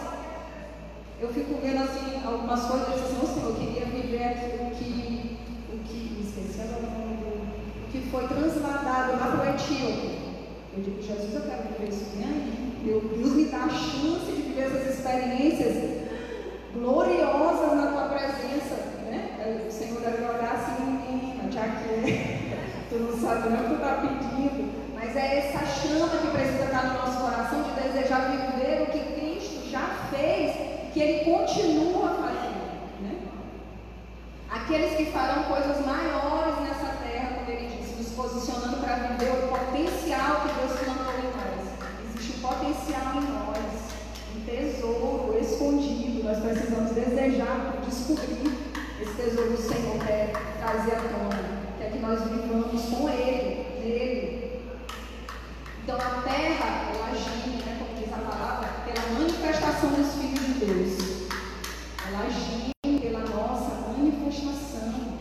Eu 1.27 1.35
fico 1.35 1.59
vendo 1.61 1.83
assim 1.83 2.25
algumas 2.25 2.63
coisas 2.67 2.89
assim, 2.89 3.27
Senhor, 3.27 3.51
eu 3.51 3.55
queria 3.57 3.85
viver 3.87 4.23
aquilo 4.23 4.71
que, 4.71 5.37
o 5.75 5.79
que, 5.79 6.23
esqueci 6.23 6.61
agora 6.61 6.87
o 6.87 7.01
nome 7.01 7.17
do, 7.17 7.85
o 7.85 7.89
que 7.91 8.09
foi 8.13 8.29
transladado 8.29 9.19
lá 9.19 9.35
para 9.35 9.51
o 9.51 9.55
Etíope. 9.55 10.19
Eu 10.77 10.83
digo, 10.85 11.03
Jesus, 11.03 11.35
eu 11.35 11.41
quero 11.41 11.63
viver 11.65 11.89
isso 11.89 12.05
bem 12.15 12.85
Meu 12.85 13.01
Deus, 13.01 13.33
me 13.33 13.47
dá 13.47 13.65
a 13.65 13.69
chance 13.69 14.31
de 14.31 14.43
viver 14.43 14.67
essas 14.67 14.95
experiências 14.95 16.07
gloriosas 16.73 17.75
na 17.75 17.87
tua 17.89 18.09
presença. 18.09 18.77
Né? 19.11 19.67
O 19.69 19.73
Senhor 19.73 20.01
deve 20.01 20.23
olhar 20.23 20.55
assim, 20.55 20.81
menina, 20.81 21.51
já 21.51 21.67
que 21.67 22.47
tu 22.89 23.01
não 23.01 23.19
sabe 23.19 23.49
nem 23.49 23.59
o 23.59 23.63
que 23.65 23.69
tu 23.71 23.75
está 23.75 23.95
pedindo, 23.97 24.73
mas 24.95 25.17
é 25.17 25.39
essa 25.39 25.67
chama 25.67 26.09
que 26.09 26.29
precisa 26.29 26.67
estar 26.67 26.85
no 26.85 26.95
nosso 26.95 27.19
coração 27.19 27.65
de 27.65 27.83
desejar 27.83 28.31
viver 28.31 28.83
o 28.83 28.93
que 28.93 29.01
Cristo 29.21 29.69
já 29.69 30.07
fez, 30.15 30.77
que 30.97 31.03
Ele 31.03 31.31
continua 31.31 32.09
fazendo. 32.09 33.03
Né? 33.03 33.19
Aqueles 34.49 34.97
que 34.97 35.13
farão 35.13 35.43
coisas 35.43 35.85
maiores 35.85 36.59
nessa 36.61 36.97
terra, 37.05 37.35
como 37.35 37.51
Ele 37.51 37.69
disse, 37.69 37.97
nos 37.97 38.13
posicionando 38.13 38.79
para 38.79 38.95
viver 38.95 39.31
o 39.31 39.49
potencial 39.49 40.41
que 40.41 40.55
Deus 40.55 40.81
plantou 40.81 41.13
em 41.19 41.37
nós. 41.37 42.17
Existe 42.17 42.39
um 42.39 42.49
potencial 42.49 43.13
em 43.15 43.27
nós 43.29 43.57
tesouro 44.47 45.39
escondido. 45.39 46.25
Nós 46.25 46.39
precisamos 46.39 46.93
desejar, 46.93 47.77
descobrir 47.87 48.57
esse 48.99 49.13
tesouro 49.17 49.51
do 49.51 49.59
Senhor 49.59 49.99
quer 49.99 50.33
trazer 50.59 50.93
à 50.93 51.01
tona. 51.01 51.45
Quer 51.79 51.93
que 51.93 51.99
nós 51.99 52.23
vivamos 52.23 52.83
com 52.85 53.11
Ele, 53.11 53.67
nele. 53.81 54.63
Então 55.83 55.97
a 55.97 56.23
terra, 56.23 56.91
ela 56.95 57.11
agir, 57.11 57.67
né, 57.67 57.77
como 57.79 58.01
diz 58.01 58.13
a 58.15 58.31
palavra, 58.31 58.76
manifestação 59.67 59.91
dos 59.91 60.15
filhos 60.15 60.47
de 60.47 60.65
Deus. 60.65 61.29
Ela 62.07 62.27
agir 62.27 63.01
pela 63.01 63.21
nossa 63.21 63.91
manifestação. 63.91 65.17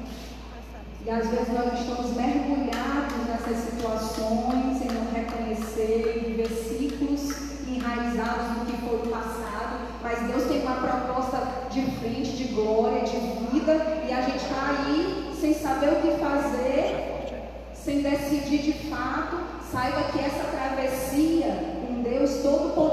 E 1.03 1.09
às 1.09 1.27
vezes 1.29 1.53
nós 1.53 1.79
estamos 1.79 2.15
mergulhados 2.15 3.27
nessas 3.27 3.57
situações 3.69 4.77
sem 4.77 4.87
não 4.91 5.11
reconhecer, 5.11 6.35
versículos 6.37 7.35
enraizados 7.67 8.57
no 8.57 8.65
que 8.65 8.77
foi 8.87 8.97
o 8.97 9.11
passado, 9.11 9.79
mas 10.01 10.19
Deus 10.27 10.43
tem 10.43 10.61
uma 10.61 10.75
proposta 10.75 11.41
de 11.71 11.81
frente, 11.97 12.37
de 12.37 12.43
glória, 12.53 13.01
de 13.01 13.17
vida, 13.51 13.73
e 14.07 14.13
a 14.13 14.21
gente 14.21 14.37
está 14.37 14.69
aí 14.69 15.31
sem 15.39 15.53
saber 15.53 15.89
o 15.93 16.01
que 16.01 16.19
fazer, 16.19 17.41
sem 17.73 18.01
decidir 18.01 18.61
de 18.61 18.89
fato. 18.89 19.37
Saiba 19.71 20.03
que 20.11 20.19
essa 20.19 20.43
travessia, 20.45 21.47
um 21.89 22.01
Deus 22.03 22.41
Todo-Poderoso 22.41 22.84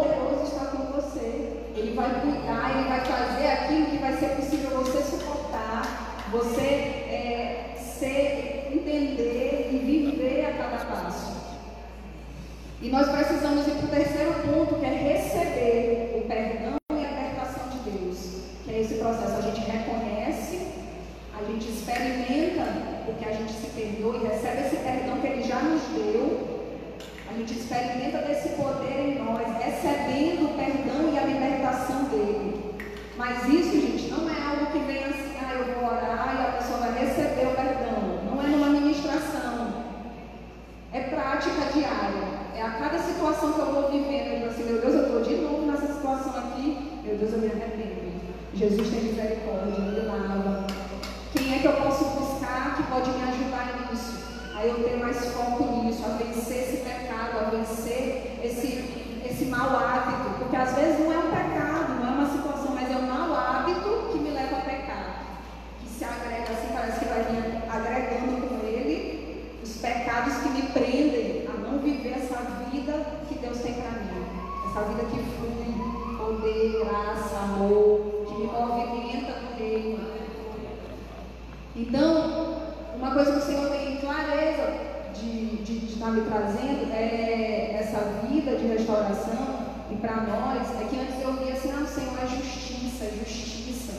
vai 2.02 2.20
cuidar, 2.20 2.70
ele 2.76 2.88
vai 2.88 3.00
fazer 3.00 3.46
aquilo 3.46 3.86
que 3.86 3.98
vai 3.98 4.12
ser 4.16 4.28
possível 4.30 4.70
você 4.70 5.02
suportar, 5.02 6.26
você 6.32 6.60
é, 6.60 7.76
ser, 7.78 8.70
entender 8.72 9.70
e 9.72 9.78
viver 9.78 10.46
a 10.46 10.52
cada 10.52 10.84
passo. 10.84 11.32
E 12.80 12.88
nós 12.88 13.08
precisamos 13.08 13.66
ir 13.68 13.74
para 13.74 13.86
o 13.86 13.90
terceiro 13.90 14.34
ponto, 14.42 14.80
que 14.80 14.84
é 14.84 14.88
receber 14.88 16.18
o 16.18 16.26
perdão 16.26 16.76
e 16.92 17.04
a 17.04 17.10
libertação 17.10 17.68
de 17.68 17.90
Deus. 17.90 18.42
Que 18.64 18.74
é 18.74 18.80
esse 18.80 18.94
processo. 18.94 19.38
A 19.38 19.42
gente 19.42 19.60
reconhece, 19.60 20.66
a 21.38 21.44
gente 21.44 21.68
experimenta 21.68 22.64
porque 23.06 23.24
a 23.24 23.32
gente 23.32 23.52
se 23.52 23.68
perdoa 23.68 24.16
e 24.16 24.26
recebe 24.26 24.66
esse 24.66 24.76
perdão 24.76 25.20
que 25.20 25.26
Ele 25.28 25.42
já 25.42 25.60
nos 25.60 25.82
deu. 25.94 26.52
A 27.32 27.38
gente 27.38 27.54
experimenta 27.54 28.18
desse 28.18 28.50
poder 28.50 28.98
em 28.98 29.24
nós, 29.24 29.40
recebendo 29.56 30.50
o 30.50 30.54
perdão 30.54 31.14
e 31.14 31.18
a 31.18 31.24
libertação 31.24 32.04
dele. 32.04 32.74
Mas 33.22 33.46
isso, 33.46 33.80
gente, 33.80 34.10
não 34.10 34.28
é 34.28 34.34
algo 34.44 34.66
que 34.72 34.80
vem 34.80 35.04
assim, 35.04 35.36
ah, 35.40 35.54
eu 35.54 35.76
vou 35.76 35.84
orar 35.84 36.34
e 36.34 36.42
a 36.42 36.58
pessoa 36.58 36.80
vai 36.80 37.06
receber 37.06 37.46
o 37.46 37.54
perdão. 37.54 38.18
Não 38.26 38.42
é 38.42 38.48
numa 38.48 38.66
ministração. 38.66 39.84
É 40.92 41.02
prática 41.02 41.70
diária. 41.72 42.24
É 42.56 42.62
a 42.62 42.70
cada 42.72 42.98
situação 42.98 43.52
que 43.52 43.60
eu 43.60 43.72
vou 43.74 43.92
vivendo, 43.92 44.26
eu 44.26 44.38
digo 44.38 44.46
assim, 44.50 44.64
meu 44.64 44.80
Deus, 44.80 44.94
eu 44.94 45.02
estou 45.04 45.22
de 45.22 45.36
novo 45.36 45.70
nessa 45.70 45.86
situação 45.94 46.36
aqui, 46.36 47.00
meu 47.04 47.16
Deus, 47.16 47.32
eu 47.32 47.38
me 47.38 47.46
arrependo. 47.46 48.20
Jesus 48.54 48.90
tem 48.90 49.04
misericórdia, 49.04 49.78
me 49.78 50.00
lava. 50.00 50.66
Quem 51.32 51.54
é 51.54 51.58
que 51.60 51.66
eu 51.68 51.74
posso 51.74 52.04
buscar 52.04 52.74
que 52.74 52.82
pode 52.90 53.08
me 53.08 53.22
ajudar 53.22 53.88
nisso? 53.88 54.18
Aí 54.56 54.68
eu 54.68 54.82
tenho 54.82 54.98
mais 54.98 55.24
foco 55.26 55.84
nisso, 55.84 56.02
a 56.04 56.16
vencer 56.16 56.58
esse 56.58 56.76
pecado, 56.78 57.38
a 57.38 57.50
vencer 57.50 58.40
esse, 58.42 59.22
esse 59.24 59.44
mau 59.44 59.76
hábito. 59.76 60.38
Porque 60.40 60.56
às 60.56 60.74
vezes 60.74 60.98
não 60.98 61.12
é 61.12 61.18
um 61.18 61.30
pecado, 61.30 62.00
não 62.00 62.08
é 62.08 62.10
uma 62.10 62.30
situação, 62.30 62.74
mas 62.74 62.90
é 62.90 62.96
um 62.96 63.06
mau 63.06 63.34
hábito 63.34 64.10
que 64.12 64.18
me 64.18 64.30
leva 64.30 64.56
a 64.56 64.60
pecar. 64.60 65.22
Que 65.80 65.88
se 65.88 66.04
agrega 66.04 66.52
assim, 66.52 66.74
parece 66.74 66.98
que 66.98 67.04
vai 67.06 67.22
vir 67.24 67.62
agregando 67.70 68.46
com 68.48 68.66
ele 68.66 69.58
os 69.62 69.76
pecados 69.76 70.34
que 70.36 70.48
me 70.50 70.62
prendem 70.62 71.46
a 71.48 71.58
não 71.58 71.78
viver 71.78 72.12
essa 72.18 72.36
vida 72.70 73.06
que 73.28 73.38
Deus 73.38 73.58
tem 73.60 73.74
para 73.74 73.90
mim. 73.90 74.26
Essa 74.68 74.82
vida 74.82 75.04
que 75.04 75.18
flui, 75.18 76.16
poder, 76.18 76.84
graça, 76.84 77.36
amor, 77.36 78.24
que 78.26 78.34
me 78.34 78.46
movimenta 78.46 79.40
no 79.40 79.56
reino. 79.56 80.12
Então, 81.74 82.62
uma 82.96 83.12
coisa 83.12 83.32
que 83.32 83.38
o 83.38 83.42
Senhor 83.42 83.70
tem 83.70 83.96
clareza 83.96 84.92
de, 85.14 85.56
de, 85.62 85.78
de 85.78 85.92
estar 85.94 86.10
me 86.10 86.20
trazendo 86.22 86.92
é 86.92 87.76
essa 87.80 87.98
vida 88.26 88.56
de 88.56 88.66
restauração. 88.66 89.62
E 89.90 89.96
para 89.96 90.22
nós, 90.72 90.80
é 90.80 90.88
que 90.88 90.98
antes 90.98 91.20
eu 91.20 91.32
via 91.34 91.52
assim, 91.52 91.70
ah, 91.72 91.82
o 91.82 91.86
Senhor 91.86 92.18
é 92.18 92.26
justiça, 92.26 93.04
é 93.04 93.10
justiça. 93.18 93.92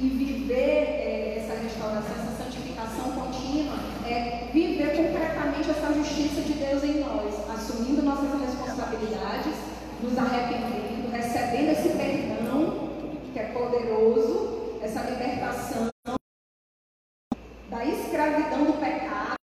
E 0.00 0.08
viver 0.08 0.54
é, 0.54 1.38
essa 1.38 1.62
restauração, 1.62 2.16
essa 2.16 2.44
santificação 2.44 3.12
contínua, 3.12 3.76
é 4.06 4.48
viver 4.52 4.96
concretamente 4.96 5.70
essa 5.70 5.92
justiça 5.94 6.40
de 6.42 6.54
Deus 6.54 6.82
em 6.82 7.00
nós, 7.00 7.50
assumindo 7.50 8.02
nossas 8.02 8.40
responsabilidades, 8.40 9.54
nos 10.02 10.18
arrependendo, 10.18 11.10
recebendo 11.12 11.70
esse 11.70 11.88
perdão 11.90 12.90
que 13.32 13.38
é 13.38 13.44
poderoso, 13.52 14.78
essa 14.82 15.02
libertação 15.02 15.88
da 17.70 17.84
escravidão 17.84 18.64
do 18.64 18.72
pecado, 18.80 19.36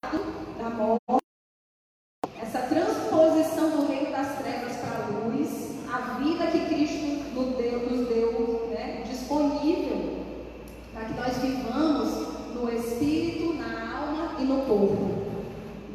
da 0.58 0.70
morte, 0.70 1.24
essa 2.42 2.62
transposição 2.62 3.70
do 3.70 3.88
reino 3.88 4.12
das 4.12 4.40
trevas 4.40 4.76
para 4.78 5.06
a 5.06 5.08
luz, 5.20 5.68
a 5.92 6.20
vida 6.20 6.48
que 6.48 6.66
Cristo 6.66 7.34
nos 7.34 7.56
deu, 7.56 7.90
nos 7.90 8.08
deu 8.08 8.68
né, 8.72 9.04
disponível 9.08 10.18
para 10.94 11.06
que 11.06 11.14
nós 11.14 11.38
vivamos 11.38 12.54
no 12.54 12.72
espírito, 12.74 13.54
na 13.54 13.98
alma 13.98 14.36
e 14.40 14.44
no 14.44 14.66
corpo. 14.66 15.28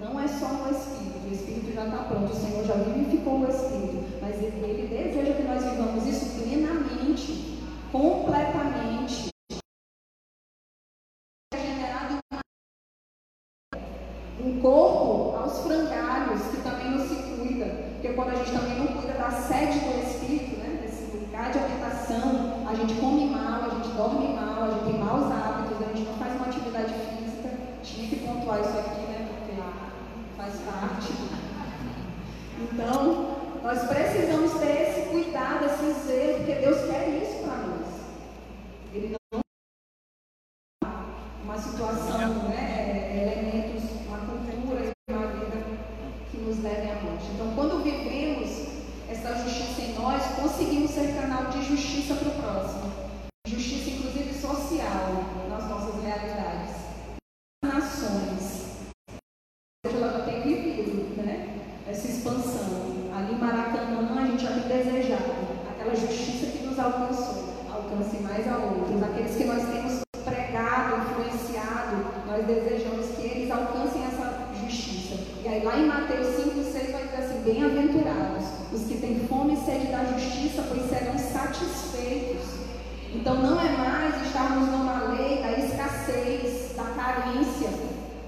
Não 0.00 0.18
é 0.18 0.26
só 0.26 0.48
no 0.48 0.70
espírito, 0.70 1.28
o 1.28 1.32
espírito 1.32 1.74
já 1.74 1.84
está 1.84 2.04
pronto, 2.04 2.32
o 2.32 2.36
Senhor 2.36 2.64
já 2.64 2.74
vivificou 2.74 3.40
o 3.40 3.48
espírito, 3.48 4.18
mas 4.20 4.36
ele, 4.42 4.64
ele 4.64 4.88
deseja 4.88 5.34
que 5.34 5.42
nós 5.42 5.62
vivamos 5.62 6.06
isso 6.06 6.42
plenamente, 6.42 7.58
completamente 7.92 9.32
corpo 14.62 15.36
aos 15.36 15.58
frangalhos, 15.58 16.40
que 16.50 16.62
também 16.62 16.92
não 16.92 17.06
se 17.06 17.14
cuida. 17.14 17.66
Porque 17.94 18.08
quando 18.14 18.30
a 18.30 18.34
gente 18.36 18.52
também 18.52 18.78
não 18.78 18.86
cuida 18.86 19.14
da 19.14 19.30
sede 19.30 19.78
do 19.80 20.02
espírito, 20.02 20.58
né, 20.58 20.80
desse 20.82 21.16
lugar 21.16 21.50
de 21.50 21.58
habitação, 21.58 22.66
a 22.68 22.74
gente 22.74 22.94
come 22.94 23.26
mal, 23.26 23.64
a 23.64 23.68
gente 23.74 23.88
dorme 23.96 24.34
mal, 24.34 24.64
a 24.64 24.70
gente 24.70 24.84
tem 24.84 24.98
maus 24.98 25.30
hábitos, 25.30 25.80
a 25.80 25.88
gente 25.94 26.08
não 26.08 26.14
faz 26.14 26.34
uma 26.36 26.46
atividade 26.46 26.92
física. 26.94 27.50
Tinha 27.82 28.08
que 28.08 28.16
pontuar 28.16 28.60
isso 28.60 28.78
aqui, 28.78 29.00
né? 29.02 29.28
Porque 29.28 29.60
faz 30.36 30.54
parte. 30.60 31.12
Então, 32.60 33.36
nós 33.62 33.82
precisamos 33.88 34.52
ter 34.60 34.82
esse 34.82 35.08
cuidado, 35.10 35.66
esse 35.66 36.06
zelo, 36.06 36.38
porque 36.38 36.54
Deus 36.54 36.78
quer 36.90 37.08
isso 37.22 37.42
para 37.44 37.56
nós. 37.56 37.86
Ele 38.94 39.16
não 39.32 39.40
uma 41.44 41.58
situação, 41.58 42.48
né, 42.48 43.10
elementos 43.22 43.92
levem 46.62 46.92
à 46.92 46.94
morte. 47.02 47.26
Então, 47.34 47.52
quando 47.54 47.82
vivemos 47.82 48.66
essa 49.08 49.34
justiça 49.36 49.82
em 49.82 49.94
nós, 49.94 50.22
conseguimos 50.40 50.90
ser 50.90 51.14
canal 51.14 51.46
de 51.46 51.62
justiça 52.02 52.14
para 52.16 52.28
o 52.28 52.42
próximo. 52.42 52.92
Justiça, 53.46 53.90
inclusive, 53.90 54.34
social 54.34 55.24
nas 55.48 55.68
nossas 55.68 56.02
realidades. 56.02 56.74
Nações. 57.62 58.90
Ela 59.86 60.24
tem 60.24 60.42
vivido 60.42 61.22
né? 61.22 61.60
essa 61.86 62.08
expansão. 62.08 63.12
Ali 63.14 63.34
em 63.34 63.38
Maracanã, 63.38 64.20
a 64.20 64.26
gente 64.26 64.42
já 64.42 64.50
tem 64.50 64.62
desejado 64.62 65.32
aquela 65.70 65.94
justiça 65.94 66.46
que 66.46 66.66
nos 66.66 66.78
alcançou. 66.78 67.54
Alcance 67.70 68.16
mais 68.18 68.48
a 68.48 68.56
outros. 68.56 69.02
Aqueles 69.02 69.36
que 69.36 69.44
nós 69.44 69.62
temos 69.62 70.00
pregado, 70.24 71.02
influenciado, 71.02 72.04
nós 72.26 72.46
desejamos 72.46 73.06
que 73.16 73.22
eles 73.22 73.50
alcancem 73.50 74.02
essa 74.04 74.48
justiça. 74.60 75.14
E 75.44 75.48
aí 75.48 75.62
lá 75.62 75.78
em 75.78 75.86
Mateus 75.86 76.26
5, 76.34 76.64
6 76.64 76.90
vai 76.90 77.04
dizer 77.04 77.16
assim, 77.16 77.42
bem-aventurados 77.42 78.62
os 78.72 78.84
que 78.84 78.96
têm 78.96 79.20
fome 79.28 79.52
e 79.52 79.56
sede 79.58 79.86
da 79.88 80.04
justiça, 80.04 80.64
pois 80.66 80.88
serão 80.88 81.18
satisfeitos. 81.18 81.91
Então 83.14 83.34
não 83.36 83.60
é 83.60 83.76
mais 83.76 84.26
estarmos 84.26 84.68
numa 84.68 85.12
lei 85.12 85.42
da 85.42 85.52
escassez, 85.52 86.74
da 86.74 86.84
carência, 86.84 87.68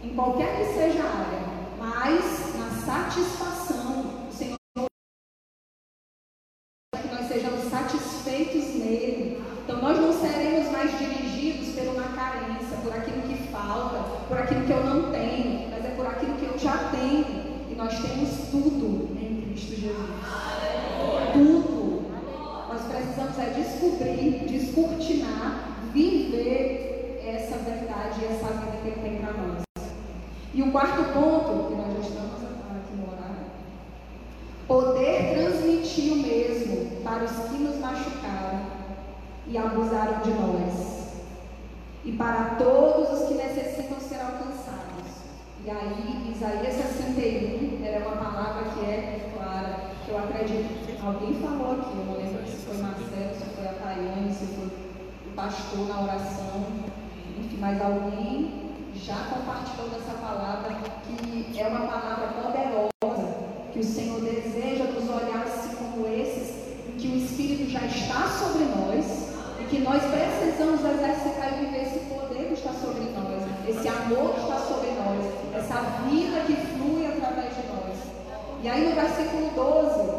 em 0.02 0.14
qualquer 0.14 0.58
que 0.58 0.74
seja 0.74 1.02
a 1.02 1.20
área, 1.20 1.40
mas 1.78 2.54
na 2.58 2.70
satisfação. 2.84 4.28
O 4.28 4.32
Senhor 4.32 4.58
que 7.00 7.08
nós 7.08 7.26
sejamos 7.26 7.70
satisfeitos 7.70 8.74
nele. 8.74 9.42
Então 9.64 9.80
nós 9.80 9.98
não 9.98 10.12
seremos 10.12 10.70
mais 10.70 10.98
dirigidos 10.98 11.74
por 11.74 11.88
uma 11.88 12.08
carência, 12.14 12.76
por 12.82 12.92
aquilo 12.92 13.22
que 13.22 13.48
falta, 13.48 14.26
por 14.28 14.38
aquilo 14.38 14.66
que 14.66 14.72
eu 14.72 14.84
não 14.84 15.10
tenho, 15.10 15.70
mas 15.70 15.84
é 15.84 15.94
por 15.96 16.06
aquilo 16.06 16.34
que 16.36 16.44
eu 16.44 16.58
já 16.58 16.90
tenho. 16.90 17.24
E 17.70 17.74
nós 17.74 17.98
temos 17.98 18.50
tudo 18.50 19.16
em 19.18 19.48
Cristo 19.48 19.80
Jesus. 19.80 20.10
Tudo. 21.32 21.84
Nós 22.68 22.82
precisamos 22.82 23.38
é 23.38 23.50
descobrir, 23.50 24.46
descortinar, 24.46 25.78
viver 25.92 27.22
essa 27.24 27.56
verdade 27.58 28.20
e 28.20 28.24
essa 28.24 28.46
vida 28.46 28.78
que 28.82 28.88
Ele 28.88 29.00
tem 29.00 29.18
para 29.18 29.32
nós. 29.32 29.62
E 30.52 30.62
o 30.62 30.72
quarto 30.72 31.04
ponto, 31.12 31.68
que 31.68 31.74
nós 31.74 31.92
já 31.94 32.00
estamos 32.00 32.42
aqui 32.42 32.96
no 32.96 33.12
horário, 33.12 33.46
poder 34.66 35.34
transmitir 35.34 36.12
o 36.12 36.16
mesmo 36.16 37.02
para 37.02 37.24
os 37.24 37.30
que 37.30 37.58
nos 37.58 37.78
machucaram 37.78 38.60
e 39.46 39.58
abusaram 39.58 40.20
de 40.22 40.30
nós, 40.30 41.08
e 42.04 42.12
para 42.12 42.56
todos 42.56 43.20
os 43.20 43.28
que 43.28 43.34
necessitam 43.34 44.00
ser 44.00 44.16
alcançados. 44.16 44.84
E 45.66 45.70
aí, 45.70 46.30
Isaías 46.30 46.74
61 46.74 47.82
era 47.82 48.06
uma 48.06 48.16
palavra 48.16 48.64
que 48.74 48.80
é 48.84 49.32
clara, 49.34 49.80
que 50.04 50.10
eu 50.10 50.18
acredito, 50.18 51.02
alguém 51.02 51.32
falou 51.40 51.80
aqui, 51.80 51.96
eu 51.96 52.04
não 52.04 52.16
lembro 52.18 52.46
se 52.46 52.66
foi 52.66 52.76
Marcelo, 52.76 53.34
se 53.34 53.44
foi 53.56 53.66
a 53.68 53.72
Tayane, 53.72 54.30
se 54.30 54.44
foi 54.44 54.66
o 54.66 55.34
pastor 55.34 55.88
na 55.88 56.02
oração, 56.02 56.66
enfim, 57.38 57.56
mas 57.58 57.80
alguém 57.80 58.72
já 58.94 59.16
compartilhou 59.32 59.88
dessa 59.88 60.12
palavra, 60.20 60.76
que 61.50 61.58
é 61.58 61.66
uma 61.66 61.86
palavra 61.86 62.28
poderosa, 62.42 63.34
que 63.72 63.78
o 63.78 63.84
Senhor 63.84 64.20
deseja 64.20 64.84
nos 64.84 65.08
olhares 65.08 65.74
como 65.78 66.06
esses, 66.06 66.76
em 66.88 66.96
que 66.98 67.08
o 67.08 67.16
Espírito 67.16 67.70
já 67.70 67.86
está 67.86 68.28
sobre 68.28 68.64
nós, 68.64 69.32
e 69.60 69.64
que 69.64 69.78
nós 69.78 70.02
precisamos 70.02 70.80
exercitar 70.84 71.54
e 71.54 71.64
viver 71.64 71.82
esse 71.84 72.00
poder 72.00 72.48
que 72.48 72.52
está 72.52 72.72
sobre 72.74 73.04
nós, 73.16 73.42
esse 73.66 73.88
amor 73.88 74.34
que 74.34 74.40
está 74.40 74.58
sobre 74.58 74.88
nós, 74.88 74.93
essa 75.74 75.80
vida 76.08 76.40
que 76.46 76.54
flui 76.54 77.04
através 77.04 77.56
de 77.56 77.66
nós. 77.66 77.98
E 78.62 78.68
aí 78.68 78.88
no 78.88 78.94
versículo 78.94 79.50
12, 79.50 80.12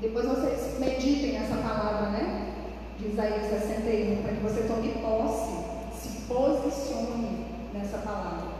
depois 0.00 0.26
vocês 0.26 0.78
meditem 0.78 1.32
nessa 1.32 1.56
palavra, 1.56 2.10
né? 2.10 2.52
De 2.96 3.08
Isaías 3.08 3.46
61, 3.46 4.22
para 4.22 4.32
que 4.34 4.42
você 4.42 4.62
tome 4.68 4.90
posse, 5.02 5.52
se 5.98 6.20
posicione 6.28 7.44
nessa 7.74 7.98
palavra. 7.98 8.54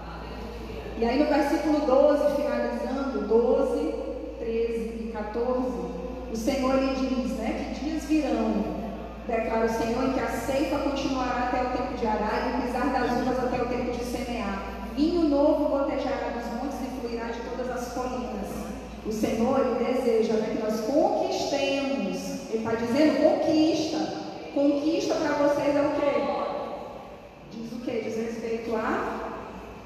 E 0.98 1.04
aí 1.04 1.22
no 1.22 1.26
versículo 1.26 1.86
12, 1.86 2.34
finalizando, 2.34 3.28
12, 3.28 3.94
13 4.40 5.08
e 5.08 5.10
14, 5.12 5.48
o 6.32 6.36
Senhor 6.36 6.74
lhe 6.80 6.94
diz, 6.96 7.32
né? 7.38 7.74
Que 7.74 7.84
dias 7.84 8.04
virão 8.04 8.84
Declara 9.26 9.64
o 9.64 9.68
Senhor 9.68 10.12
que 10.12 10.20
a 10.20 10.28
ceifa 10.28 10.78
continuará 10.80 11.48
até 11.48 11.62
o 11.62 11.70
tempo 11.70 11.96
de 11.96 12.06
arar 12.06 12.46
e 12.46 12.58
o 12.58 12.62
pisar 12.62 12.92
das 12.92 13.10
uvas 13.12 13.38
até 13.38 13.62
o 13.62 13.66
tempo 13.66 13.92
de 13.92 14.04
semear. 14.04 14.73
Vinho 14.96 15.28
novo 15.28 15.64
gotejará 15.70 16.28
dos 16.28 16.46
montes 16.52 16.78
e 16.80 17.00
fluirá 17.00 17.24
de 17.26 17.40
todas 17.40 17.70
as 17.70 17.92
colinas. 17.92 18.48
O 19.04 19.12
Senhor 19.12 19.60
ele 19.60 19.84
deseja 19.84 20.34
né, 20.34 20.56
que 20.56 20.62
nós 20.62 20.80
conquistemos. 20.80 22.50
Ele 22.50 22.58
está 22.58 22.74
dizendo 22.74 23.22
conquista. 23.22 24.24
Conquista 24.54 25.14
para 25.16 25.32
vocês 25.32 25.76
é 25.76 25.80
o 25.80 26.00
quê? 26.00 26.14
Diz 27.50 27.72
o 27.72 27.80
quê? 27.84 28.02
Diz 28.04 28.16
respeito 28.16 28.74
a 28.76 29.32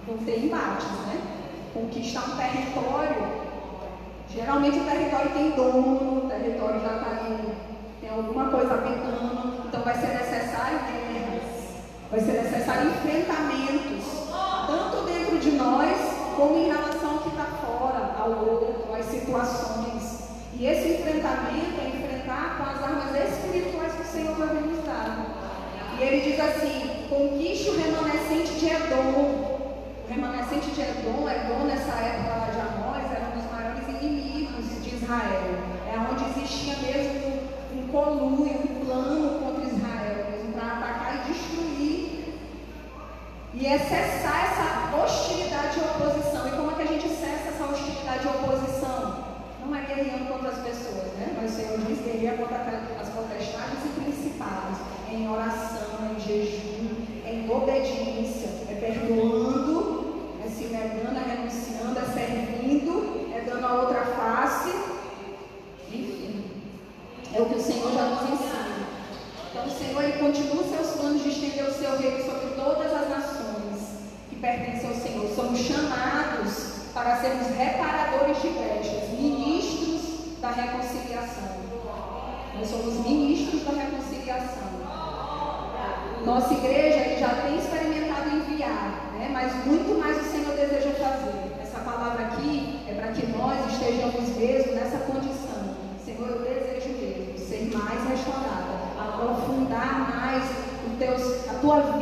não 0.06 0.18
ter 0.18 0.44
embates, 0.44 0.86
né? 1.06 1.20
Conquistar 1.72 2.24
um 2.30 2.36
território. 2.36 3.48
Geralmente 4.30 4.78
o 4.78 4.84
território 4.84 5.30
tem 5.30 5.50
dono, 5.52 6.26
o 6.26 6.28
território 6.28 6.80
já 6.80 6.96
está 6.96 7.28
em, 7.28 7.54
tem 8.00 8.10
alguma 8.10 8.50
coisa 8.50 8.74
habitando, 8.74 9.66
então 9.66 9.82
vai 9.82 9.94
ser 9.94 10.08
necessário 10.08 10.78
guerras, 10.80 11.42
vai 12.10 12.20
ser 12.20 12.32
necessário 12.42 12.90
enfrentamentos 12.90 14.17
tanto 14.68 15.06
dentro 15.06 15.38
de 15.38 15.52
nós, 15.52 15.96
como 16.36 16.58
em 16.58 16.66
relação 16.66 17.12
ao 17.12 17.18
que 17.20 17.30
está 17.30 17.46
fora, 17.64 18.14
ao 18.20 18.30
outro, 18.44 18.94
às 18.94 19.06
situações. 19.06 20.28
E 20.54 20.66
esse 20.66 21.00
enfrentamento 21.00 21.80
é 21.80 21.88
enfrentar 21.88 22.58
com 22.58 22.64
as 22.64 22.82
armas 22.82 23.14
espirituais 23.32 23.92
que 23.94 24.02
o 24.02 24.12
Senhor 24.12 24.36
vai 24.36 24.60
nos 24.60 24.84
dar. 24.84 25.26
E 25.98 26.02
ele 26.02 26.30
diz 26.30 26.38
assim: 26.38 27.06
conquiste 27.08 27.70
o 27.70 27.80
remanescente 27.80 28.52
de 28.60 28.66
Edom. 28.66 29.56
O 30.04 30.10
remanescente 30.10 30.70
de 30.70 30.80
Edom, 30.82 31.28
Edom 31.28 31.64
nessa 31.66 31.92
época 31.92 32.36
lá 32.36 32.48
de 32.52 32.60
Amós, 32.60 33.04
era 33.10 33.26
um 33.32 33.40
dos 33.40 33.50
maiores 33.50 33.88
inimigos 34.02 34.84
de 34.84 34.96
Israel. 34.96 35.48
É 35.90 35.98
onde 35.98 36.24
existia 36.30 36.76
mesmo 36.76 37.48
um 37.74 37.88
conluio, 37.88 38.60
um 38.60 38.84
plano 38.84 39.38
contra 39.40 39.64
Israel, 39.64 40.26
mesmo 40.30 40.52
para 40.52 40.66
atacar 40.66 41.14
e 41.16 41.32
destruir. 41.32 42.34
E 43.54 43.66
essa 43.66 43.98
hostilidade 45.08 45.78
e 45.78 45.82
oposição. 45.82 46.48
E 46.48 46.50
como 46.52 46.70
é 46.70 46.74
que 46.74 46.82
a 46.82 46.86
gente 46.86 47.08
cessa 47.08 47.48
essa 47.48 47.64
hostilidade 47.64 48.26
e 48.26 48.28
oposição? 48.28 49.24
Não 49.64 49.74
é 49.74 49.82
guerreando 49.82 50.32
contra 50.32 50.50
as 50.50 50.58
pessoas, 50.58 51.12
né? 51.18 51.36
Mas 51.40 51.52
o 51.52 51.56
Senhor 51.56 51.78
diz 51.78 51.98
guerrear 52.00 52.36
contra 52.36 52.56
as 52.56 53.08
potestades 53.08 53.84
e 53.84 54.00
principados, 54.00 54.78
em 55.12 55.28
oração, 55.28 56.10
em 56.10 56.20
jejum, 56.20 56.88
em 57.24 57.50
obediência, 57.50 58.27
actual 101.60 101.97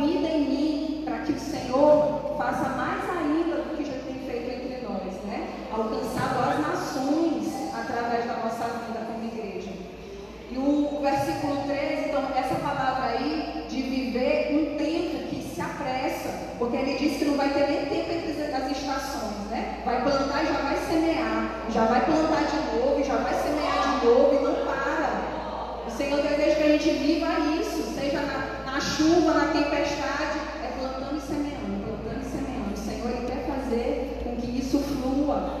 O 32.77 32.85
Senhor 32.85 33.11
quer 33.25 33.45
fazer 33.47 34.21
com 34.23 34.35
que 34.35 34.59
isso 34.59 34.79
flua 34.79 35.57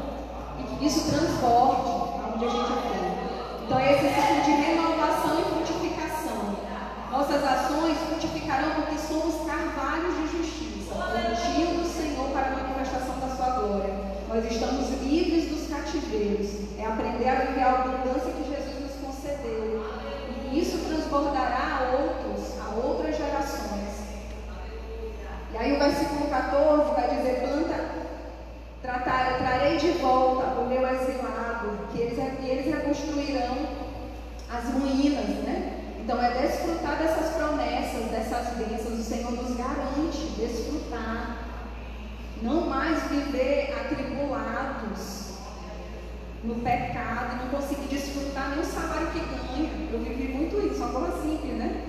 e 0.59 0.63
que 0.63 0.85
isso 0.85 1.09
transporte 1.09 1.89
aonde 2.21 2.45
a 2.45 2.49
gente 2.49 2.67
for. 2.67 3.63
Então 3.65 3.79
é 3.79 3.93
esse 3.93 4.07
ciclo 4.13 4.43
de 4.45 4.51
renovação 4.51 5.39
e 5.39 5.43
frutificação. 5.43 6.55
Nossas 7.11 7.43
ações 7.43 7.97
frutificarão 8.07 8.71
porque 8.75 8.99
somos 8.99 9.45
carvalhos 9.45 10.15
de 10.15 10.37
justiça, 10.37 10.93
plantio 10.93 11.67
do 11.77 11.85
Senhor 11.85 12.29
para 12.29 12.47
a 12.47 12.51
manifestação 12.51 13.19
da 13.19 13.35
sua 13.35 13.49
glória. 13.59 13.93
Nós 14.29 14.51
estamos 14.51 14.89
livres 15.01 15.49
dos 15.49 15.67
cativeiros. 15.67 16.67
É 16.77 16.85
aprender 16.85 17.29
a 17.29 17.35
viver 17.35 17.63
a 17.63 17.71
abundância 17.71 18.31
que 18.31 18.43
Jesus 18.43 18.79
nos 18.79 18.93
concedeu. 19.03 19.83
E 20.51 20.59
isso 20.59 20.77
transbordará 20.85 21.79
a 21.79 21.97
outros, 21.97 22.59
a 22.59 22.75
outras 22.75 23.17
gerações. 23.17 23.77
E 25.53 25.57
aí 25.57 25.75
o 25.75 25.79
versículo 25.79 26.27
14 26.29 26.93
vai 26.93 27.15
dizer, 27.15 27.39
planta, 27.41 27.89
tratar, 28.81 29.37
trarei 29.39 29.77
de 29.77 29.91
volta 29.93 30.59
o 30.59 30.67
meu 30.67 30.87
exilado, 30.87 31.87
que 31.91 31.99
eles, 31.99 32.19
eles 32.43 32.65
reconstruirão 32.65 33.57
as 34.49 34.63
ruínas, 34.73 35.25
né? 35.43 35.73
Então 35.99 36.23
é 36.23 36.31
desfrutar 36.41 36.97
dessas 36.97 37.35
promessas, 37.35 38.05
dessas 38.11 38.55
bênçãos, 38.55 38.99
o 38.99 39.03
Senhor 39.03 39.31
nos 39.31 39.57
garante 39.57 40.17
desfrutar. 40.37 41.37
Não 42.41 42.69
mais 42.69 43.01
viver 43.09 43.75
atribulados 43.77 45.33
no 46.43 46.55
pecado, 46.55 47.37
não 47.41 47.49
conseguir 47.49 47.87
desfrutar 47.89 48.51
nem 48.51 48.59
o 48.59 48.65
salário 48.65 49.07
que 49.07 49.19
ganha. 49.19 49.69
Eu 49.91 49.99
vivi 49.99 50.33
muito 50.33 50.65
isso, 50.65 50.77
uma 50.77 50.99
coisa 50.99 51.21
simples, 51.21 51.53
né? 51.55 51.83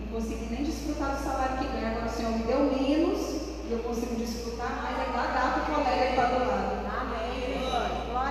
Não 0.00 0.20
consegui 0.20 0.46
nem 0.50 0.64
desfrutar 0.64 1.16
do 1.16 1.24
salário 1.24 1.58
que 1.58 1.66
ganha. 1.66 1.92
Agora 1.92 2.06
o 2.06 2.10
Senhor 2.10 2.32
me 2.32 2.44
deu 2.44 2.60
menos 2.60 3.46
e 3.68 3.72
eu 3.72 3.78
consigo 3.80 4.14
desfrutar 4.14 4.80
mais, 4.80 4.96
é 4.98 5.10
igual 5.10 5.26
dar 5.26 5.54
para 5.54 5.62
o 5.62 5.74
colega 5.74 6.04
que 6.04 6.10
está 6.10 6.26
do 6.26 6.38
lado. 6.46 6.86
Amém. 7.00 7.66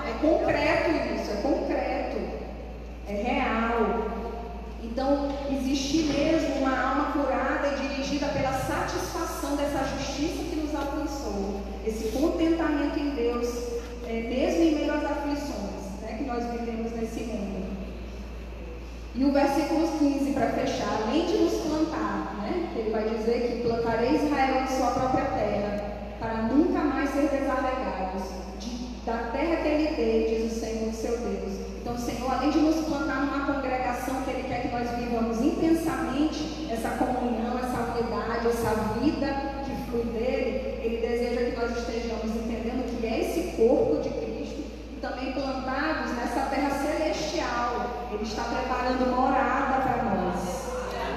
É 0.08 0.12
concreto 0.18 0.90
isso, 1.14 1.30
é 1.30 1.42
concreto, 1.42 2.18
é 3.06 3.12
real. 3.12 4.16
Então, 4.82 5.36
existe 5.50 6.04
mesmo 6.04 6.60
uma 6.60 6.78
alma 6.78 7.12
pela 8.24 8.52
satisfação 8.52 9.56
dessa 9.56 9.84
justiça 9.84 10.44
que 10.44 10.56
nos 10.56 10.74
alcançou, 10.74 11.60
esse 11.86 12.08
contentamento 12.08 12.98
em 12.98 13.10
Deus, 13.10 13.48
é, 14.06 14.22
mesmo 14.22 14.62
em 14.62 14.74
meio 14.74 14.92
às 14.94 15.04
aflições 15.04 16.00
né, 16.00 16.16
que 16.18 16.24
nós 16.24 16.44
vivemos 16.46 16.92
nesse 16.92 17.20
mundo. 17.24 17.76
E 19.14 19.24
o 19.24 19.32
versículo 19.32 19.88
15, 19.98 20.32
para 20.32 20.50
fechar, 20.50 21.02
além 21.02 21.26
de 21.26 21.38
nos 21.38 21.54
plantar, 21.62 22.36
né, 22.42 22.72
ele 22.76 22.90
vai 22.90 23.08
dizer 23.08 23.48
que 23.48 23.68
plantarei 23.68 24.16
Israel 24.16 24.62
em 24.62 24.76
sua 24.76 24.90
própria 24.92 25.24
terra, 25.24 26.16
para 26.18 26.42
nunca 26.42 26.80
mais 26.80 27.10
ser 27.10 27.28
desarraigados 27.28 28.22
de, 28.58 29.04
da 29.04 29.30
terra 29.32 29.56
que 29.56 29.68
ele 29.68 29.96
deu, 29.96 30.48
diz 30.48 30.56
o 30.56 30.60
Senhor, 30.60 30.92
seu 30.92 31.18
Deus 31.18 31.66
então, 31.86 31.94
o 31.94 32.00
Senhor, 32.00 32.32
além 32.32 32.50
de 32.50 32.58
nos 32.58 32.84
plantar 32.84 33.20
numa 33.20 33.46
congregação 33.46 34.20
que 34.22 34.30
Ele 34.30 34.42
quer 34.48 34.62
que 34.62 34.74
nós 34.74 34.90
vivamos 34.98 35.40
intensamente 35.40 36.66
essa 36.68 36.88
comunhão, 36.88 37.56
essa 38.48 38.70
vida 39.00 39.26
que 39.64 39.90
flui 39.90 40.04
dele, 40.12 40.80
Ele 40.82 41.06
deseja 41.06 41.50
que 41.50 41.56
nós 41.56 41.76
estejamos 41.78 42.36
entendendo 42.36 42.86
que 42.88 43.06
é 43.06 43.20
esse 43.20 43.56
corpo 43.56 44.02
de 44.02 44.10
Cristo 44.10 44.64
e 44.92 45.00
também 45.00 45.32
plantados 45.32 46.12
nessa 46.12 46.46
terra 46.50 46.70
celestial. 46.70 48.08
Ele 48.12 48.22
está 48.22 48.44
preparando 48.44 49.14
morada 49.14 49.82
para 49.82 50.02
nós. 50.04 50.66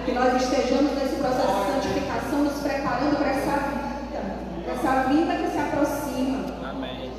Que 0.06 0.12
nós 0.12 0.42
estejamos 0.42 0.94
nesse 0.94 1.16
processo 1.16 1.54
de 1.54 1.72
santificação, 1.72 2.44
nos 2.44 2.62
preparando 2.62 3.18
para 3.18 3.30
essa 3.30 3.58
vida, 3.70 4.22
para 4.64 4.74
essa 4.74 5.10
vida 5.10 5.36
que 5.36 5.52
se 5.52 5.58
aproxima. 5.60 6.70
Amém. 6.70 7.12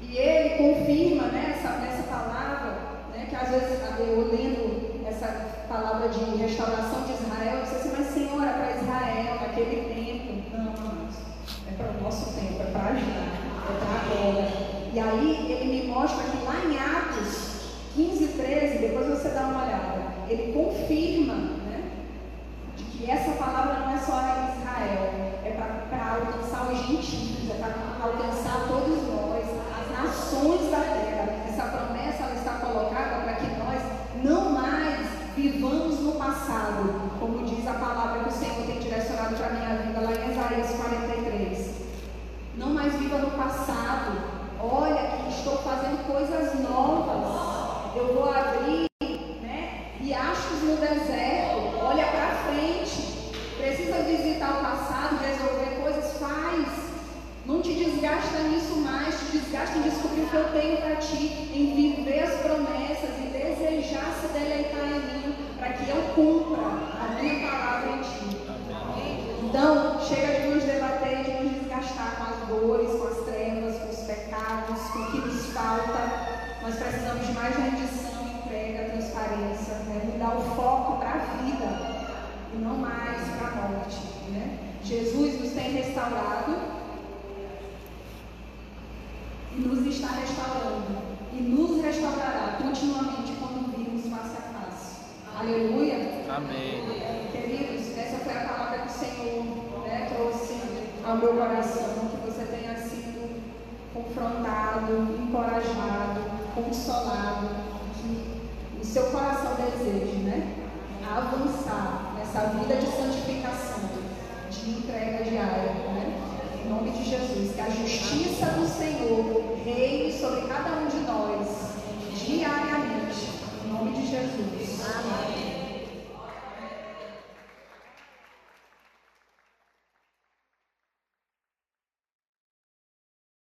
E 0.00 0.16
ele 0.16 0.50
confirma 0.56 1.24
né, 1.28 1.56
essa, 1.56 1.76
nessa 1.78 2.02
palavra, 2.04 2.78
né, 3.12 3.26
que 3.28 3.36
às 3.36 3.48
vezes 3.50 3.80
eu 4.00 4.30
lendo 4.32 4.59
palavra 5.70 6.08
de 6.08 6.36
restauração 6.36 7.04
de 7.04 7.12
Israel, 7.12 7.62
disse 7.62 7.76
assim, 7.76 7.92
mas 7.96 8.06
Senhor, 8.08 8.42
é 8.42 8.52
para 8.52 8.76
Israel, 8.76 9.40
naquele 9.40 9.94
tempo. 9.94 10.50
Não, 10.52 10.66
amados, 10.66 11.14
é 11.68 11.72
para 11.76 11.92
o 11.96 12.02
nosso 12.02 12.34
tempo, 12.34 12.60
é 12.60 12.64
para 12.72 12.92
já, 12.96 13.06
é 13.06 13.78
para 13.78 13.94
agora. 14.02 14.48
E 14.92 14.98
aí 14.98 15.52
ele 15.52 15.82
me 15.82 15.86
mostra 15.86 16.24
que 16.24 16.39